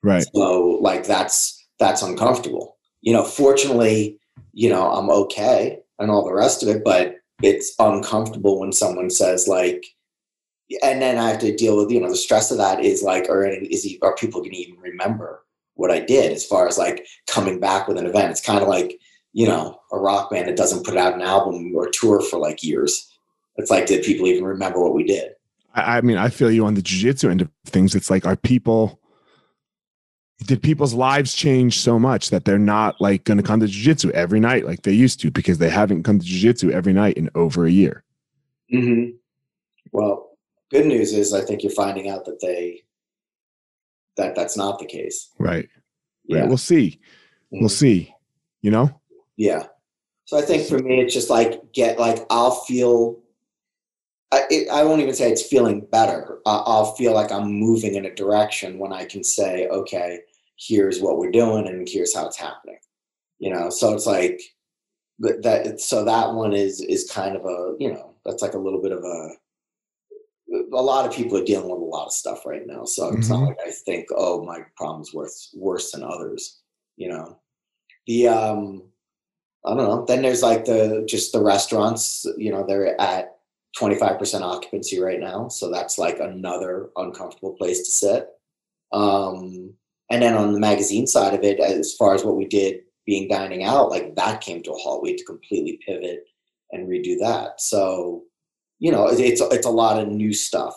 Right. 0.02 0.26
So 0.34 0.78
like 0.82 1.06
that's 1.06 1.66
that's 1.80 2.02
uncomfortable. 2.02 2.78
You 3.02 3.14
know, 3.14 3.24
fortunately, 3.24 4.20
you 4.54 4.70
know, 4.70 4.92
I'm 4.92 5.10
okay 5.10 5.80
and 6.00 6.10
all 6.10 6.24
the 6.24 6.34
rest 6.34 6.64
of 6.64 6.70
it, 6.70 6.84
but 6.84 7.16
it's 7.42 7.74
uncomfortable 7.80 8.60
when 8.60 8.72
someone 8.72 9.10
says 9.10 9.48
like 9.48 9.84
and 10.82 11.02
then 11.02 11.18
I 11.18 11.30
have 11.30 11.40
to 11.40 11.56
deal 11.56 11.78
with, 11.78 11.92
you 11.92 12.00
know, 12.00 12.10
the 12.10 12.16
stress 12.16 12.50
of 12.52 12.58
that 12.58 12.84
is 12.84 13.04
like, 13.04 13.26
or 13.30 13.46
is 13.46 13.84
he, 13.84 14.00
are 14.02 14.16
people 14.16 14.42
going 14.42 14.52
to 14.52 14.58
even 14.58 14.80
remember 14.80 15.44
what 15.76 15.92
I 15.92 16.00
did 16.00 16.32
as 16.32 16.46
far 16.46 16.68
as 16.68 16.78
like 16.78 17.06
coming 17.28 17.60
back 17.60 17.88
with 17.88 17.98
an 17.98 18.06
event? 18.06 18.32
It's 18.32 18.46
kind 18.46 18.62
of 18.62 18.68
like, 18.68 19.00
you 19.34 19.48
know, 19.48 19.80
a 19.92 19.98
rock 19.98 20.30
band 20.30 20.48
that 20.48 20.58
doesn't 20.58 20.86
put 20.86 20.98
out 20.98 21.14
an 21.14 21.22
album 21.22 21.74
or 21.76 21.90
tour 21.90 22.22
for 22.22 22.38
like 22.38 22.64
years. 22.64 23.12
It's 23.58 23.72
like, 23.72 23.86
did 23.86 24.04
people 24.04 24.28
even 24.28 24.46
remember 24.46 24.82
what 24.82 24.94
we 24.94 25.04
did? 25.04 25.34
I, 25.74 25.98
I 25.98 26.02
mean, 26.02 26.18
I 26.18 26.30
feel 26.30 26.52
you 26.52 26.66
on 26.66 26.76
the 26.76 26.82
jujitsu 26.82 27.30
end 27.30 27.42
of 27.42 27.50
things. 27.66 27.96
It's 27.96 28.10
like, 28.10 28.26
are 28.26 28.36
people, 28.36 29.00
did 30.46 30.62
people's 30.62 30.94
lives 30.94 31.34
change 31.34 31.80
so 31.80 31.98
much 31.98 32.30
that 32.30 32.46
they're 32.46 32.60
not 32.60 33.00
like 33.00 33.24
going 33.24 33.38
to 33.38 33.44
come 33.44 33.60
to 33.60 33.66
jujitsu 33.66 34.12
every 34.12 34.40
night 34.40 34.66
like 34.66 34.84
they 34.84 34.92
used 34.92 35.20
to 35.22 35.32
because 35.32 35.58
they 35.58 35.70
haven't 35.70 36.04
come 36.04 36.20
to 36.20 36.26
jujitsu 36.26 36.72
every 36.72 36.94
night 36.94 37.18
in 37.18 37.30
over 37.36 37.66
a 37.66 37.72
year? 37.72 38.04
Mm-hmm. 38.74 39.16
Well, 39.92 40.38
good 40.72 40.86
news 40.86 41.14
is 41.14 41.34
I 41.34 41.42
think 41.42 41.64
you're 41.64 41.72
finding 41.72 42.10
out 42.10 42.26
that 42.26 42.42
they 42.42 42.84
that 44.18 44.36
that's 44.36 44.58
not 44.58 44.80
the 44.80 44.86
case. 44.86 45.30
Right. 45.40 45.68
Yeah. 46.26 46.40
Right. 46.42 46.48
We'll 46.48 46.58
see. 46.58 47.00
We'll 47.52 47.70
Mhm. 47.70 47.72
see. 47.72 48.16
You 48.62 48.72
know? 48.72 48.90
Yeah. 49.38 49.68
So 50.26 50.38
I 50.38 50.42
think 50.42 50.68
for 50.68 50.80
me, 50.80 51.02
it's 51.02 51.14
just 51.14 51.30
like 51.30 51.74
get 51.74 52.00
like 52.00 52.26
I'll 52.30 52.52
feel. 52.52 53.20
I 54.32 54.46
it, 54.50 54.70
I 54.70 54.84
won't 54.84 55.02
even 55.02 55.14
say 55.14 55.32
it's 55.32 55.46
feeling 55.46 55.82
better. 55.92 56.40
I- 56.46 56.64
I'll 56.66 56.94
feel 56.96 57.14
like 57.14 57.32
I'm 57.32 57.52
moving 57.52 57.96
in 57.96 58.06
a 58.06 58.16
direction 58.16 58.80
when 58.80 58.92
I 58.94 59.06
can 59.06 59.24
say, 59.24 59.68
okay, 59.68 60.20
here's 60.58 61.02
what 61.02 61.18
we're 61.20 61.30
doing, 61.32 61.68
and 61.68 61.88
here's 61.88 62.16
how 62.16 62.26
it's 62.28 62.38
happening. 62.38 62.80
You 63.40 63.54
know, 63.54 63.70
so 63.70 63.94
it's 63.94 64.06
like 64.08 64.42
that. 65.20 65.44
that 65.44 65.82
so 65.82 66.06
that 66.06 66.34
one 66.34 66.54
is 66.54 66.80
is 66.82 67.12
kind 67.12 67.36
of 67.36 67.46
a 67.46 67.76
you 67.80 67.92
know 67.94 68.16
that's 68.26 68.42
like 68.42 68.54
a 68.54 68.60
little 68.60 68.82
bit 68.82 68.92
of 68.94 69.04
a. 69.04 69.30
A 70.54 70.82
lot 70.82 71.06
of 71.08 71.14
people 71.16 71.38
are 71.38 71.44
dealing 71.44 71.70
with 71.70 71.82
a 71.82 71.84
lot 71.84 72.06
of 72.08 72.14
stuff 72.14 72.46
right 72.46 72.66
now, 72.66 72.86
so 72.86 73.10
it's 73.10 73.30
not 73.30 73.40
Mhm. 73.40 73.48
like 73.48 73.60
I 73.66 73.72
think, 73.72 74.08
oh, 74.16 74.44
my 74.44 74.60
problem's 74.78 75.14
worse 75.14 75.54
worse 75.58 75.92
than 75.92 76.04
others. 76.04 76.62
You 76.96 77.10
know, 77.10 77.38
the 78.08 78.28
um 78.28 78.84
I 79.66 79.70
don't 79.76 79.78
know. 79.88 80.06
Then 80.06 80.22
there's 80.22 80.44
like 80.44 80.66
the 80.66 81.04
just 81.08 81.32
the 81.32 81.42
restaurants, 81.42 82.26
you 82.38 82.52
know, 82.52 82.66
they're 82.68 83.00
at 83.02 83.38
25% 83.80 84.42
occupancy 84.44 85.00
right 85.00 85.20
now. 85.20 85.48
So 85.48 85.72
that's 85.72 85.98
like 85.98 86.20
another 86.20 86.92
uncomfortable 86.98 87.54
place 87.54 87.80
to 87.80 87.92
sit. 87.92 88.30
Um, 88.92 89.74
and 90.12 90.22
then 90.22 90.36
on 90.36 90.54
the 90.54 90.60
magazine 90.60 91.08
side 91.08 91.34
of 91.34 91.44
it, 91.44 91.60
as 91.60 91.96
far 91.96 92.14
as 92.14 92.24
what 92.24 92.36
we 92.36 92.46
did 92.46 92.82
being 93.06 93.28
dining 93.28 93.64
out, 93.64 93.90
like 93.90 94.16
that 94.16 94.42
came 94.42 94.62
to 94.64 94.72
a 94.74 94.78
halt. 94.78 95.02
We 95.02 95.10
had 95.12 95.18
to 95.20 95.26
completely 95.26 95.80
pivot 95.86 96.26
and 96.72 96.88
redo 96.88 97.18
that. 97.20 97.60
So, 97.62 98.24
you 98.84 98.92
know, 98.92 99.08
it's 99.08 99.40
it's 99.40 99.66
a 99.66 99.70
lot 99.70 99.98
of 99.98 100.10
new 100.10 100.34
stuff. 100.34 100.76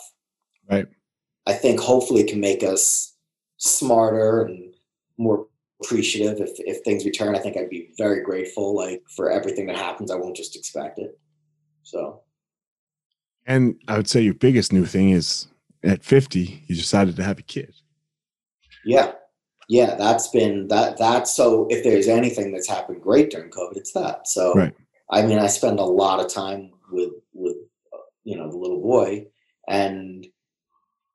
Right. 0.71 0.87
I 1.45 1.55
think 1.55 1.81
hopefully 1.81 2.21
it 2.21 2.29
can 2.29 2.39
make 2.39 2.63
us 2.63 3.17
smarter 3.57 4.45
and 4.45 4.73
more 5.19 5.49
appreciative 5.83 6.39
if, 6.41 6.51
if 6.59 6.85
things 6.85 7.05
return. 7.05 7.35
I 7.35 7.41
think 7.41 7.57
I'd 7.57 7.69
be 7.69 7.91
very 7.99 8.23
grateful, 8.23 8.77
like 8.77 9.03
for 9.17 9.29
everything 9.33 9.67
that 9.67 9.77
happens. 9.77 10.13
I 10.13 10.15
won't 10.15 10.37
just 10.37 10.55
expect 10.55 11.01
it. 11.01 11.19
So 11.83 12.23
And 13.45 13.75
I 13.89 13.97
would 13.97 14.09
say 14.09 14.21
your 14.21 14.35
biggest 14.35 14.73
new 14.73 14.87
thing 14.87 15.11
is 15.11 15.49
at 15.83 16.05
50, 16.05 16.63
you 16.69 16.77
decided 16.77 17.17
to 17.17 17.25
have 17.25 17.41
a 17.41 17.43
kid. 17.43 17.75
yeah, 18.85 19.15
yeah, 19.69 19.97
that's 19.97 20.29
been 20.29 20.69
that. 20.69 20.97
That's 20.97 21.35
so. 21.35 21.67
If 21.71 21.83
there's 21.83 22.07
anything 22.07 22.53
that's 22.53 22.69
happened 22.69 23.03
great 23.03 23.31
during 23.31 23.51
COVID, 23.51 23.77
it's 23.77 23.93
that. 23.95 24.29
So 24.29 24.55
Right. 24.55 24.75
I 25.11 25.23
mean, 25.23 25.41
I 25.41 25.49
spend 25.49 25.81
a 25.81 25.85
lot 25.85 26.21
of 26.21 26.33
time 26.33 26.71
with 26.93 27.11
with 27.33 27.57
you 28.27 28.37
know 28.37 28.51
the 28.51 28.59
little 28.59 28.83
boy, 28.83 29.27
and 29.69 30.27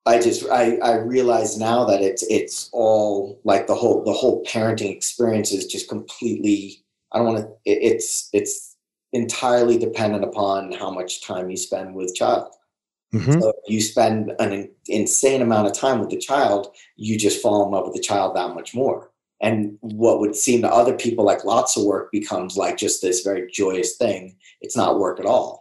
I 0.05 0.19
just 0.19 0.49
I 0.49 0.77
I 0.77 0.95
realize 0.95 1.57
now 1.57 1.83
that 1.85 2.01
it's 2.01 2.23
it's 2.23 2.69
all 2.71 3.39
like 3.43 3.67
the 3.67 3.75
whole 3.75 4.03
the 4.03 4.13
whole 4.13 4.43
parenting 4.45 4.95
experience 4.95 5.51
is 5.51 5.67
just 5.67 5.89
completely 5.89 6.83
I 7.11 7.17
don't 7.17 7.27
want 7.27 7.39
to 7.39 7.47
it, 7.65 7.79
it's 7.81 8.29
it's 8.33 8.77
entirely 9.13 9.77
dependent 9.77 10.23
upon 10.23 10.71
how 10.71 10.89
much 10.89 11.21
time 11.21 11.49
you 11.49 11.57
spend 11.57 11.93
with 11.93 12.15
child. 12.15 12.53
Mm-hmm. 13.13 13.41
So 13.41 13.49
if 13.49 13.69
you 13.69 13.81
spend 13.81 14.31
an 14.39 14.69
insane 14.87 15.41
amount 15.41 15.67
of 15.67 15.73
time 15.73 15.99
with 15.99 16.09
the 16.09 16.17
child, 16.17 16.73
you 16.95 17.17
just 17.17 17.41
fall 17.41 17.65
in 17.65 17.71
love 17.71 17.85
with 17.85 17.95
the 17.95 18.01
child 18.01 18.37
that 18.37 18.55
much 18.55 18.73
more. 18.73 19.11
And 19.41 19.77
what 19.81 20.19
would 20.19 20.35
seem 20.35 20.61
to 20.61 20.71
other 20.71 20.95
people 20.95 21.25
like 21.25 21.43
lots 21.43 21.75
of 21.75 21.83
work 21.83 22.09
becomes 22.11 22.55
like 22.55 22.77
just 22.77 23.01
this 23.01 23.21
very 23.21 23.51
joyous 23.51 23.97
thing. 23.97 24.37
It's 24.61 24.77
not 24.77 24.99
work 24.99 25.19
at 25.19 25.25
all. 25.25 25.60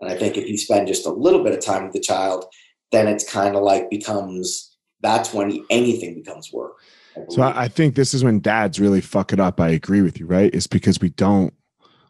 And 0.00 0.10
I 0.10 0.16
think 0.16 0.36
if 0.36 0.48
you 0.48 0.58
spend 0.58 0.88
just 0.88 1.06
a 1.06 1.10
little 1.10 1.42
bit 1.42 1.54
of 1.54 1.60
time 1.60 1.84
with 1.84 1.92
the 1.92 2.00
child, 2.00 2.44
then 2.92 3.08
it's 3.08 3.30
kind 3.30 3.56
of 3.56 3.62
like 3.62 3.90
becomes 3.90 4.76
that's 5.00 5.32
when 5.32 5.64
anything 5.70 6.14
becomes 6.14 6.52
work. 6.52 6.74
I 7.16 7.20
so 7.28 7.42
I 7.42 7.68
think 7.68 7.94
this 7.94 8.14
is 8.14 8.24
when 8.24 8.40
dads 8.40 8.80
really 8.80 9.00
fuck 9.00 9.32
it 9.32 9.40
up. 9.40 9.60
I 9.60 9.70
agree 9.70 10.02
with 10.02 10.18
you, 10.18 10.26
right? 10.26 10.54
It's 10.54 10.66
because 10.66 11.00
we 11.00 11.10
don't 11.10 11.54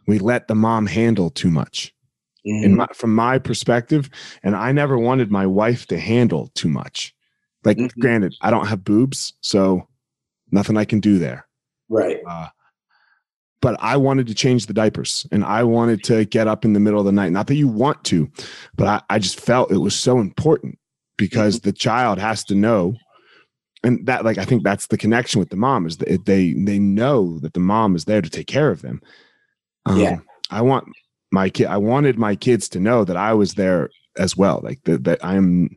we 0.07 0.19
let 0.19 0.49
the 0.49 0.55
mom 0.55 0.87
handle 0.87 1.31
too 1.31 1.51
much. 1.51 1.93
Mm-hmm. 2.47 2.65
In 2.65 2.77
my, 2.77 2.87
from 2.95 3.13
my 3.13 3.39
perspective, 3.39 4.09
and 4.45 4.55
I 4.55 4.71
never 4.71 4.97
wanted 4.97 5.33
my 5.33 5.47
wife 5.47 5.87
to 5.87 5.99
handle 5.99 6.53
too 6.55 6.69
much. 6.69 7.13
Like, 7.65 7.77
mm-hmm. 7.77 8.01
granted, 8.01 8.37
I 8.41 8.53
don't 8.53 8.69
have 8.69 8.85
boobs, 8.85 9.33
so 9.41 9.89
nothing 10.53 10.77
I 10.77 10.85
can 10.85 11.01
do 11.01 11.19
there. 11.19 11.49
Right. 11.89 12.19
Uh, 12.25 12.47
but 13.67 13.77
I 13.81 13.97
wanted 13.97 14.29
to 14.29 14.35
change 14.35 14.67
the 14.67 14.73
diapers 14.73 15.27
and 15.33 15.43
I 15.43 15.65
wanted 15.65 16.05
to 16.05 16.25
get 16.25 16.47
up 16.47 16.65
in 16.65 16.73
the 16.73 16.79
middle 16.79 17.01
of 17.01 17.05
the 17.05 17.11
night. 17.11 17.33
Not 17.33 17.49
that 17.49 17.57
you 17.57 17.67
want 17.67 18.05
to, 18.05 18.31
but 18.77 18.87
I, 18.87 19.03
I 19.17 19.19
just 19.19 19.41
felt 19.41 19.73
it 19.73 19.79
was 19.79 19.97
so 19.97 20.21
important 20.21 20.79
because 21.17 21.57
mm-hmm. 21.57 21.71
the 21.71 21.73
child 21.73 22.21
has 22.21 22.45
to 22.45 22.55
know. 22.55 22.95
And 23.83 24.07
that, 24.07 24.25
like, 24.25 24.39
I 24.39 24.45
think 24.45 24.63
that's 24.63 24.87
the 24.87 24.97
connection 24.97 25.41
with 25.41 25.51
the 25.51 25.57
mom 25.57 25.85
is 25.85 25.97
that 25.97 26.27
they 26.27 26.53
they 26.53 26.79
know 26.79 27.41
that 27.41 27.55
the 27.55 27.61
mom 27.61 27.97
is 27.97 28.05
there 28.05 28.23
to 28.23 28.31
take 28.31 28.47
care 28.47 28.71
of 28.71 28.83
them. 28.83 29.03
Um, 29.85 29.99
yeah, 29.99 30.19
I 30.49 30.63
want 30.63 30.87
my 31.33 31.49
kid. 31.49 31.67
I 31.67 31.79
wanted 31.79 32.21
my 32.21 32.37
kids 32.37 32.69
to 32.69 32.79
know 32.79 33.03
that 33.03 33.17
I 33.17 33.35
was 33.35 33.55
there 33.55 33.91
as 34.17 34.37
well. 34.37 34.61
Like 34.63 34.81
that, 34.85 35.03
that 35.03 35.25
I'm 35.25 35.77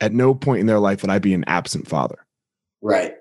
at 0.00 0.14
no 0.14 0.34
point 0.34 0.60
in 0.60 0.66
their 0.66 0.80
life 0.80 1.02
would 1.02 1.10
I 1.10 1.18
be 1.18 1.34
an 1.34 1.44
absent 1.46 1.88
father. 1.88 2.24
Right 2.80 3.16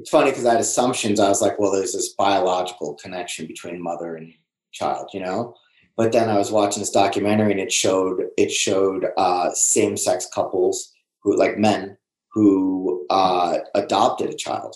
it's 0.00 0.10
funny 0.10 0.30
because 0.30 0.46
I 0.46 0.52
had 0.52 0.60
assumptions. 0.60 1.20
I 1.20 1.28
was 1.28 1.42
like, 1.42 1.58
well, 1.58 1.72
there's 1.72 1.92
this 1.92 2.14
biological 2.14 2.94
connection 2.94 3.46
between 3.46 3.82
mother 3.82 4.16
and 4.16 4.32
child, 4.72 5.10
you 5.12 5.20
know. 5.20 5.54
But 5.94 6.12
then 6.12 6.30
I 6.30 6.38
was 6.38 6.50
watching 6.50 6.80
this 6.80 6.90
documentary, 6.90 7.50
and 7.50 7.60
it 7.60 7.70
showed 7.70 8.22
it 8.38 8.50
showed 8.50 9.08
uh, 9.18 9.50
same 9.52 9.98
sex 9.98 10.26
couples 10.32 10.90
who, 11.22 11.36
like 11.36 11.58
men, 11.58 11.98
who 12.32 13.06
uh, 13.10 13.58
adopted 13.74 14.30
a 14.30 14.36
child 14.36 14.74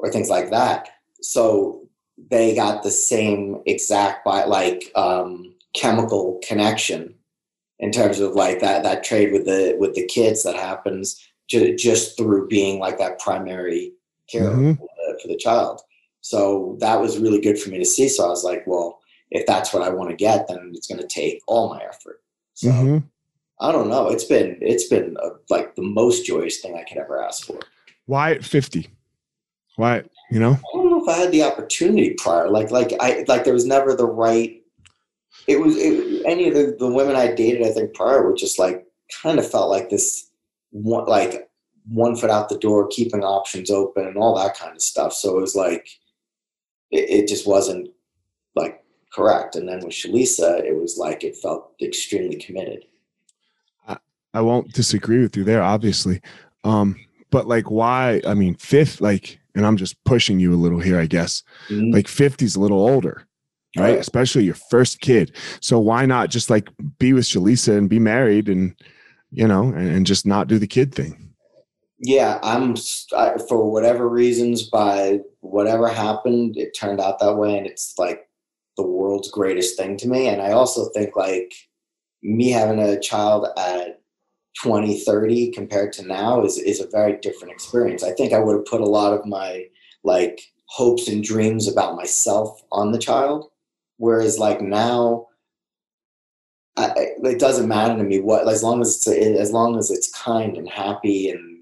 or 0.00 0.10
things 0.10 0.28
like 0.28 0.50
that. 0.50 0.88
So 1.22 1.88
they 2.30 2.56
got 2.56 2.82
the 2.82 2.90
same 2.90 3.62
exact 3.66 4.24
by 4.24 4.42
like 4.44 4.90
um, 4.96 5.54
chemical 5.76 6.40
connection 6.44 7.14
in 7.78 7.92
terms 7.92 8.18
of 8.18 8.34
like 8.34 8.58
that 8.60 8.82
that 8.82 9.04
trade 9.04 9.32
with 9.32 9.44
the 9.44 9.76
with 9.78 9.94
the 9.94 10.06
kids 10.06 10.42
that 10.42 10.56
happens 10.56 11.24
ju- 11.48 11.76
just 11.76 12.16
through 12.16 12.48
being 12.48 12.80
like 12.80 12.98
that 12.98 13.20
primary 13.20 13.92
care 14.30 14.50
mm-hmm. 14.50 14.72
for, 14.74 14.88
the, 14.96 15.18
for 15.22 15.28
the 15.28 15.36
child. 15.36 15.80
So 16.20 16.76
that 16.80 17.00
was 17.00 17.18
really 17.18 17.40
good 17.40 17.58
for 17.58 17.70
me 17.70 17.78
to 17.78 17.84
see. 17.84 18.08
So 18.08 18.24
I 18.24 18.28
was 18.28 18.44
like, 18.44 18.66
well, 18.66 19.00
if 19.30 19.46
that's 19.46 19.72
what 19.74 19.82
I 19.82 19.90
want 19.90 20.10
to 20.10 20.16
get, 20.16 20.48
then 20.48 20.72
it's 20.74 20.86
going 20.86 21.00
to 21.00 21.06
take 21.06 21.42
all 21.46 21.68
my 21.68 21.82
effort. 21.82 22.22
So 22.54 22.68
mm-hmm. 22.68 22.98
I 23.60 23.72
don't 23.72 23.88
know. 23.88 24.08
It's 24.08 24.24
been 24.24 24.58
it's 24.60 24.88
been 24.88 25.16
a, 25.22 25.30
like 25.48 25.74
the 25.74 25.82
most 25.82 26.26
joyous 26.26 26.60
thing 26.60 26.76
I 26.76 26.84
could 26.84 26.98
ever 26.98 27.22
ask 27.22 27.46
for. 27.46 27.58
Why 28.06 28.32
at 28.32 28.44
fifty? 28.44 28.88
Why 29.76 30.04
you 30.30 30.40
know? 30.40 30.52
I 30.52 30.76
don't 30.76 30.90
know 30.90 31.02
if 31.02 31.08
I 31.08 31.18
had 31.18 31.32
the 31.32 31.42
opportunity 31.44 32.14
prior. 32.14 32.48
Like 32.48 32.70
like 32.70 32.92
I 33.00 33.24
like 33.28 33.44
there 33.44 33.54
was 33.54 33.66
never 33.66 33.94
the 33.94 34.06
right. 34.06 34.60
It 35.46 35.60
was 35.60 35.76
it, 35.76 36.24
any 36.26 36.48
of 36.48 36.54
the, 36.54 36.76
the 36.78 36.88
women 36.88 37.16
I 37.16 37.32
dated. 37.34 37.66
I 37.66 37.70
think 37.70 37.94
prior 37.94 38.22
were 38.22 38.34
just 38.34 38.58
like 38.58 38.86
kind 39.22 39.38
of 39.38 39.50
felt 39.50 39.70
like 39.70 39.90
this 39.90 40.30
one 40.70 41.06
like 41.06 41.48
one 41.86 42.16
foot 42.16 42.30
out 42.30 42.48
the 42.48 42.58
door, 42.58 42.88
keeping 42.88 43.22
options 43.22 43.70
open, 43.70 44.06
and 44.06 44.16
all 44.16 44.36
that 44.36 44.56
kind 44.56 44.74
of 44.74 44.82
stuff. 44.82 45.12
So 45.12 45.36
it 45.36 45.40
was 45.40 45.54
like, 45.54 45.88
it, 46.90 47.10
it 47.10 47.28
just 47.28 47.46
wasn't 47.46 47.88
like 48.54 48.82
correct. 49.12 49.56
And 49.56 49.68
then 49.68 49.80
with 49.80 49.94
Shalisa, 49.94 50.64
it 50.64 50.76
was 50.76 50.96
like 50.98 51.24
it 51.24 51.36
felt 51.36 51.72
extremely 51.80 52.36
committed. 52.36 52.84
I, 53.86 53.98
I 54.32 54.40
won't 54.40 54.72
disagree 54.72 55.20
with 55.20 55.36
you 55.36 55.44
there, 55.44 55.62
obviously. 55.62 56.20
Um, 56.64 56.96
but 57.30 57.46
like, 57.46 57.70
why? 57.70 58.20
I 58.26 58.34
mean, 58.34 58.54
fifth, 58.54 59.00
like, 59.00 59.38
and 59.54 59.66
I'm 59.66 59.76
just 59.76 60.02
pushing 60.04 60.40
you 60.40 60.54
a 60.54 60.56
little 60.56 60.80
here, 60.80 60.98
I 60.98 61.06
guess. 61.06 61.42
Mm-hmm. 61.68 61.92
Like 61.92 62.06
50's 62.06 62.56
a 62.56 62.60
little 62.60 62.80
older 62.80 63.26
right? 63.76 63.90
right? 63.90 63.98
Especially 63.98 64.44
your 64.44 64.54
first 64.54 65.00
kid. 65.00 65.34
So 65.60 65.78
why 65.78 66.06
not 66.06 66.30
just 66.30 66.50
like 66.50 66.68
be 66.98 67.12
with 67.12 67.24
Shalisa 67.24 67.76
and 67.76 67.88
be 67.88 67.98
married 67.98 68.48
and 68.48 68.74
you 69.30 69.48
know 69.48 69.64
and, 69.64 69.88
and 69.88 70.06
just 70.06 70.26
not 70.26 70.48
do 70.48 70.58
the 70.58 70.66
kid 70.66 70.94
thing? 70.94 71.23
Yeah, 71.98 72.38
I'm 72.42 72.76
I, 73.16 73.36
for 73.48 73.70
whatever 73.70 74.08
reasons, 74.08 74.68
by 74.68 75.20
whatever 75.40 75.88
happened, 75.88 76.56
it 76.56 76.76
turned 76.78 77.00
out 77.00 77.18
that 77.20 77.36
way, 77.36 77.56
and 77.56 77.66
it's 77.66 77.94
like 77.98 78.28
the 78.76 78.86
world's 78.86 79.30
greatest 79.30 79.76
thing 79.76 79.96
to 79.98 80.08
me. 80.08 80.28
And 80.28 80.42
I 80.42 80.52
also 80.52 80.88
think 80.90 81.16
like 81.16 81.54
me 82.22 82.50
having 82.50 82.80
a 82.80 83.00
child 83.00 83.46
at 83.56 84.00
20, 84.62 85.00
30 85.00 85.52
compared 85.52 85.92
to 85.94 86.06
now 86.06 86.44
is 86.44 86.58
is 86.58 86.80
a 86.80 86.88
very 86.88 87.18
different 87.18 87.52
experience. 87.52 88.02
I 88.02 88.12
think 88.12 88.32
I 88.32 88.38
would 88.40 88.56
have 88.56 88.66
put 88.66 88.80
a 88.80 88.86
lot 88.86 89.12
of 89.12 89.26
my 89.26 89.66
like 90.02 90.40
hopes 90.66 91.08
and 91.08 91.22
dreams 91.22 91.68
about 91.68 91.96
myself 91.96 92.62
on 92.72 92.92
the 92.92 92.98
child, 92.98 93.50
whereas 93.98 94.38
like 94.38 94.60
now. 94.60 95.28
I, 96.76 96.92
it 97.22 97.38
doesn't 97.38 97.68
matter 97.68 97.96
to 97.96 98.02
me 98.02 98.18
what 98.18 98.48
as 98.48 98.64
long 98.64 98.80
as 98.80 98.96
it's 98.96 99.06
as 99.06 99.52
long 99.52 99.78
as 99.78 99.92
it's 99.92 100.10
kind 100.10 100.56
and 100.56 100.68
happy 100.68 101.30
and 101.30 101.53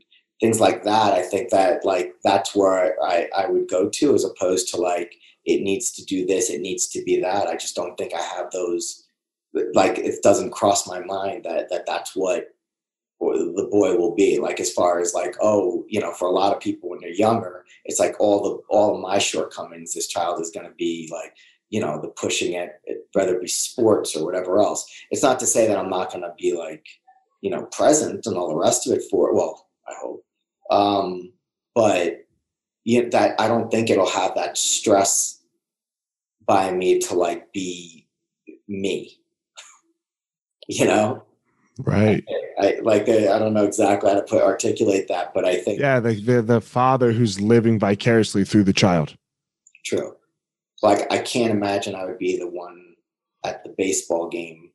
things 0.42 0.60
like 0.60 0.82
that 0.82 1.14
i 1.14 1.22
think 1.22 1.48
that 1.50 1.84
like 1.84 2.14
that's 2.24 2.54
where 2.54 3.02
I, 3.02 3.28
I 3.34 3.46
would 3.46 3.68
go 3.68 3.88
to 3.88 4.14
as 4.14 4.24
opposed 4.24 4.68
to 4.68 4.76
like 4.76 5.14
it 5.44 5.62
needs 5.62 5.90
to 5.92 6.04
do 6.04 6.26
this 6.26 6.50
it 6.50 6.60
needs 6.60 6.88
to 6.88 7.02
be 7.02 7.20
that. 7.20 7.48
I 7.48 7.56
just 7.56 7.74
don't 7.74 7.96
think 7.96 8.12
i 8.14 8.20
have 8.20 8.50
those 8.50 9.04
like 9.74 9.98
it 9.98 10.22
doesn't 10.22 10.50
cross 10.50 10.86
my 10.86 11.00
mind 11.00 11.44
that 11.44 11.68
that 11.70 11.86
that's 11.86 12.14
what 12.16 12.48
the 13.20 13.68
boy 13.70 13.96
will 13.96 14.16
be. 14.16 14.40
Like 14.40 14.58
as 14.58 14.72
far 14.72 14.98
as 14.98 15.14
like 15.14 15.36
oh 15.40 15.84
you 15.88 16.00
know 16.00 16.12
for 16.12 16.26
a 16.26 16.32
lot 16.32 16.52
of 16.52 16.60
people 16.60 16.90
when 16.90 17.00
they're 17.00 17.10
younger 17.10 17.64
it's 17.84 18.00
like 18.00 18.16
all 18.18 18.42
the 18.42 18.62
all 18.68 18.98
my 18.98 19.18
shortcomings 19.18 19.94
this 19.94 20.08
child 20.08 20.40
is 20.40 20.50
going 20.50 20.66
to 20.66 20.74
be 20.74 21.08
like 21.12 21.34
you 21.70 21.80
know 21.80 22.00
the 22.00 22.08
pushing 22.08 22.54
it 22.54 22.80
whether 23.12 23.36
it 23.36 23.42
be 23.42 23.48
sports 23.48 24.16
or 24.16 24.24
whatever 24.24 24.58
else. 24.58 24.90
It's 25.10 25.22
not 25.22 25.38
to 25.40 25.46
say 25.46 25.66
that 25.68 25.78
i'm 25.78 25.90
not 25.90 26.10
going 26.10 26.22
to 26.22 26.34
be 26.38 26.52
like 26.52 26.86
you 27.42 27.50
know 27.50 27.64
present 27.66 28.26
and 28.26 28.36
all 28.36 28.48
the 28.48 28.56
rest 28.56 28.86
of 28.86 28.92
it 28.96 29.04
for 29.10 29.34
well 29.34 29.68
i 29.88 29.92
hope 30.00 30.24
um, 30.72 31.32
but 31.74 32.24
you 32.84 33.02
know, 33.02 33.08
that 33.10 33.40
I 33.40 33.46
don't 33.46 33.70
think 33.70 33.90
it'll 33.90 34.08
have 34.08 34.34
that 34.34 34.56
stress 34.56 35.40
by 36.46 36.72
me 36.72 36.98
to 37.00 37.14
like 37.14 37.52
be 37.52 38.06
me. 38.68 39.18
you 40.68 40.86
know, 40.86 41.22
right? 41.78 42.24
I, 42.60 42.66
I 42.66 42.78
like 42.82 43.08
I, 43.08 43.34
I, 43.34 43.38
don't 43.38 43.54
know 43.54 43.64
exactly 43.64 44.10
how 44.10 44.16
to 44.16 44.22
put 44.22 44.42
articulate 44.42 45.08
that, 45.08 45.34
but 45.34 45.44
I 45.44 45.56
think 45.56 45.78
yeah, 45.78 46.00
the, 46.00 46.14
the 46.14 46.42
the 46.42 46.60
father 46.60 47.12
who's 47.12 47.40
living 47.40 47.78
vicariously 47.78 48.44
through 48.44 48.64
the 48.64 48.72
child. 48.72 49.16
True. 49.84 50.16
Like 50.82 51.12
I 51.12 51.18
can't 51.18 51.52
imagine 51.52 51.94
I 51.94 52.04
would 52.04 52.18
be 52.18 52.38
the 52.38 52.48
one 52.48 52.94
at 53.44 53.62
the 53.62 53.74
baseball 53.76 54.28
game 54.28 54.70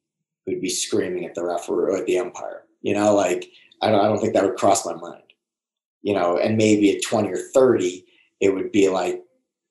who'd 0.45 0.61
be 0.61 0.69
screaming 0.69 1.25
at 1.25 1.35
the 1.35 1.43
referee 1.43 1.91
or 1.91 1.97
at 1.97 2.05
the 2.05 2.19
umpire. 2.19 2.63
You 2.81 2.93
know, 2.93 3.13
like 3.13 3.49
I 3.81 3.89
don't 3.89 3.99
I 3.99 4.07
don't 4.07 4.19
think 4.19 4.33
that 4.33 4.45
would 4.45 4.57
cross 4.57 4.85
my 4.85 4.93
mind 4.93 5.23
you 6.01 6.13
know, 6.13 6.37
and 6.37 6.57
maybe 6.57 6.95
at 6.95 7.03
20 7.03 7.29
or 7.29 7.37
30, 7.53 8.05
it 8.39 8.53
would 8.53 8.71
be 8.71 8.89
like 8.89 9.23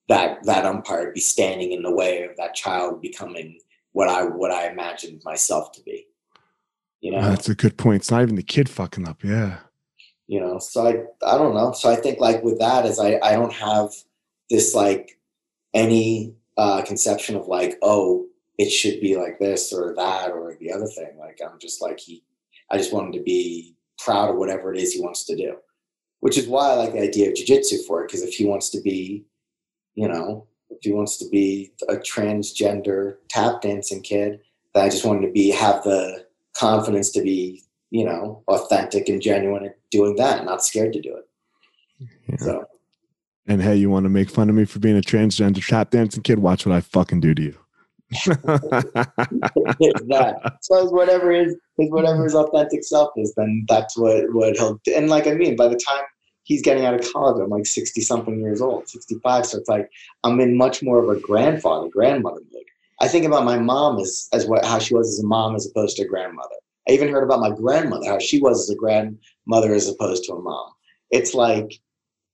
that 0.09 0.45
that 0.45 0.65
umpire 0.65 1.07
would 1.07 1.15
be 1.15 1.21
standing 1.21 1.73
in 1.73 1.83
the 1.83 1.91
way 1.91 2.23
of 2.25 2.37
that 2.37 2.55
child 2.55 3.01
becoming 3.01 3.59
what 3.93 4.09
I 4.09 4.25
what 4.25 4.51
I 4.51 4.69
imagined 4.69 5.23
myself 5.25 5.73
to 5.73 5.83
be. 5.83 6.07
You 7.01 7.13
know, 7.13 7.23
that's 7.23 7.49
a 7.49 7.55
good 7.55 7.77
point. 7.77 7.97
It's 7.97 8.11
not 8.11 8.23
even 8.23 8.37
the 8.37 8.43
kid 8.43 8.69
fucking 8.69 9.09
up. 9.09 9.23
Yeah. 9.23 9.59
You 10.27 10.41
know, 10.41 10.59
so 10.59 10.87
I 10.87 11.05
I 11.27 11.39
don't 11.39 11.55
know. 11.55 11.73
So 11.73 11.91
I 11.91 11.97
think 11.97 12.21
like 12.21 12.43
with 12.43 12.59
that 12.59 12.87
is 12.87 12.99
I 12.99 13.19
I 13.23 13.33
don't 13.33 13.53
have 13.53 13.91
this 14.51 14.75
like 14.75 15.19
any 15.75 16.35
uh, 16.57 16.83
conception 16.83 17.37
of 17.37 17.47
like 17.49 17.79
oh 17.83 18.27
it 18.59 18.71
should 18.71 19.01
be 19.01 19.17
like 19.17 19.39
this 19.39 19.73
or 19.73 19.95
that 19.97 20.31
or 20.31 20.57
the 20.61 20.73
other 20.73 20.87
thing. 20.87 21.17
Like 21.19 21.41
I'm 21.45 21.59
just 21.59 21.83
like 21.83 21.99
he 22.01 22.23
I 22.71 22.77
just 22.77 22.93
want 22.93 23.07
him 23.07 23.13
to 23.13 23.23
be 23.23 23.75
proud 23.99 24.31
of 24.31 24.37
whatever 24.37 24.73
it 24.75 24.81
is 24.81 24.93
he 24.93 25.01
wants 25.01 25.25
to 25.25 25.37
do 25.37 25.57
which 26.21 26.39
is 26.39 26.47
why 26.47 26.71
I 26.71 26.75
like 26.75 26.93
the 26.93 27.03
idea 27.03 27.29
of 27.29 27.35
jujitsu 27.35 27.85
for 27.87 28.03
it. 28.03 28.09
Because 28.09 28.23
if 28.23 28.35
he 28.35 28.45
wants 28.45 28.71
to 28.71 28.81
be, 28.81 29.25
you 29.95 30.09
know, 30.09 30.47
if 30.71 30.79
he 30.83 30.93
wants 30.93 31.17
to 31.19 31.29
be 31.29 31.73
a 31.89 31.97
transgender 31.97 33.17
tap 33.29 33.63
dancing 33.63 34.03
kid, 34.03 34.41
then 34.75 34.85
I 34.85 34.89
just 34.89 35.05
wanted 35.05 35.27
to 35.27 35.33
be 35.33 35.51
have 35.51 35.83
the 35.85 36.27
confidence 36.55 37.11
to 37.13 37.23
be 37.23 37.67
you 37.91 38.05
know, 38.05 38.43
authentic 38.49 39.09
and 39.09 39.23
genuine 39.23 39.65
at 39.65 39.79
doing 39.91 40.17
that, 40.17 40.39
and 40.39 40.47
not 40.47 40.65
scared 40.65 40.93
to 40.93 41.01
do 41.01 41.17
it. 41.17 42.09
Yeah. 42.29 42.37
So. 42.39 42.65
And 43.47 43.63
hey, 43.63 43.77
you 43.77 43.91
want 43.91 44.05
to 44.05 44.11
make 44.11 44.29
fun 44.29 44.49
of 44.49 44.57
me 44.57 44.65
for 44.65 44.81
being 44.81 44.99
a 44.99 45.01
transgender 45.01 45.65
tap 45.67 45.91
dancing 45.91 46.23
kid? 46.23 46.41
Watch 46.41 46.67
what 46.67 46.75
I 46.75 46.81
fucking 46.81 47.21
do 47.21 47.35
to 47.35 47.43
you. 47.43 47.59
That. 50.09 50.59
So 50.63 50.85
whatever 50.87 51.33
is 51.33 51.57
his 51.79 51.91
whatever 51.91 52.25
his 52.25 52.35
authentic 52.35 52.85
self 52.85 53.11
is, 53.17 53.35
then 53.37 53.65
that's 53.69 53.97
what 53.97 54.33
what 54.33 54.57
he'll 54.57 54.81
do. 54.85 54.95
And 54.95 55.09
like 55.09 55.27
I 55.27 55.35
mean, 55.35 55.57
by 55.57 55.69
the 55.69 55.77
time 55.77 56.05
he's 56.45 56.63
getting 56.63 56.85
out 56.85 56.95
of 56.95 57.13
college, 57.13 57.43
I'm 57.43 57.51
like 57.51 57.67
sixty 57.67 58.01
something 58.01 58.39
years 58.41 58.61
old, 58.61 58.89
sixty 58.89 59.17
five. 59.23 59.47
So 59.47 59.59
it's 59.59 59.69
like 59.69 59.89
I'm 60.25 60.41
in 60.41 60.57
much 60.57 60.83
more 60.83 61.03
of 61.03 61.09
a 61.09 61.21
grandfather, 61.21 61.89
grandmother 61.89 62.41
mood. 62.53 62.65
I 63.01 63.09
think 63.09 63.27
about 63.27 63.45
my 63.45 63.59
mom 63.59 63.99
as 63.99 64.29
as 64.33 64.47
what 64.47 64.65
how 64.65 64.79
she 64.79 64.95
was 64.95 65.09
as 65.09 65.25
a 65.25 65.27
mom 65.27 65.55
as 65.57 65.67
opposed 65.67 65.97
to 65.97 66.05
a 66.05 66.09
grandmother. 66.09 66.55
I 66.89 66.93
even 66.93 67.09
heard 67.09 67.25
about 67.25 67.41
my 67.41 67.51
grandmother, 67.51 68.07
how 68.07 68.21
she 68.21 68.39
was 68.41 68.63
as 68.63 68.71
a 68.71 68.79
grandmother 68.79 69.75
as 69.75 69.89
opposed 69.89 70.25
to 70.25 70.35
a 70.35 70.41
mom. 70.41 70.71
It's 71.11 71.35
like 71.35 71.81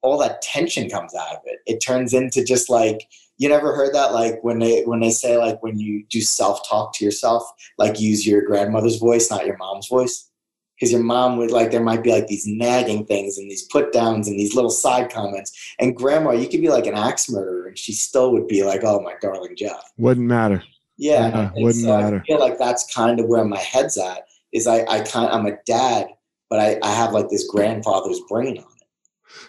all 0.02 0.18
that 0.18 0.42
tension 0.42 0.90
comes 0.90 1.14
out 1.14 1.36
of 1.36 1.42
it. 1.46 1.60
It 1.66 1.78
turns 1.78 2.12
into 2.12 2.44
just 2.44 2.68
like 2.68 3.08
you 3.38 3.48
never 3.48 3.74
heard 3.74 3.94
that 3.94 4.12
like 4.12 4.42
when 4.42 4.58
they 4.58 4.82
when 4.82 5.00
they 5.00 5.10
say 5.10 5.36
like 5.36 5.62
when 5.62 5.78
you 5.78 6.04
do 6.10 6.20
self 6.20 6.68
talk 6.68 6.92
to 6.94 7.04
yourself 7.04 7.42
like 7.78 8.00
use 8.00 8.26
your 8.26 8.42
grandmother's 8.42 8.98
voice 8.98 9.30
not 9.30 9.46
your 9.46 9.56
mom's 9.56 9.88
voice? 9.88 10.28
Because 10.76 10.92
your 10.92 11.02
mom 11.02 11.36
would 11.36 11.52
like 11.52 11.70
there 11.70 11.82
might 11.82 12.02
be 12.02 12.10
like 12.10 12.26
these 12.26 12.46
nagging 12.46 13.06
things 13.06 13.38
and 13.38 13.48
these 13.50 13.64
put 13.68 13.92
downs 13.92 14.26
and 14.26 14.38
these 14.38 14.54
little 14.54 14.70
side 14.70 15.10
comments. 15.10 15.74
And 15.78 15.96
grandma 15.96 16.32
you 16.32 16.48
could 16.48 16.60
be 16.60 16.68
like 16.68 16.86
an 16.86 16.94
axe 16.94 17.30
murderer 17.30 17.68
and 17.68 17.78
she 17.78 17.92
still 17.92 18.32
would 18.32 18.48
be 18.48 18.64
like 18.64 18.82
oh 18.84 19.00
my 19.00 19.14
darling 19.20 19.56
jeff. 19.56 19.92
Wouldn't 19.96 20.26
matter. 20.26 20.62
Yeah, 20.98 21.28
yeah 21.28 21.50
wouldn't 21.56 21.84
so 21.84 21.96
matter. 21.96 22.22
i 22.22 22.26
feel 22.26 22.38
like 22.38 22.58
that's 22.58 22.92
kind 22.92 23.18
of 23.18 23.26
where 23.26 23.44
my 23.44 23.58
head's 23.58 23.96
at 23.96 24.26
is 24.52 24.66
i 24.66 24.84
i 24.88 25.00
kind 25.00 25.30
i'm 25.30 25.46
a 25.46 25.56
dad 25.66 26.08
but 26.50 26.60
i 26.60 26.78
i 26.82 26.92
have 26.92 27.12
like 27.12 27.28
this 27.28 27.48
grandfather's 27.48 28.20
brain 28.28 28.58
on 28.58 28.71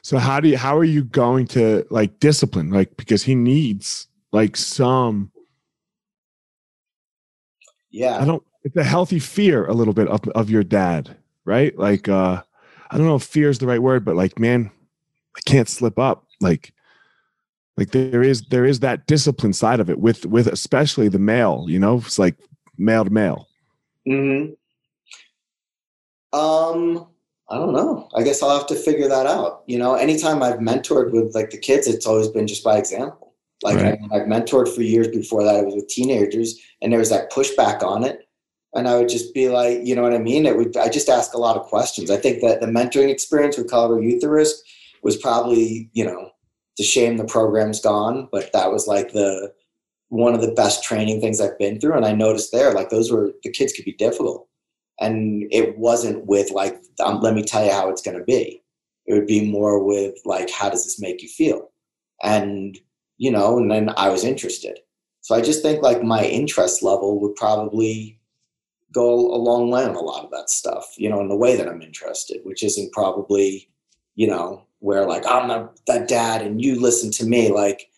so 0.02 0.18
how 0.18 0.40
do 0.40 0.50
you 0.50 0.58
how 0.58 0.78
are 0.78 0.84
you 0.84 1.04
going 1.04 1.46
to 1.48 1.86
like 1.90 2.20
discipline 2.20 2.70
like 2.70 2.96
because 2.98 3.24
he 3.24 3.36
needs 3.36 4.08
like 4.32 4.58
some 4.58 5.32
yeah 7.92 8.18
I 8.18 8.26
don't 8.26 8.44
it's 8.64 8.76
a 8.78 8.84
healthy 8.84 9.20
fear 9.20 9.66
a 9.66 9.74
little 9.74 9.94
bit 9.94 10.08
of, 10.08 10.22
of 10.30 10.50
your 10.50 10.64
dad, 10.64 11.16
right? 11.46 11.78
Like 11.78 12.08
uh 12.08 12.42
I 12.90 12.98
don't 12.98 13.08
know 13.08 13.16
if 13.16 13.24
fear 13.24 13.50
is 13.50 13.60
the 13.60 13.68
right 13.68 13.82
word, 13.82 14.06
but 14.06 14.16
like 14.16 14.40
man, 14.40 14.72
I 15.36 15.42
can't 15.46 15.70
slip 15.70 16.00
up. 16.00 16.26
Like 16.40 16.74
like 17.78 17.92
there 17.92 18.24
is 18.24 18.44
there 18.44 18.66
is 18.66 18.80
that 18.82 19.06
discipline 19.08 19.54
side 19.54 19.80
of 19.80 19.90
it 19.90 20.00
with 20.00 20.26
with 20.26 20.48
especially 20.48 21.10
the 21.10 21.20
male, 21.20 21.66
you 21.68 21.80
know, 21.80 21.98
it's 21.98 22.20
like 22.20 22.36
male 22.78 23.04
to 23.04 23.12
male. 23.12 23.48
Mm-hmm. 24.08 24.54
Um 26.38 27.08
I 27.50 27.58
don't 27.58 27.74
know. 27.74 28.10
I 28.16 28.24
guess 28.24 28.42
I'll 28.42 28.58
have 28.58 28.68
to 28.68 28.76
figure 28.76 29.08
that 29.08 29.26
out. 29.26 29.64
You 29.68 29.78
know, 29.78 29.96
anytime 29.96 30.42
I've 30.42 30.60
mentored 30.60 31.12
with 31.12 31.36
like 31.36 31.50
the 31.50 31.58
kids, 31.58 31.88
it's 31.88 32.08
always 32.08 32.30
been 32.30 32.48
just 32.48 32.64
by 32.64 32.78
example. 32.78 33.34
Like 33.62 33.78
right. 33.78 34.00
I, 34.12 34.16
I've 34.16 34.28
mentored 34.28 34.74
for 34.74 34.82
years 34.82 35.10
before 35.10 35.44
that. 35.44 35.60
It 35.60 35.66
was 35.66 35.76
with 35.76 35.88
teenagers, 35.88 36.60
and 36.82 36.92
there 36.92 37.00
was 37.00 37.10
that 37.10 37.32
pushback 37.32 37.84
on 37.84 38.04
it. 38.04 38.28
And 38.76 38.88
I 38.88 38.96
would 38.96 39.10
just 39.10 39.34
be 39.34 39.50
like, 39.50 39.82
you 39.84 39.96
know 39.96 40.02
what 40.02 40.14
I 40.14 40.20
mean? 40.20 40.46
It 40.46 40.58
would. 40.58 40.76
I 40.78 40.90
just 40.90 41.10
ask 41.10 41.34
a 41.34 41.40
lot 41.40 41.58
of 41.58 41.68
questions. 41.68 42.10
I 42.10 42.18
think 42.18 42.42
that 42.42 42.62
the 42.62 42.68
mentoring 42.68 43.10
experience 43.10 43.58
with 43.58 43.70
Colorado 43.70 44.02
Youth 44.02 44.24
at 44.24 44.30
Risk 44.30 44.56
was 45.04 45.18
probably, 45.18 45.90
you 45.94 46.06
know, 46.06 46.32
the 46.78 46.84
shame 46.84 47.18
the 47.18 47.26
program's 47.26 47.82
gone, 47.82 48.30
but 48.32 48.52
that 48.54 48.72
was 48.72 48.88
like 48.88 49.12
the 49.12 49.54
one 50.10 50.34
of 50.34 50.42
the 50.42 50.54
best 50.54 50.84
training 50.84 51.20
things 51.20 51.42
I've 51.42 51.58
been 51.58 51.80
through. 51.80 51.96
And 51.96 52.06
I 52.06 52.14
noticed 52.14 52.52
there, 52.52 52.72
like 52.72 52.90
those 52.90 53.12
were 53.12 53.34
the 53.44 53.52
kids 53.52 53.74
could 53.74 53.86
be 53.86 53.94
difficult 53.94 54.48
and 55.00 55.48
it 55.52 55.78
wasn't 55.78 56.26
with 56.26 56.52
like 56.52 56.82
um, 57.04 57.20
let 57.22 57.34
me 57.34 57.44
tell 57.44 57.66
you 57.66 57.72
how 57.72 57.90
it's 57.90 58.02
going 58.02 58.18
to 58.18 58.24
be. 58.24 58.62
It 59.06 59.14
would 59.14 59.28
be 59.28 59.50
more 59.50 59.84
with 59.84 60.16
like 60.26 60.50
how 60.50 60.70
does 60.70 60.84
this 60.84 61.00
make 61.00 61.22
you 61.22 61.30
feel? 61.30 61.72
And 62.22 62.78
you 63.18 63.32
know 63.32 63.58
and 63.58 63.70
then 63.70 63.92
i 63.98 64.10
was 64.10 64.24
interested. 64.24 64.80
So 65.22 65.36
i 65.36 65.42
just 65.42 65.62
think 65.62 65.82
like 65.82 66.04
my 66.04 66.24
interest 66.26 66.84
level 66.84 67.20
would 67.22 67.36
probably 67.36 68.20
go 68.92 69.34
a 69.34 69.38
long 69.38 69.72
way 69.72 69.84
on 69.84 69.96
a 69.96 70.00
lot 70.00 70.24
of 70.24 70.32
that 70.32 70.50
stuff 70.50 70.94
you 70.98 71.10
know 71.10 71.20
in 71.20 71.28
the 71.28 71.36
way 71.36 71.56
that 71.56 71.68
i'm 71.68 71.82
interested 71.82 72.40
which 72.44 72.62
isn't 72.62 72.92
probably 72.92 73.68
you 74.14 74.28
know 74.28 74.66
where 74.80 75.08
like 75.08 75.26
i'm 75.26 75.48
the, 75.48 75.70
the 75.88 76.06
dad 76.06 76.42
and 76.44 76.64
you 76.64 76.80
listen 76.80 77.10
to 77.10 77.26
me 77.26 77.50
like 77.50 77.90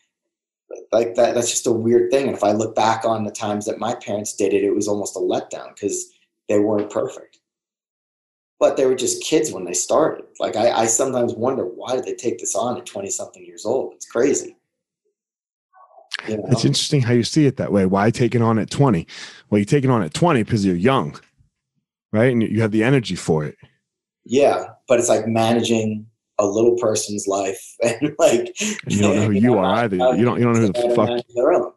like 0.92 1.16
that 1.16 1.36
that's 1.36 1.52
just 1.52 1.68
a 1.68 1.72
weird 1.72 2.12
thing. 2.12 2.28
And 2.28 2.38
if 2.38 2.44
i 2.44 2.52
look 2.52 2.76
back 2.76 3.04
on 3.04 3.24
the 3.24 3.32
times 3.32 3.66
that 3.66 3.80
my 3.80 3.96
parents 3.96 4.34
did 4.34 4.54
it 4.54 4.64
it 4.64 4.74
was 4.74 4.88
almost 4.88 5.18
a 5.18 5.20
letdown 5.20 5.74
because 5.74 6.12
they 6.50 6.60
weren't 6.60 6.92
perfect. 6.92 7.40
But 8.60 8.78
they 8.78 8.86
were 8.86 8.96
just 8.96 9.24
kids 9.24 9.52
when 9.52 9.66
they 9.66 9.74
started. 9.74 10.26
Like 10.40 10.56
I, 10.56 10.72
I 10.72 10.86
sometimes 10.86 11.34
wonder 11.34 11.64
why 11.66 11.96
did 11.96 12.06
they 12.06 12.16
take 12.16 12.40
this 12.40 12.56
on 12.56 12.78
at 12.78 12.86
20 12.86 13.10
something 13.10 13.46
years 13.46 13.66
old? 13.66 13.94
It's 13.94 14.06
crazy. 14.06 14.56
You 16.28 16.38
know? 16.38 16.46
It's 16.48 16.66
interesting 16.66 17.02
how 17.02 17.14
you 17.14 17.24
see 17.24 17.46
it 17.46 17.58
that 17.58 17.72
way. 17.72 17.86
Why 17.86 18.10
take 18.10 18.34
it 18.36 18.42
on 18.42 18.58
at 18.58 18.70
20? 18.70 19.06
Well, 19.50 19.60
you 19.60 19.66
take 19.66 19.84
it 19.84 19.90
on 19.90 20.02
at 20.02 20.14
20 20.14 20.44
because 20.44 20.66
you're 20.66 20.76
young, 20.76 21.20
right? 22.12 22.32
And 22.32 22.42
you 22.42 22.62
have 22.62 22.72
the 22.72 22.84
energy 22.84 23.16
for 23.16 23.44
it. 23.44 23.58
Yeah, 24.24 24.68
but 24.88 25.00
it's 25.00 25.10
like 25.10 25.28
managing 25.28 26.08
a 26.40 26.46
little 26.46 26.76
person's 26.78 27.28
life 27.28 27.76
and 27.84 28.16
like 28.20 28.56
and 28.60 28.94
you 28.94 29.02
don't 29.02 29.16
know 29.16 29.26
who 29.26 29.32
you, 29.32 29.42
you 29.42 29.58
are 29.58 29.76
either. 29.76 29.96
You 29.96 30.26
don't 30.26 30.40
you 30.40 30.46
don't 30.46 30.54
know 30.54 30.62
who 30.62 30.68
the 30.68 30.96
fuck 30.96 31.10
their 31.36 31.54
own. 31.54 31.72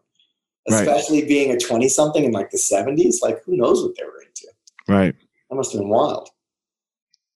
Especially 0.68 1.20
right. 1.20 1.28
being 1.28 1.52
a 1.52 1.58
20 1.58 1.88
something 1.88 2.24
in 2.24 2.32
like 2.32 2.50
the 2.50 2.58
70s, 2.58 3.22
like 3.22 3.42
who 3.44 3.56
knows 3.56 3.82
what 3.82 3.96
they 3.96 4.04
were 4.04 4.20
into. 4.20 4.48
Right. 4.88 5.14
That 5.50 5.56
must 5.56 5.72
have 5.72 5.82
been 5.82 5.90
wild. 5.90 6.30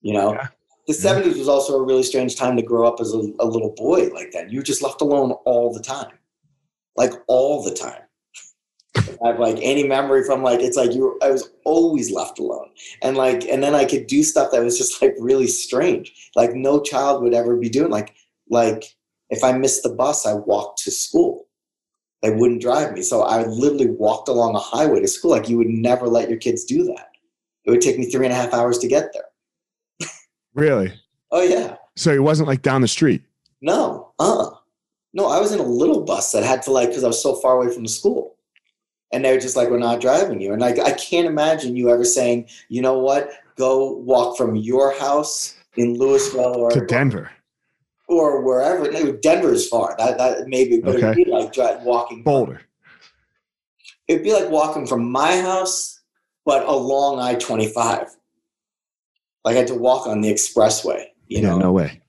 You 0.01 0.15
know, 0.15 0.33
yeah. 0.33 0.49
the 0.89 0.95
yeah. 0.95 1.23
70s 1.23 1.39
was 1.39 1.49
also 1.49 1.77
a 1.77 1.85
really 1.85 2.03
strange 2.03 2.37
time 2.37 2.57
to 2.57 2.63
grow 2.63 2.89
up 2.89 3.01
as 3.01 3.13
a, 3.13 3.19
a 3.39 3.47
little 3.47 3.75
boy 3.77 4.09
like 4.09 4.33
that. 4.33 4.51
You 4.51 4.59
were 4.59 4.65
just 4.65 4.83
left 4.83 5.01
alone 5.01 5.33
all 5.45 5.73
the 5.73 5.83
time, 5.83 6.19
like 6.97 7.13
all 7.29 7.63
the 7.63 7.75
time. 7.75 8.03
I 9.25 9.29
have 9.29 9.39
like 9.39 9.59
any 9.63 9.85
memory 9.85 10.25
from 10.25 10.43
like 10.43 10.61
it's 10.61 10.77
like 10.77 10.93
you 10.93 11.03
were, 11.03 11.25
I 11.25 11.31
was 11.31 11.51
always 11.65 12.11
left 12.11 12.39
alone 12.39 12.69
and 13.03 13.17
like 13.17 13.45
and 13.45 13.63
then 13.63 13.75
I 13.75 13.85
could 13.85 14.07
do 14.07 14.23
stuff 14.23 14.53
that 14.53 14.63
was 14.63 14.77
just 14.77 15.01
like 15.01 15.15
really 15.19 15.47
strange 15.47 16.31
like 16.37 16.55
no 16.55 16.81
child 16.81 17.23
would 17.23 17.33
ever 17.33 17.57
be 17.57 17.71
doing 17.71 17.91
like 17.91 18.15
like 18.51 18.85
if 19.31 19.43
I 19.43 19.53
missed 19.53 19.83
the 19.83 19.95
bus 19.95 20.27
I 20.27 20.35
walked 20.35 20.83
to 20.85 20.91
school 20.91 21.47
they 22.21 22.31
wouldn't 22.31 22.61
drive 22.61 22.93
me 22.93 23.01
so 23.03 23.23
I 23.23 23.45
literally 23.45 23.91
walked 23.91 24.29
along 24.29 24.55
a 24.57 24.61
highway 24.61 25.01
to 25.01 25.09
school 25.09 25.31
like 25.31 25.49
you 25.49 25.57
would 25.57 25.69
never 25.69 26.07
let 26.07 26.29
your 26.29 26.39
kids 26.39 26.65
do 26.65 26.85
that 26.85 27.12
it 27.65 27.71
would 27.71 27.81
take 27.81 27.99
me 27.99 28.07
three 28.07 28.27
and 28.27 28.33
a 28.33 28.37
half 28.37 28.53
hours 28.53 28.79
to 28.79 28.89
get 28.89 29.13
there. 29.13 30.09
really? 30.55 30.93
Oh 31.31 31.43
yeah. 31.43 31.77
So 31.97 32.13
it 32.13 32.23
wasn't 32.23 32.49
like 32.49 32.63
down 32.63 32.81
the 32.81 32.89
street. 32.89 33.23
No. 33.61 34.13
Uh. 34.19 34.51
No, 35.15 35.29
I 35.29 35.39
was 35.41 35.53
in 35.53 35.61
a 35.61 35.65
little 35.65 36.05
bus 36.05 36.33
that 36.33 36.43
had 36.43 36.63
to 36.63 36.71
like 36.71 36.89
because 36.89 37.05
I 37.05 37.09
was 37.09 37.23
so 37.23 37.35
far 37.37 37.57
away 37.57 37.73
from 37.73 37.83
the 37.83 37.89
school, 37.89 38.37
and 39.13 39.25
they 39.25 39.33
were 39.33 39.41
just 39.41 39.57
like, 39.57 39.69
"We're 39.69 39.79
not 39.79 40.01
driving 40.01 40.41
you." 40.41 40.55
And 40.55 40.65
I, 40.65 40.71
I 40.71 40.93
can't 40.93 41.27
imagine 41.27 41.77
you 41.77 41.91
ever 41.91 42.05
saying, 42.05 42.49
"You 42.69 42.81
know 42.81 42.99
what? 42.99 43.31
Go 43.57 43.93
walk 43.99 44.39
from 44.39 44.57
your 44.57 44.99
house 44.99 45.55
in 45.77 45.99
Louisville 45.99 46.57
or 46.57 46.71
to 46.71 46.87
Denver." 46.87 47.31
Or 48.09 48.43
wherever. 48.43 48.91
No, 48.91 49.13
Denver's 49.13 49.69
far. 49.69 49.95
That 49.99 50.17
that 50.17 50.49
maybe, 50.49 50.81
but 50.81 50.97
okay. 50.97 51.11
it'd 51.11 51.25
be 51.27 51.31
like 51.31 51.85
walking. 51.85 52.23
Boulder. 52.23 52.63
It'd 54.09 54.25
be 54.25 54.33
like 54.33 54.49
walking 54.49 54.87
from 54.87 55.11
my 55.11 55.41
house 55.41 55.92
but 56.45 56.67
along 56.67 57.21
I 57.21 57.35
25. 57.35 58.09
Like 59.45 59.55
I 59.55 59.59
had 59.59 59.67
to 59.69 59.75
walk 59.75 60.07
on 60.07 60.21
the 60.21 60.33
expressway, 60.33 61.07
you 61.29 61.41
yeah, 61.41 61.51
know? 61.51 61.59
No 61.59 61.73
way. 61.73 62.01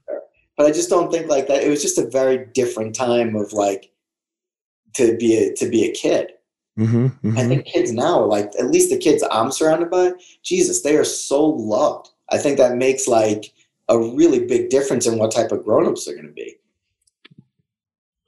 But 0.57 0.67
I 0.67 0.71
just 0.71 0.89
don't 0.89 1.11
think 1.11 1.27
like 1.27 1.47
that. 1.47 1.63
It 1.63 1.69
was 1.69 1.81
just 1.81 1.97
a 1.97 2.09
very 2.09 2.45
different 2.53 2.95
time 2.95 3.35
of 3.35 3.53
like 3.53 3.91
to 4.95 5.17
be 5.17 5.35
a, 5.37 5.53
to 5.55 5.67
be 5.67 5.85
a 5.85 5.91
kid. 5.91 6.33
Mm-hmm, 6.77 7.05
mm-hmm. 7.05 7.37
I 7.37 7.43
think 7.45 7.65
kids 7.65 7.91
now, 7.91 8.23
like 8.23 8.51
at 8.59 8.71
least 8.71 8.89
the 8.89 8.97
kids 8.97 9.23
I'm 9.31 9.51
surrounded 9.51 9.89
by, 9.91 10.13
Jesus, 10.43 10.81
they 10.81 10.95
are 10.95 11.03
so 11.03 11.45
loved. 11.45 12.09
I 12.31 12.37
think 12.37 12.57
that 12.57 12.77
makes 12.77 13.07
like 13.07 13.51
a 13.89 13.97
really 13.97 14.45
big 14.45 14.69
difference 14.69 15.05
in 15.05 15.17
what 15.19 15.31
type 15.31 15.51
of 15.51 15.63
grown-ups 15.63 16.05
they're 16.05 16.15
going 16.15 16.27
to 16.27 16.33
be. 16.33 16.55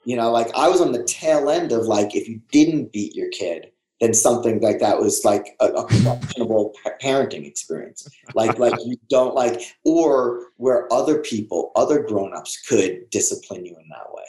You 0.04 0.16
know, 0.16 0.32
like 0.32 0.48
I 0.56 0.70
was 0.70 0.82
on 0.82 0.92
the 0.92 1.04
tail 1.04 1.50
end 1.50 1.72
of 1.72 1.86
like 1.86 2.16
if 2.16 2.28
you 2.28 2.40
didn't 2.52 2.92
beat 2.92 3.16
your 3.16 3.30
kid, 3.30 3.72
then 4.06 4.14
something 4.14 4.62
like 4.62 4.80
that 4.80 5.00
was 5.00 5.26
like 5.26 5.56
a, 5.60 5.66
a 5.66 5.88
questionable 5.88 6.76
parenting 7.02 7.48
experience. 7.48 8.08
Like 8.36 8.60
like 8.60 8.76
you 8.86 8.98
don't 9.10 9.34
like 9.34 9.60
or 9.84 10.52
where 10.58 10.92
other 10.94 11.20
people, 11.20 11.72
other 11.76 12.04
grown-ups 12.04 12.62
could 12.68 13.10
discipline 13.10 13.66
you 13.66 13.76
in 13.76 13.90
that 13.90 14.14
way. 14.14 14.24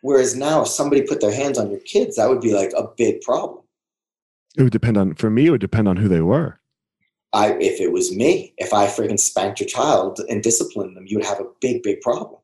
Whereas 0.00 0.36
now 0.36 0.62
if 0.62 0.68
somebody 0.68 1.02
put 1.02 1.20
their 1.20 1.34
hands 1.34 1.58
on 1.58 1.70
your 1.70 1.80
kids, 1.80 2.16
that 2.16 2.30
would 2.30 2.40
be 2.40 2.54
like 2.54 2.72
a 2.74 2.88
big 2.96 3.20
problem. 3.20 3.62
It 4.56 4.62
would 4.62 4.72
depend 4.72 4.96
on 4.96 5.14
for 5.14 5.28
me, 5.28 5.46
it 5.46 5.50
would 5.50 5.60
depend 5.60 5.86
on 5.86 5.98
who 5.98 6.08
they 6.08 6.22
were. 6.22 6.58
I 7.34 7.52
if 7.60 7.78
it 7.78 7.92
was 7.92 8.16
me, 8.16 8.54
if 8.56 8.72
I 8.72 8.86
freaking 8.86 9.20
spanked 9.20 9.60
your 9.60 9.68
child 9.68 10.18
and 10.30 10.42
disciplined 10.42 10.96
them, 10.96 11.04
you 11.06 11.18
would 11.18 11.26
have 11.26 11.40
a 11.40 11.50
big, 11.60 11.82
big 11.82 12.00
problem. 12.00 12.40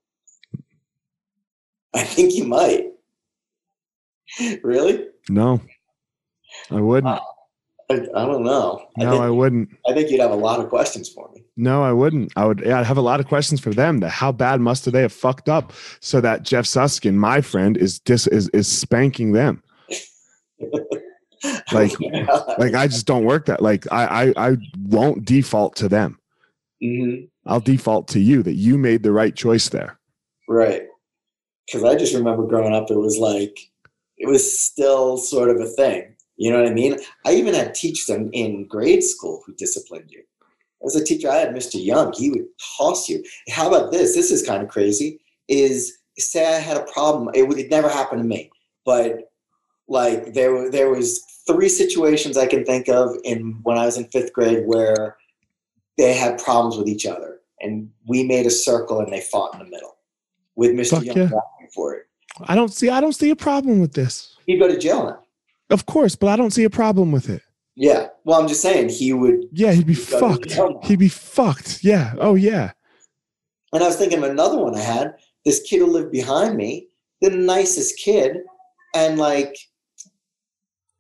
I 1.95 2.05
think 2.05 2.35
you 2.35 2.45
might. 2.45 2.93
really? 4.63 5.07
No. 5.31 5.63
I 6.71 6.81
wouldn't. 6.81 7.15
Uh, 7.15 7.21
I, 7.89 7.95
I 7.95 8.27
don't 8.27 8.43
know. 8.43 8.85
No, 8.97 9.07
I, 9.07 9.11
think, 9.11 9.23
I 9.23 9.31
wouldn't. 9.31 9.69
I 9.89 9.93
think 9.95 10.11
you'd 10.11 10.21
have 10.21 10.33
a 10.33 10.37
lot 10.37 10.59
of 10.59 10.69
questions 10.69 11.09
for 11.09 11.31
me. 11.35 11.45
No, 11.57 11.83
I 11.85 11.93
wouldn't. 11.93 12.33
I 12.37 12.45
would. 12.45 12.61
Yeah, 12.61 12.81
I'd 12.81 12.87
have 12.87 12.97
a 12.97 13.03
lot 13.03 13.21
of 13.21 13.27
questions 13.27 13.61
for 13.61 13.71
them. 13.71 14.01
That 14.01 14.11
how 14.11 14.33
bad 14.33 14.61
must 14.61 14.91
they 14.91 15.03
have 15.03 15.13
fucked 15.13 15.49
up 15.49 15.73
so 16.01 16.21
that 16.21 16.43
Jeff 16.43 16.65
Suskin, 16.65 17.15
my 17.15 17.41
friend, 17.41 17.77
is 17.77 17.99
dis 18.01 18.27
is 18.27 18.49
is 18.51 18.67
spanking 18.69 19.33
them. 19.33 19.63
Like, 21.71 21.93
like 22.59 22.75
I 22.75 22.87
just 22.89 23.07
don't 23.07 23.25
work 23.25 23.47
that. 23.47 23.63
Like 23.63 23.87
I 23.93 24.33
I, 24.35 24.49
I 24.51 24.57
won't 24.79 25.25
default 25.25 25.77
to 25.77 25.89
them. 25.89 26.19
Mhm. 26.83 27.29
I'll 27.45 27.61
default 27.61 28.09
to 28.09 28.21
you 28.21 28.43
that 28.43 28.55
you 28.55 28.79
made 28.79 29.03
the 29.03 29.13
right 29.13 29.35
choice 29.35 29.69
there. 29.69 29.99
Right. 30.49 30.83
Because 31.67 31.85
I 31.85 31.95
just 31.95 32.15
remember 32.15 32.47
growing 32.47 32.75
up, 32.75 32.91
it 32.91 32.97
was 32.97 33.19
like, 33.19 33.57
it 34.17 34.27
was 34.27 34.59
still 34.59 35.17
sort 35.17 35.51
of 35.51 35.61
a 35.61 35.67
thing. 35.67 36.16
You 36.37 36.51
know 36.51 36.63
what 36.63 36.71
I 36.71 36.75
mean? 36.75 36.99
I 37.25 37.33
even 37.33 37.55
had 37.55 37.75
teachers 37.75 38.09
in, 38.09 38.31
in 38.33 38.67
grade 38.67 39.03
school 39.03 39.43
who 39.47 39.55
disciplined 39.55 40.11
you. 40.11 40.23
As 40.85 40.95
a 40.95 41.05
teacher, 41.05 41.31
I 41.31 41.37
had 41.37 41.55
Mr. 41.55 41.83
Young. 41.83 42.13
He 42.13 42.31
would 42.31 42.47
toss 42.77 43.09
you. 43.09 43.25
How 43.51 43.69
about 43.69 43.91
this? 43.91 44.15
This 44.15 44.31
is 44.31 44.47
kind 44.47 44.63
of 44.63 44.69
crazy. 44.69 45.21
Is 45.49 45.99
say 46.19 46.47
I 46.57 46.59
had 46.59 46.77
a 46.77 46.85
problem. 46.93 47.31
It 47.35 47.49
would 47.49 47.59
it 47.59 47.71
never 47.71 47.89
happened 47.89 48.23
to 48.23 48.29
me, 48.29 48.51
but 48.85 49.33
like 49.89 50.35
there 50.35 50.71
there 50.71 50.91
was 50.91 51.25
three 51.47 51.69
situations 51.69 52.37
I 52.37 52.47
can 52.47 52.65
think 52.65 52.89
of 52.89 53.17
in 53.25 53.61
when 53.63 53.79
I 53.79 53.87
was 53.87 53.97
in 53.97 54.05
fifth 54.07 54.33
grade 54.33 54.67
where 54.67 55.17
they 55.97 56.15
had 56.15 56.43
problems 56.43 56.77
with 56.77 56.89
each 56.89 57.07
other, 57.07 57.41
and 57.61 57.91
we 58.07 58.25
made 58.25 58.47
a 58.47 58.51
circle 58.51 59.01
and 59.01 59.13
they 59.13 59.21
fought 59.21 59.55
in 59.55 59.61
the 59.61 59.71
middle 59.71 59.97
with 60.57 60.73
Mr. 60.73 60.97
Fuck 60.97 61.05
Young 61.05 61.17
yeah. 61.17 61.31
for 61.75 61.95
it. 61.95 62.07
I 62.43 62.55
don't 62.55 62.73
see. 62.73 62.91
I 62.91 63.01
don't 63.01 63.15
see 63.15 63.31
a 63.31 63.37
problem 63.37 63.81
with 63.81 63.93
this. 63.93 64.37
He'd 64.47 64.59
go 64.59 64.69
to 64.69 64.79
jail 64.79 65.05
now. 65.05 65.26
Of 65.71 65.87
course, 65.87 66.15
but 66.15 66.29
I 66.29 66.37
don't 66.37 66.53
see 66.53 66.65
a 66.65 66.71
problem 66.71 67.13
with 67.13 67.29
it. 67.29 67.43
Yeah. 67.75 68.09
Well, 68.25 68.41
I'm 68.41 68.49
just 68.49 68.63
saying 68.63 68.89
he 68.89 69.13
would. 69.13 69.49
Yeah, 69.53 69.73
he'd 69.73 69.87
be 69.87 69.95
He'd 69.95 70.09
go 70.11 70.37
to 70.37 70.49
fucked. 70.49 70.87
He'd 70.87 70.99
be 70.99 71.09
fucked. 71.09 71.85
Yeah. 71.85 72.15
Oh 72.19 72.35
yeah. 72.35 72.73
And 73.73 73.83
I 73.83 73.87
was 73.87 73.97
thinking 73.97 74.19
of 74.19 74.31
another 74.31 74.59
one 74.59 74.75
I 74.75 74.81
had. 74.81 75.15
This 75.45 75.61
kid 75.63 75.81
who 75.81 75.87
lived 75.87 76.11
behind 76.11 76.57
me, 76.57 76.89
the 77.21 77.31
nicest 77.31 77.99
kid, 77.99 78.39
and 78.95 79.19
like 79.19 79.57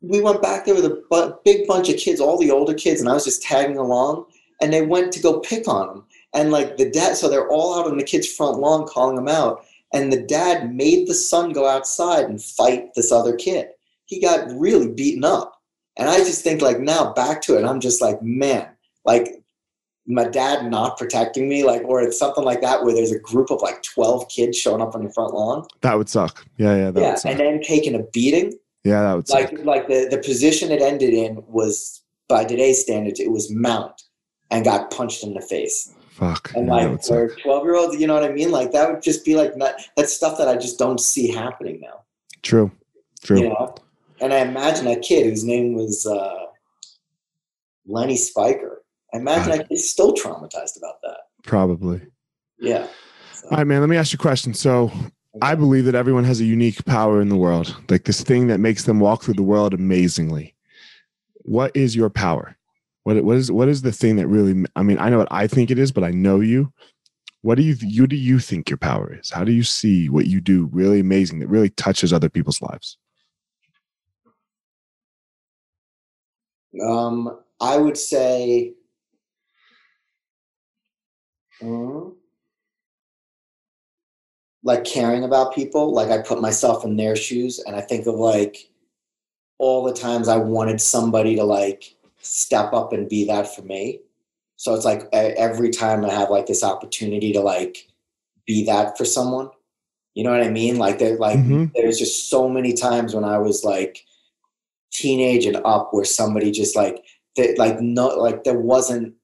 we 0.03 0.21
went 0.21 0.43
back 0.43 0.64
there 0.64 0.75
with 0.75 0.85
a 0.85 1.03
bu- 1.11 1.35
big 1.45 1.67
bunch 1.67 1.89
of 1.89 1.97
kids, 1.97 2.21
all 2.21 2.39
the 2.39 2.51
older 2.51 2.75
kids, 2.75 3.01
and 3.01 3.09
I 3.09 3.14
was 3.14 3.25
just 3.25 3.43
tagging 3.43 3.79
along. 3.79 4.27
And 4.61 4.73
they 4.73 4.83
went 4.83 5.12
to 5.12 5.21
go 5.21 5.41
pick 5.41 5.69
on 5.69 5.97
him, 5.97 6.05
and 6.35 6.51
like 6.51 6.77
the 6.77 6.91
dad, 6.91 7.17
so 7.17 7.29
they're 7.29 7.49
all 7.49 7.79
out 7.79 7.91
on 7.91 7.99
the 7.99 8.05
kid's 8.05 8.33
front 8.33 8.59
lawn 8.59 8.87
calling 8.87 9.17
him 9.17 9.29
out. 9.29 9.64
And 9.93 10.12
the 10.12 10.23
dad 10.23 10.75
made 10.75 11.07
the 11.07 11.14
son 11.14 11.53
go 11.53 11.67
outside 11.67 12.25
and 12.25 12.43
fight 12.43 12.95
this 12.95 13.12
other 13.12 13.37
kid. 13.37 13.69
He 14.07 14.21
got 14.21 14.49
really 14.51 14.89
beaten 14.89 15.25
up, 15.25 15.61
and 15.97 16.09
I 16.09 16.19
just 16.19 16.43
think 16.43 16.63
like 16.63 16.81
now 16.81 17.13
back 17.13 17.43
to 17.43 17.59
it, 17.59 17.65
I'm 17.65 17.81
just 17.81 18.01
like 18.01 18.23
man, 18.23 18.69
like 19.05 19.43
my 20.07 20.25
dad 20.25 20.71
not 20.71 20.97
protecting 20.97 21.49
me, 21.49 21.65
like, 21.65 21.83
or 21.85 22.01
it's 22.01 22.19
something 22.19 22.45
like 22.45 22.61
that 22.61 22.85
where 22.85 22.95
there's 22.95 23.13
a 23.13 23.19
group 23.19 23.51
of 23.51 23.61
like 23.61 23.83
12 23.83 24.29
kids 24.29 24.57
showing 24.57 24.81
up 24.81 24.95
on 24.95 25.03
your 25.03 25.13
front 25.13 25.35
lawn. 25.35 25.67
That 25.81 25.99
would 25.99 26.09
suck. 26.09 26.47
Yeah, 26.59 26.77
yeah, 26.77 26.91
that 26.91 27.01
yeah. 27.01 27.11
would 27.11 27.19
suck. 27.19 27.31
And 27.33 27.41
then 27.41 27.61
taking 27.61 27.95
a 27.95 28.03
beating. 28.13 28.57
yeah, 28.85 29.03
that 29.03 29.15
would 29.15 29.29
suck. 29.29 29.53
Like, 29.53 29.65
like 29.65 29.89
the, 29.89 30.09
the 30.11 30.19
position 30.19 30.71
it 30.71 30.81
ended 30.81 31.13
in 31.13 31.43
was, 31.49 32.03
by 32.29 32.45
today's 32.45 32.81
standards, 32.81 33.21
it 33.21 33.31
was 33.31 33.51
mount 33.51 34.03
and 34.51 34.65
got 34.65 34.91
punched 34.91 35.25
in 35.25 35.35
the 35.35 35.41
face. 35.41 35.93
Fuck. 36.11 36.53
And 36.55 36.67
yeah, 36.67 36.73
like 36.73 37.05
for 37.05 37.29
12 37.43 37.65
year 37.65 37.75
olds, 37.75 37.97
you 37.97 38.07
know 38.07 38.15
what 38.15 38.25
I 38.25 38.33
mean? 38.33 38.51
Like 38.51 38.73
that 38.73 38.91
would 38.91 39.03
just 39.03 39.25
be 39.25 39.35
like, 39.35 39.57
not, 39.57 39.75
that's 39.97 40.13
stuff 40.13 40.39
that 40.39 40.49
I 40.49 40.57
just 40.57 40.79
don't 40.79 41.01
see 41.01 41.33
happening 41.33 41.81
now, 41.81 42.05
True. 42.43 42.71
True. 43.23 43.41
you 43.41 43.49
know? 43.49 43.75
And 44.21 44.33
I 44.33 44.39
imagine 44.39 44.87
a 44.87 44.99
kid 44.99 45.27
whose 45.27 45.45
name 45.45 45.75
was 45.75 46.07
uh, 46.07 46.47
Lenny 47.87 48.17
Spiker. 48.17 48.83
I 49.14 49.19
imagine 49.19 49.57
that 49.57 49.69
kid's 49.69 49.89
still 49.89 50.14
traumatized 50.14 50.77
about 50.79 51.01
that. 51.03 51.19
Probably. 51.45 52.01
Yeah. 52.59 52.87
So- 53.35 53.49
All 53.51 53.59
right, 53.59 53.67
man. 53.67 53.81
Let 53.81 53.89
me 53.89 53.97
ask 53.97 54.12
you 54.12 54.17
a 54.19 54.21
question. 54.21 54.55
So, 54.55 54.91
I 55.43 55.55
believe 55.55 55.85
that 55.85 55.95
everyone 55.95 56.25
has 56.25 56.41
a 56.41 56.45
unique 56.45 56.83
power 56.87 57.21
in 57.21 57.29
the 57.29 57.37
world, 57.37 57.77
like 57.91 58.05
this 58.05 58.23
thing 58.23 58.47
that 58.47 58.59
makes 58.59 58.85
them 58.85 59.01
walk 59.01 59.23
through 59.23 59.35
the 59.35 59.43
world 59.43 59.75
amazingly. 59.75 60.55
What 61.43 61.77
is 61.77 61.95
your 61.95 62.09
power? 62.09 62.57
What 63.05 63.23
what 63.23 63.37
is 63.37 63.53
what 63.53 63.69
is 63.69 63.83
the 63.83 63.93
thing 63.93 64.17
that 64.17 64.27
really? 64.29 64.64
I 64.75 64.83
mean, 64.83 64.99
I 64.99 65.11
know 65.11 65.19
what 65.19 65.29
I 65.31 65.47
think 65.47 65.71
it 65.71 65.79
is, 65.79 65.93
but 65.93 66.05
I 66.05 66.11
know 66.11 66.41
you. 66.41 66.73
What 67.43 67.57
do 67.57 67.62
you 67.62 67.77
you 67.81 68.07
do 68.07 68.17
you 68.17 68.39
think 68.39 68.71
your 68.71 68.79
power 68.79 69.14
is? 69.21 69.31
How 69.31 69.45
do 69.45 69.53
you 69.53 69.62
see 69.62 70.09
what 70.09 70.27
you 70.27 70.41
do 70.41 70.69
really 70.73 71.01
amazing 71.01 71.39
that 71.41 71.49
really 71.49 71.69
touches 71.71 72.12
other 72.14 72.31
people's 72.31 72.62
lives? 72.62 72.97
Um, 76.83 77.41
I 77.61 77.77
would 77.79 77.97
say, 77.97 78.75
mm, 81.62 82.14
like 84.62 84.85
caring 84.85 85.25
about 85.25 85.55
people. 85.55 85.93
Like 85.93 86.11
I 86.11 86.19
put 86.23 86.41
myself 86.41 86.85
in 86.85 86.97
their 86.97 87.17
shoes, 87.17 87.61
and 87.67 87.77
I 87.77 87.81
think 87.81 88.07
of 88.07 88.14
like 88.17 88.57
all 89.59 89.85
the 89.85 89.93
times 89.93 90.29
I 90.29 90.37
wanted 90.37 90.81
somebody 90.81 91.37
to 91.37 91.45
like 91.45 91.97
step 92.21 92.73
up 92.73 92.93
and 92.93 93.09
be 93.09 93.25
that 93.27 93.55
for 93.55 93.62
me. 93.62 94.01
So 94.57 94.75
it's 94.75 94.85
like 94.85 95.09
every 95.12 95.71
time 95.71 96.05
I 96.05 96.12
have 96.12 96.31
like 96.31 96.47
this 96.47 96.64
opportunity 96.64 97.33
to 97.33 97.41
like 97.41 97.89
be 98.47 98.64
that 98.67 98.97
for 98.99 99.05
someone. 99.05 99.51
You 100.14 100.25
know 100.25 100.31
what 100.31 100.43
I 100.43 100.49
mean? 100.49 100.79
Like 100.79 100.99
there, 100.99 101.19
like 101.19 101.39
Mhm. 101.39 101.73
there's 101.75 101.99
just 101.99 102.31
so 102.31 102.49
many 102.49 102.73
times 102.73 103.14
when 103.14 103.25
I 103.25 103.39
was 103.39 103.64
like 103.64 104.06
teenage 104.97 105.44
and 105.47 105.57
up 105.64 105.88
where 105.92 106.05
somebody 106.05 106.51
just 106.51 106.74
like 106.74 107.05
that 107.36 107.59
like 107.59 107.80
no 107.80 108.09
like 108.09 108.44
there 108.44 108.59
wasn't 108.59 109.14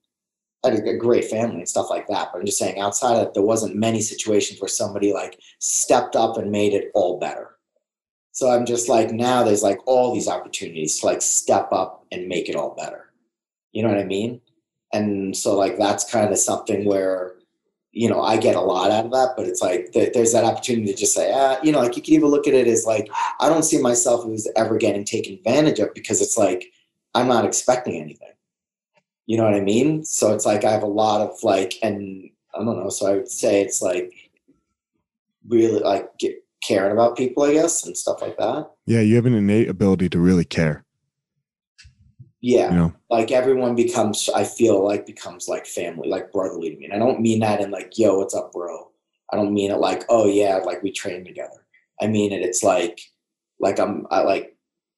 had 0.64 0.74
a 0.74 0.96
great 0.96 1.24
family 1.24 1.56
and 1.56 1.68
stuff 1.68 1.90
like 1.90 2.06
that 2.06 2.28
but 2.30 2.38
i'm 2.38 2.46
just 2.46 2.58
saying 2.58 2.78
outside 2.78 3.14
of 3.14 3.20
that 3.20 3.34
there 3.34 3.42
wasn't 3.42 3.74
many 3.74 4.00
situations 4.00 4.60
where 4.60 4.68
somebody 4.68 5.12
like 5.12 5.38
stepped 5.58 6.14
up 6.14 6.36
and 6.36 6.50
made 6.50 6.72
it 6.72 6.90
all 6.94 7.18
better. 7.18 7.56
So 8.32 8.50
i'm 8.50 8.66
just 8.66 8.88
like 8.88 9.10
now 9.10 9.42
there's 9.42 9.62
like 9.62 9.78
all 9.86 10.12
these 10.14 10.28
opportunities 10.28 10.98
to 11.00 11.06
like 11.06 11.22
step 11.22 11.68
up 11.72 12.06
and 12.12 12.28
make 12.28 12.48
it 12.48 12.56
all 12.56 12.74
better. 12.74 13.12
You 13.72 13.82
know 13.82 13.88
what 13.88 13.98
i 13.98 14.04
mean? 14.04 14.40
And 14.92 15.34
so 15.36 15.56
like 15.56 15.78
that's 15.78 16.10
kind 16.10 16.30
of 16.30 16.38
something 16.38 16.84
where 16.84 17.34
you 17.92 18.08
know 18.08 18.22
i 18.22 18.36
get 18.36 18.56
a 18.56 18.60
lot 18.60 18.90
out 18.90 19.04
of 19.04 19.12
that 19.12 19.34
but 19.36 19.46
it's 19.46 19.62
like 19.62 19.92
th- 19.92 20.12
there's 20.12 20.32
that 20.32 20.44
opportunity 20.44 20.92
to 20.92 20.98
just 20.98 21.14
say 21.14 21.30
ah 21.34 21.58
you 21.62 21.70
know 21.70 21.80
like 21.80 21.96
you 21.96 22.02
can 22.02 22.14
even 22.14 22.28
look 22.28 22.48
at 22.48 22.54
it 22.54 22.66
as 22.66 22.86
like 22.86 23.08
I 23.38 23.48
don't 23.48 23.64
see 23.64 23.80
myself 23.80 24.26
as 24.28 24.48
ever 24.56 24.76
getting 24.76 25.04
taken 25.04 25.34
advantage 25.34 25.78
of 25.78 25.92
because 25.94 26.20
it's 26.20 26.38
like 26.38 26.72
I'm 27.14 27.28
not 27.28 27.44
expecting 27.44 28.00
anything. 28.00 28.32
You 29.26 29.36
know 29.36 29.44
what 29.44 29.54
I 29.54 29.60
mean? 29.60 30.04
So 30.04 30.32
it's 30.32 30.46
like 30.46 30.64
I 30.64 30.70
have 30.70 30.82
a 30.82 30.86
lot 30.86 31.20
of 31.20 31.42
like, 31.42 31.74
and 31.82 32.30
I 32.54 32.58
don't 32.58 32.78
know. 32.78 32.88
So 32.88 33.06
I 33.06 33.16
would 33.16 33.28
say 33.28 33.62
it's 33.62 33.82
like 33.82 34.12
really 35.48 35.80
like 35.80 36.16
get, 36.18 36.36
caring 36.62 36.92
about 36.92 37.16
people, 37.16 37.42
I 37.42 37.54
guess, 37.54 37.84
and 37.84 37.96
stuff 37.96 38.22
like 38.22 38.36
that. 38.38 38.70
Yeah, 38.86 39.00
you 39.00 39.16
have 39.16 39.26
an 39.26 39.34
innate 39.34 39.68
ability 39.68 40.08
to 40.10 40.18
really 40.18 40.44
care. 40.44 40.81
Yeah, 42.42 42.70
You 42.70 42.76
know, 42.76 42.92
like 43.08 43.30
everyone 43.30 43.76
becomes. 43.76 44.28
I 44.34 44.42
feel 44.44 44.84
like 44.84 45.06
becomes 45.06 45.48
like 45.48 45.64
family, 45.64 46.08
like 46.08 46.32
brotherly 46.32 46.70
to 46.70 46.76
me. 46.76 46.84
And 46.86 46.92
I 46.92 46.98
don't 46.98 47.20
mean 47.20 47.38
that 47.40 47.60
in 47.60 47.70
like, 47.70 47.96
yo, 47.96 48.18
what's 48.18 48.34
up, 48.34 48.52
bro? 48.52 48.90
I 49.32 49.36
don't 49.36 49.54
mean 49.54 49.70
it 49.70 49.76
like, 49.78 50.04
oh 50.08 50.26
yeah, 50.26 50.56
like 50.56 50.82
we 50.82 50.90
train 50.90 51.24
together. 51.24 51.64
I 52.00 52.08
mean 52.08 52.32
it. 52.32 52.42
It's 52.42 52.62
like, 52.64 53.00
like 53.60 53.78
I'm, 53.78 54.06
I 54.10 54.22
like, 54.22 54.56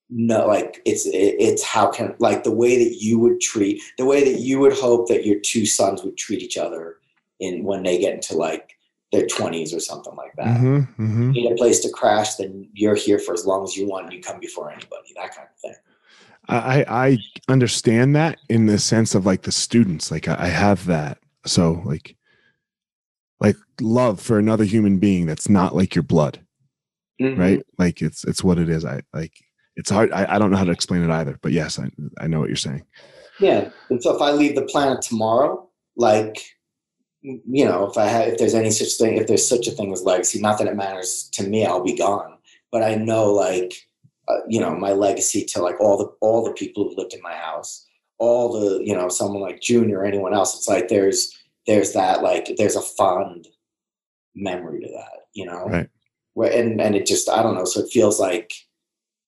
no, 0.09 0.47
like 0.47 0.81
it's, 0.87 1.05
it, 1.07 1.37
it's 1.39 1.63
how 1.63 1.91
can 1.91 2.15
like 2.19 2.45
the 2.45 2.51
way 2.51 2.83
that 2.83 2.97
you 3.01 3.19
would 3.19 3.41
treat, 3.43 3.83
the 3.99 4.07
way 4.07 4.25
that 4.25 4.41
you 4.41 4.59
would 4.61 4.73
hope 4.73 5.09
that 5.09 5.27
your 5.27 5.39
two 5.41 5.67
sons 5.67 6.03
would 6.03 6.17
treat 6.17 6.43
each 6.43 6.57
other 6.57 6.97
in 7.41 7.63
when 7.63 7.83
they 7.83 7.99
get 7.99 8.15
into 8.15 8.37
like 8.37 8.73
their 9.13 9.27
twenties 9.27 9.75
or 9.75 9.81
something 9.81 10.17
like 10.17 10.35
that. 10.37 10.57
hmm 10.57 10.81
hmm 10.81 11.31
Need 11.33 11.53
a 11.53 11.57
place 11.57 11.81
to 11.81 11.91
crash, 11.91 12.37
then 12.37 12.69
you're 12.73 12.95
here 12.95 13.19
for 13.19 13.35
as 13.35 13.45
long 13.45 13.65
as 13.65 13.77
you 13.77 13.87
want. 13.87 14.07
And 14.07 14.15
you 14.15 14.23
come 14.23 14.41
before 14.41 14.71
anybody, 14.71 15.13
that 15.17 15.35
kind 15.35 15.49
of 15.53 15.59
thing. 15.61 15.75
I 16.49 16.85
I 16.89 17.19
understand 17.49 18.15
that 18.17 18.39
in 18.49 18.67
the 18.67 18.79
sense 18.79 19.15
of 19.15 19.25
like 19.27 19.43
the 19.43 19.53
students. 19.53 20.11
Like 20.11 20.29
I, 20.29 20.37
I 20.39 20.47
have 20.49 20.87
that. 20.87 21.19
So 21.47 21.83
like 21.85 22.17
like 23.41 23.57
love 23.81 24.21
for 24.21 24.39
another 24.39 24.65
human 24.65 24.99
being 24.99 25.27
that's 25.27 25.49
not 25.49 25.75
like 25.75 25.95
your 25.95 26.03
blood, 26.05 26.41
Mhm. 27.21 27.39
right? 27.39 27.67
Like 27.79 28.03
it's 28.03 28.25
it's 28.25 28.45
what 28.45 28.59
it 28.59 28.69
is. 28.69 28.85
I 28.85 29.01
like 29.13 29.33
it's 29.77 29.91
hard. 29.91 30.13
I, 30.13 30.37
I 30.37 30.39
don't 30.39 30.51
know 30.51 30.57
how 30.57 30.65
to 30.65 30.71
explain 30.73 31.03
it 31.03 31.11
either. 31.11 31.39
But 31.43 31.53
yes, 31.53 31.79
I 31.79 31.91
I 32.19 32.27
know 32.27 32.41
what 32.41 32.49
you're 32.49 32.57
saying. 32.57 32.85
Yeah. 33.41 33.71
And 33.91 34.03
so 34.03 34.15
if 34.15 34.23
I 34.23 34.31
leave 34.31 34.55
the 34.55 34.63
planet 34.63 35.03
tomorrow, 35.03 35.69
like, 35.97 36.39
you 37.23 37.65
know, 37.65 37.87
if 37.91 37.99
I 37.99 38.07
have, 38.07 38.29
if 38.29 38.39
there's 38.39 38.55
any 38.55 38.71
such 38.71 38.93
thing, 38.93 39.17
if 39.17 39.27
there's 39.27 39.47
such 39.49 39.67
a 39.67 39.73
thing 39.73 39.93
as 39.93 40.03
legacy, 40.05 40.41
not 40.41 40.59
that 40.59 40.69
it 40.69 40.77
matters 40.77 41.29
to 41.33 41.43
me, 41.43 41.67
I'll 41.67 41.83
be 41.83 41.97
gone. 41.97 42.39
But 42.71 42.85
I 42.85 42.95
know, 42.95 43.33
like, 43.33 43.75
uh, 44.29 44.39
you 44.49 44.61
know, 44.61 44.75
my 44.75 44.93
legacy 44.93 45.45
to 45.45 45.61
like 45.63 45.81
all 45.81 45.97
the 45.99 46.07
all 46.21 46.45
the 46.45 46.53
people 46.53 46.85
who 46.85 46.97
lived 46.97 47.13
in 47.15 47.21
my 47.23 47.35
house, 47.35 47.87
all 48.19 48.53
the, 48.53 48.83
you 48.85 48.95
know, 48.95 49.09
someone 49.09 49.43
like 49.43 49.61
Junior 49.61 50.01
or 50.01 50.05
anyone 50.05 50.35
else. 50.35 50.57
It's 50.57 50.69
like 50.69 50.89
there's 50.89 51.37
there's 51.67 51.93
that 51.93 52.23
like 52.23 52.55
there's 52.57 52.77
a 52.77 52.81
fond 52.83 53.49
memory 54.35 54.81
to 54.81 54.89
that, 54.89 55.27
you 55.33 55.47
know. 55.47 55.67
Right. 55.67 55.89
Where 56.35 56.53
and 56.53 56.81
and 56.81 56.95
it 56.97 57.07
just 57.07 57.29
I 57.29 57.43
don't 57.43 57.55
know. 57.55 57.65
So 57.65 57.81
it 57.81 57.91
feels 57.91 58.19
like 58.19 58.53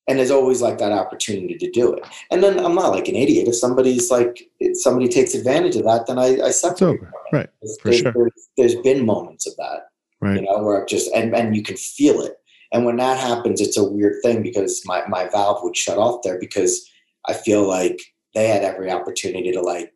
and 0.08 0.18
there's 0.18 0.30
always 0.30 0.62
like 0.62 0.78
that 0.78 0.92
opportunity 0.92 1.56
to 1.58 1.70
do 1.70 1.92
it. 1.92 2.04
And 2.30 2.42
then 2.42 2.58
I'm 2.64 2.74
not 2.76 2.92
like 2.92 3.08
an 3.08 3.16
idiot. 3.16 3.48
If 3.48 3.56
somebody's 3.56 4.08
like, 4.08 4.48
if 4.60 4.80
somebody 4.80 5.08
takes 5.08 5.34
advantage 5.34 5.74
of 5.74 5.82
that, 5.82 6.06
then 6.06 6.16
I, 6.16 6.38
I 6.46 6.52
over. 6.80 7.12
Right. 7.32 7.48
There's, 7.60 7.80
For 7.80 7.88
there's- 7.90 8.02
sure. 8.02 8.12
there's- 8.12 8.48
there's 8.56 8.76
been 8.76 9.04
moments 9.04 9.46
of 9.48 9.54
that, 9.56 9.88
Right. 10.20 10.36
you 10.36 10.42
know, 10.42 10.62
where 10.62 10.80
I've 10.80 10.88
just 10.88 11.10
and 11.12 11.34
and 11.34 11.54
you 11.56 11.62
can 11.62 11.76
feel 11.76 12.22
it. 12.22 12.36
And 12.72 12.84
when 12.84 12.96
that 12.96 13.18
happens, 13.18 13.60
it's 13.60 13.76
a 13.76 13.84
weird 13.84 14.22
thing 14.22 14.42
because 14.42 14.82
my 14.84 15.06
my 15.08 15.28
valve 15.28 15.62
would 15.62 15.76
shut 15.76 15.98
off 15.98 16.22
there 16.22 16.38
because 16.38 16.88
I 17.26 17.32
feel 17.32 17.66
like 17.66 18.00
they 18.34 18.48
had 18.48 18.62
every 18.62 18.90
opportunity 18.90 19.52
to 19.52 19.60
like 19.60 19.92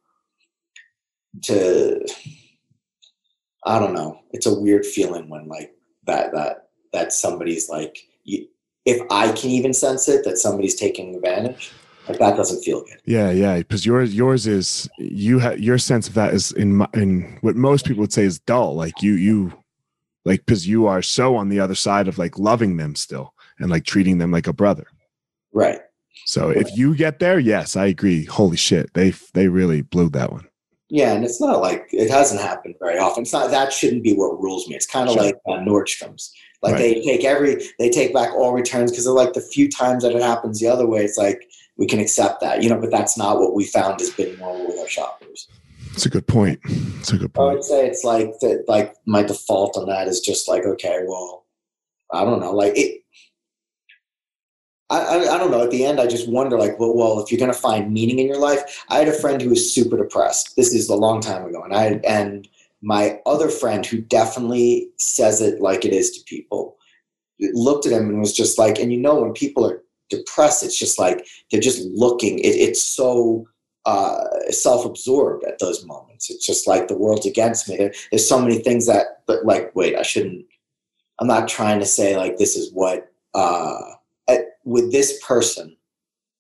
to 1.45 2.05
I 3.65 3.79
don't 3.79 3.95
know. 3.95 4.21
It's 4.33 4.47
a 4.47 4.59
weird 4.59 4.87
feeling 4.87 5.29
when 5.29 5.49
like 5.49 5.73
that 6.07 6.33
that 6.33 6.69
that 6.93 7.13
somebody's 7.13 7.69
like 7.69 7.97
if 8.87 9.01
I 9.11 9.33
can 9.33 9.51
even 9.51 9.75
sense 9.75 10.09
it 10.09 10.25
that 10.25 10.39
somebody's 10.39 10.75
taking 10.75 11.15
advantage, 11.15 11.73
like 12.09 12.19
that 12.19 12.37
doesn't 12.37 12.63
feel 12.63 12.83
good. 12.83 13.01
Yeah, 13.05 13.31
yeah. 13.31 13.59
Because 13.59 13.85
yours, 13.85 14.15
yours 14.15 14.47
is 14.47 14.89
you 14.99 15.39
have 15.39 15.61
your 15.61 15.79
sense 15.79 16.09
of 16.09 16.15
that 16.15 16.35
is 16.35 16.53
in 16.53 16.75
my, 16.77 16.89
in 16.95 17.39
what 17.43 17.57
most 17.57 17.87
people 17.87 18.01
would 18.01 18.13
say 18.13 18.25
is 18.25 18.39
dull. 18.41 18.75
Like 18.75 19.03
you, 19.03 19.15
you, 19.15 19.53
like 20.31 20.47
because 20.47 20.67
you 20.67 20.87
are 20.87 21.03
so 21.03 21.37
on 21.37 21.49
the 21.49 21.61
other 21.61 21.75
side 21.75 22.07
of 22.09 22.17
like 22.19 22.39
loving 22.39 22.77
them 22.77 22.95
still 22.95 23.35
and 23.59 23.69
like 23.71 23.85
treating 23.85 24.19
them 24.19 24.31
like 24.31 24.47
a 24.47 24.53
brother. 24.53 24.87
Right. 25.53 25.81
So 26.27 26.51
if 26.51 26.69
you 26.77 26.95
get 26.95 27.19
there, 27.19 27.39
yes, 27.39 27.77
I 27.77 27.87
agree. 27.87 28.25
Holy 28.25 28.57
shit, 28.57 28.95
they 28.95 29.11
they 29.35 29.49
really 29.49 29.83
blew 29.83 30.09
that 30.11 30.31
one. 30.33 30.47
Yeah, 30.89 31.13
and 31.15 31.25
it's 31.25 31.41
not 31.41 31.61
like 31.61 31.87
it 31.93 32.11
hasn't 32.11 32.41
happened 32.41 32.75
very 32.81 32.99
often. 32.99 33.23
It's 33.23 33.33
not 33.33 33.51
that 33.51 33.73
shouldn't 33.73 34.03
be 34.03 34.15
what 34.15 34.41
rules 34.41 34.69
me. 34.69 34.75
It's 34.77 34.87
kind 34.87 35.09
of 35.09 35.15
Sure. 35.15 35.23
like 35.25 35.37
uh, 35.49 35.59
Nordstrom's. 35.69 36.33
Like 36.63 36.75
Right. 36.75 36.81
they 36.97 37.03
take 37.03 37.25
every 37.25 37.53
they 37.79 37.91
take 37.91 38.13
back 38.13 38.31
all 38.35 38.53
returns 38.53 38.91
because 38.91 39.05
they're 39.05 39.15
like 39.25 39.33
the 39.33 39.41
few 39.41 39.69
times 39.69 40.03
that 40.03 40.13
it 40.15 40.23
happens 40.23 40.61
the 40.61 40.69
other 40.69 40.87
way. 40.87 41.05
It's 41.05 41.17
like 41.19 41.41
we 41.77 41.87
can 41.87 42.01
accept 42.01 42.41
that, 42.43 42.63
you 42.63 42.69
know. 42.69 42.79
But 42.81 42.91
that's 42.91 43.17
not 43.17 43.39
what 43.41 43.55
we 43.55 43.65
found 43.65 44.01
has 44.01 44.11
been 44.11 44.39
normal 44.39 44.67
with 44.69 44.79
our 44.79 44.89
shoppers. 44.89 45.20
It's 46.01 46.07
a 46.07 46.09
good 46.09 46.27
point. 46.27 46.59
It's 46.65 47.13
a 47.13 47.19
good 47.19 47.35
point. 47.35 47.51
I 47.51 47.53
would 47.53 47.63
say 47.63 47.87
it's 47.87 48.05
like 48.05 48.33
that. 48.41 48.65
Like 48.67 48.95
my 49.05 49.23
default 49.23 49.77
on 49.77 49.87
that 49.89 50.09
is 50.09 50.21
just 50.21 50.49
like 50.49 50.65
okay, 50.65 51.01
well, 51.07 51.45
I 52.11 52.25
don't 52.25 52.41
know. 52.41 52.55
Like 52.55 52.73
it. 52.75 53.03
I, 54.89 54.99
I, 54.99 55.35
I 55.35 55.37
don't 55.37 55.51
know. 55.51 55.63
At 55.63 55.71
the 55.71 55.85
end, 55.85 56.01
I 56.01 56.07
just 56.07 56.27
wonder, 56.27 56.59
like, 56.59 56.81
well, 56.81 56.97
well, 56.97 57.21
if 57.21 57.31
you're 57.31 57.39
gonna 57.39 57.53
find 57.53 57.93
meaning 57.93 58.19
in 58.19 58.27
your 58.27 58.39
life, 58.39 58.83
I 58.89 58.97
had 58.97 59.09
a 59.09 59.13
friend 59.13 59.43
who 59.43 59.51
was 59.51 59.71
super 59.71 59.99
depressed. 59.99 60.57
This 60.57 60.73
is 60.73 60.89
a 60.89 60.97
long 60.97 61.21
time 61.21 61.45
ago, 61.45 61.63
and 61.65 61.75
I 61.75 62.01
and 62.09 62.49
my 62.81 63.21
other 63.27 63.51
friend 63.51 63.85
who 63.85 64.01
definitely 64.01 64.89
says 64.97 65.43
it 65.43 65.61
like 65.61 65.85
it 65.85 65.93
is 65.93 66.13
to 66.13 66.25
people 66.25 66.79
looked 67.53 67.85
at 67.85 67.93
him 67.93 68.09
and 68.09 68.21
was 68.21 68.33
just 68.33 68.59
like, 68.59 68.79
and 68.79 68.91
you 68.91 68.99
know, 68.99 69.21
when 69.21 69.35
people 69.35 69.71
are 69.71 69.83
depressed, 70.09 70.63
it's 70.63 70.79
just 70.79 70.99
like 70.99 71.27
they're 71.51 71.61
just 71.61 71.87
looking. 71.91 72.39
It, 72.39 72.57
it's 72.57 72.83
so 72.83 73.47
uh, 73.91 74.51
self-absorbed 74.51 75.43
at 75.45 75.59
those 75.59 75.85
moments. 75.85 76.31
It's 76.31 76.47
just 76.47 76.69
like 76.69 76.87
the 76.87 77.01
world's 77.03 77.27
against 77.27 77.69
me. 77.69 77.77
There, 77.77 77.93
there's 78.11 78.29
so 78.29 78.41
many 78.41 78.59
things 78.59 78.87
that, 78.87 79.23
but 79.27 79.45
like, 79.45 79.75
wait, 79.75 79.97
I 79.97 80.03
shouldn't. 80.03 80.47
I'm 81.19 81.27
not 81.27 81.49
trying 81.49 81.81
to 81.81 81.87
say 81.87 82.17
like 82.17 82.37
this 82.37 82.57
is 82.57 82.73
what 82.73 83.13
uh, 83.35 83.81
at, 84.29 84.41
with 84.65 84.93
this 84.93 85.11
person, 85.27 85.77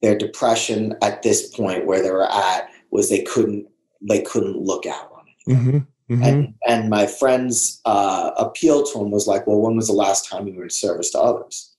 their 0.02 0.16
depression 0.16 0.96
at 1.02 1.22
this 1.22 1.40
point 1.54 1.86
where 1.86 2.02
they 2.02 2.10
were 2.10 2.30
at 2.30 2.70
was 2.90 3.08
they 3.08 3.22
couldn't 3.22 3.66
they 4.08 4.22
couldn't 4.22 4.56
look 4.56 4.86
out 4.86 5.10
on 5.12 5.24
it. 5.28 5.52
Mm-hmm. 5.52 5.78
Mm-hmm. 6.10 6.22
And, 6.24 6.54
and 6.66 6.90
my 6.90 7.06
friend's 7.06 7.80
uh, 7.84 8.32
appeal 8.36 8.84
to 8.84 8.98
him 9.00 9.10
was 9.12 9.28
like, 9.28 9.46
well, 9.46 9.60
when 9.60 9.76
was 9.76 9.86
the 9.86 9.92
last 9.92 10.28
time 10.28 10.48
you 10.48 10.54
were 10.56 10.64
in 10.64 10.70
service 10.70 11.10
to 11.10 11.20
others? 11.20 11.76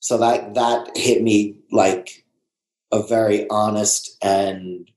So 0.00 0.18
that 0.18 0.54
that 0.54 0.96
hit 0.96 1.22
me 1.22 1.56
like 1.70 2.24
a 2.90 3.02
very 3.02 3.48
honest 3.48 4.18
and 4.22 4.90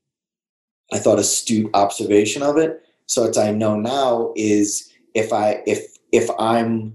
I 0.92 0.98
thought 0.98 1.18
astute 1.18 1.70
observation 1.74 2.42
of 2.42 2.56
it. 2.56 2.82
So 3.06 3.22
what 3.22 3.38
I 3.38 3.50
know 3.50 3.78
now 3.78 4.32
is 4.36 4.92
if 5.14 5.32
I 5.32 5.62
if 5.66 5.96
if 6.12 6.28
I'm 6.38 6.94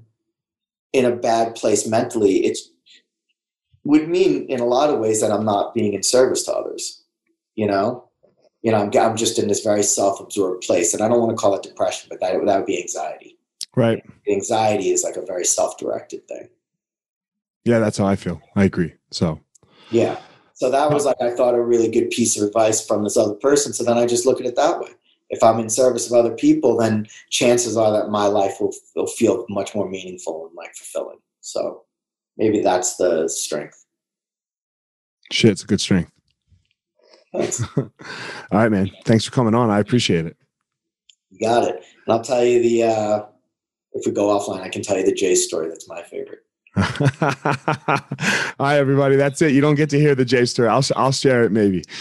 in 0.94 1.06
a 1.06 1.16
bad 1.16 1.56
place 1.56 1.88
mentally, 1.88 2.46
it 2.46 2.58
would 3.84 4.08
mean 4.10 4.46
in 4.48 4.60
a 4.60 4.66
lot 4.66 4.90
of 4.90 5.00
ways 5.00 5.22
that 5.22 5.32
I'm 5.32 5.46
not 5.46 5.74
being 5.74 5.94
in 5.94 6.04
service 6.04 6.44
to 6.44 6.54
others. 6.54 7.04
You 7.56 7.68
know, 7.68 8.10
you 8.62 8.72
know, 8.72 8.78
I'm, 8.78 8.92
I'm 8.98 9.18
just 9.18 9.40
in 9.40 9.48
this 9.48 9.62
very 9.62 9.84
self-absorbed 9.84 10.64
place, 10.64 10.94
and 10.94 11.02
I 11.02 11.08
don't 11.08 11.20
want 11.20 11.32
to 11.32 11.42
call 11.42 11.56
it 11.56 11.64
depression, 11.64 12.08
but 12.10 12.20
that 12.22 12.46
that 12.46 12.58
would 12.58 12.66
be 12.66 12.82
anxiety. 12.82 13.38
Right. 13.76 14.04
Anxiety 14.28 14.90
is 14.90 15.04
like 15.04 15.16
a 15.16 15.26
very 15.26 15.46
self-directed 15.46 16.28
thing. 16.28 16.50
Yeah, 17.64 17.80
that's 17.80 17.98
how 17.98 18.06
I 18.06 18.16
feel. 18.16 18.42
I 18.56 18.64
agree. 18.66 18.94
So 19.12 19.40
Yeah. 19.90 20.20
So 20.62 20.70
that 20.70 20.92
was 20.92 21.06
like 21.06 21.20
I 21.20 21.32
thought 21.32 21.56
a 21.56 21.60
really 21.60 21.90
good 21.90 22.12
piece 22.12 22.38
of 22.38 22.48
advice 22.48 22.86
from 22.86 23.04
this 23.04 23.18
other 23.18 23.34
person. 23.34 23.74
So 23.74 23.84
then 23.84 23.98
I 23.98 24.06
just 24.06 24.28
look 24.28 24.40
at 24.40 24.46
it 24.46 24.56
that 24.58 24.80
way. 24.80 24.92
If 25.32 25.42
I'm 25.42 25.60
in 25.60 25.72
service 25.72 26.06
of 26.06 26.14
other 26.14 26.36
people, 26.36 26.78
then 26.78 27.08
chances 27.32 27.76
are 27.76 27.92
that 27.94 28.12
my 28.12 28.28
life 28.28 28.58
will, 28.62 28.72
will 28.96 29.08
feel 29.08 29.44
much 29.50 29.74
more 29.74 29.90
meaningful 29.90 30.46
and 30.46 30.56
like 30.56 30.76
fulfilling. 30.76 31.18
So 31.40 31.86
maybe 32.38 32.62
that's 32.62 32.96
the 32.98 33.28
strength. 33.28 33.84
shit, 35.32 35.50
it's 35.50 35.64
a 35.64 35.66
good 35.66 35.82
strength. 35.82 36.12
Thanks. 37.34 37.64
All 37.78 37.90
right, 38.52 38.70
man. 38.70 38.92
Thanks 39.04 39.26
for 39.26 39.32
coming 39.32 39.56
on. 39.56 39.72
I 39.72 39.80
appreciate 39.80 40.28
it. 40.28 40.38
You 41.32 41.40
got 41.40 41.64
it. 41.64 41.84
And 42.06 42.14
I'll 42.14 42.22
tell 42.22 42.46
you 42.46 42.62
the 42.62 42.84
uh, 42.84 43.26
if 43.94 44.06
we 44.06 44.12
go 44.12 44.28
offline, 44.28 44.62
I 44.62 44.70
can 44.70 44.84
tell 44.84 45.00
you 45.00 45.06
the 45.06 45.12
Jay 45.12 45.34
story. 45.34 45.70
That's 45.70 45.90
my 45.90 46.04
favorite. 46.04 46.46
Right, 48.60 48.78
everybody. 48.78 49.16
That's 49.16 49.42
it. 49.42 49.54
You 49.54 49.62
don't 49.62 49.76
get 49.76 49.90
to 49.90 50.00
hear 50.00 50.16
the 50.16 50.24
J 50.24 50.46
story. 50.46 50.70
I'll 50.70 50.86
I'll 50.96 51.12
share 51.12 51.44
it 51.44 51.52
maybe. 51.52 51.84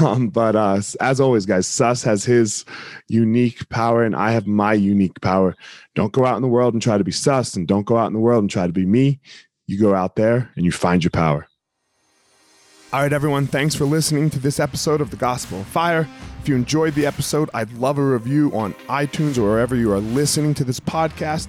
Um, 0.00 0.28
but 0.28 0.56
uh, 0.56 0.80
as 1.00 1.20
always, 1.20 1.46
guys, 1.46 1.66
Sus 1.66 2.02
has 2.02 2.24
his 2.24 2.64
unique 3.08 3.68
power, 3.68 4.02
and 4.02 4.14
I 4.14 4.32
have 4.32 4.46
my 4.46 4.72
unique 4.74 5.20
power. 5.20 5.54
Don't 5.94 6.12
go 6.12 6.26
out 6.26 6.36
in 6.36 6.42
the 6.42 6.48
world 6.48 6.74
and 6.74 6.82
try 6.82 6.98
to 6.98 7.04
be 7.04 7.12
Sus, 7.12 7.54
and 7.54 7.66
don't 7.66 7.86
go 7.86 7.96
out 7.96 8.08
in 8.08 8.12
the 8.12 8.18
world 8.18 8.42
and 8.42 8.50
try 8.50 8.66
to 8.66 8.72
be 8.72 8.86
me. 8.86 9.20
You 9.66 9.78
go 9.78 9.94
out 9.94 10.16
there 10.16 10.50
and 10.56 10.64
you 10.64 10.72
find 10.72 11.02
your 11.02 11.10
power. 11.10 11.46
All 12.92 13.02
right, 13.02 13.12
everyone. 13.12 13.46
Thanks 13.46 13.74
for 13.74 13.84
listening 13.84 14.30
to 14.30 14.38
this 14.38 14.60
episode 14.60 15.00
of 15.00 15.10
The 15.10 15.16
Gospel 15.16 15.60
of 15.60 15.66
Fire. 15.66 16.08
If 16.40 16.48
you 16.48 16.54
enjoyed 16.54 16.94
the 16.94 17.04
episode, 17.04 17.50
I'd 17.52 17.72
love 17.74 17.98
a 17.98 18.04
review 18.04 18.50
on 18.54 18.74
iTunes 18.88 19.38
or 19.38 19.42
wherever 19.42 19.74
you 19.74 19.92
are 19.92 20.00
listening 20.00 20.54
to 20.54 20.64
this 20.64 20.80
podcast. 20.80 21.48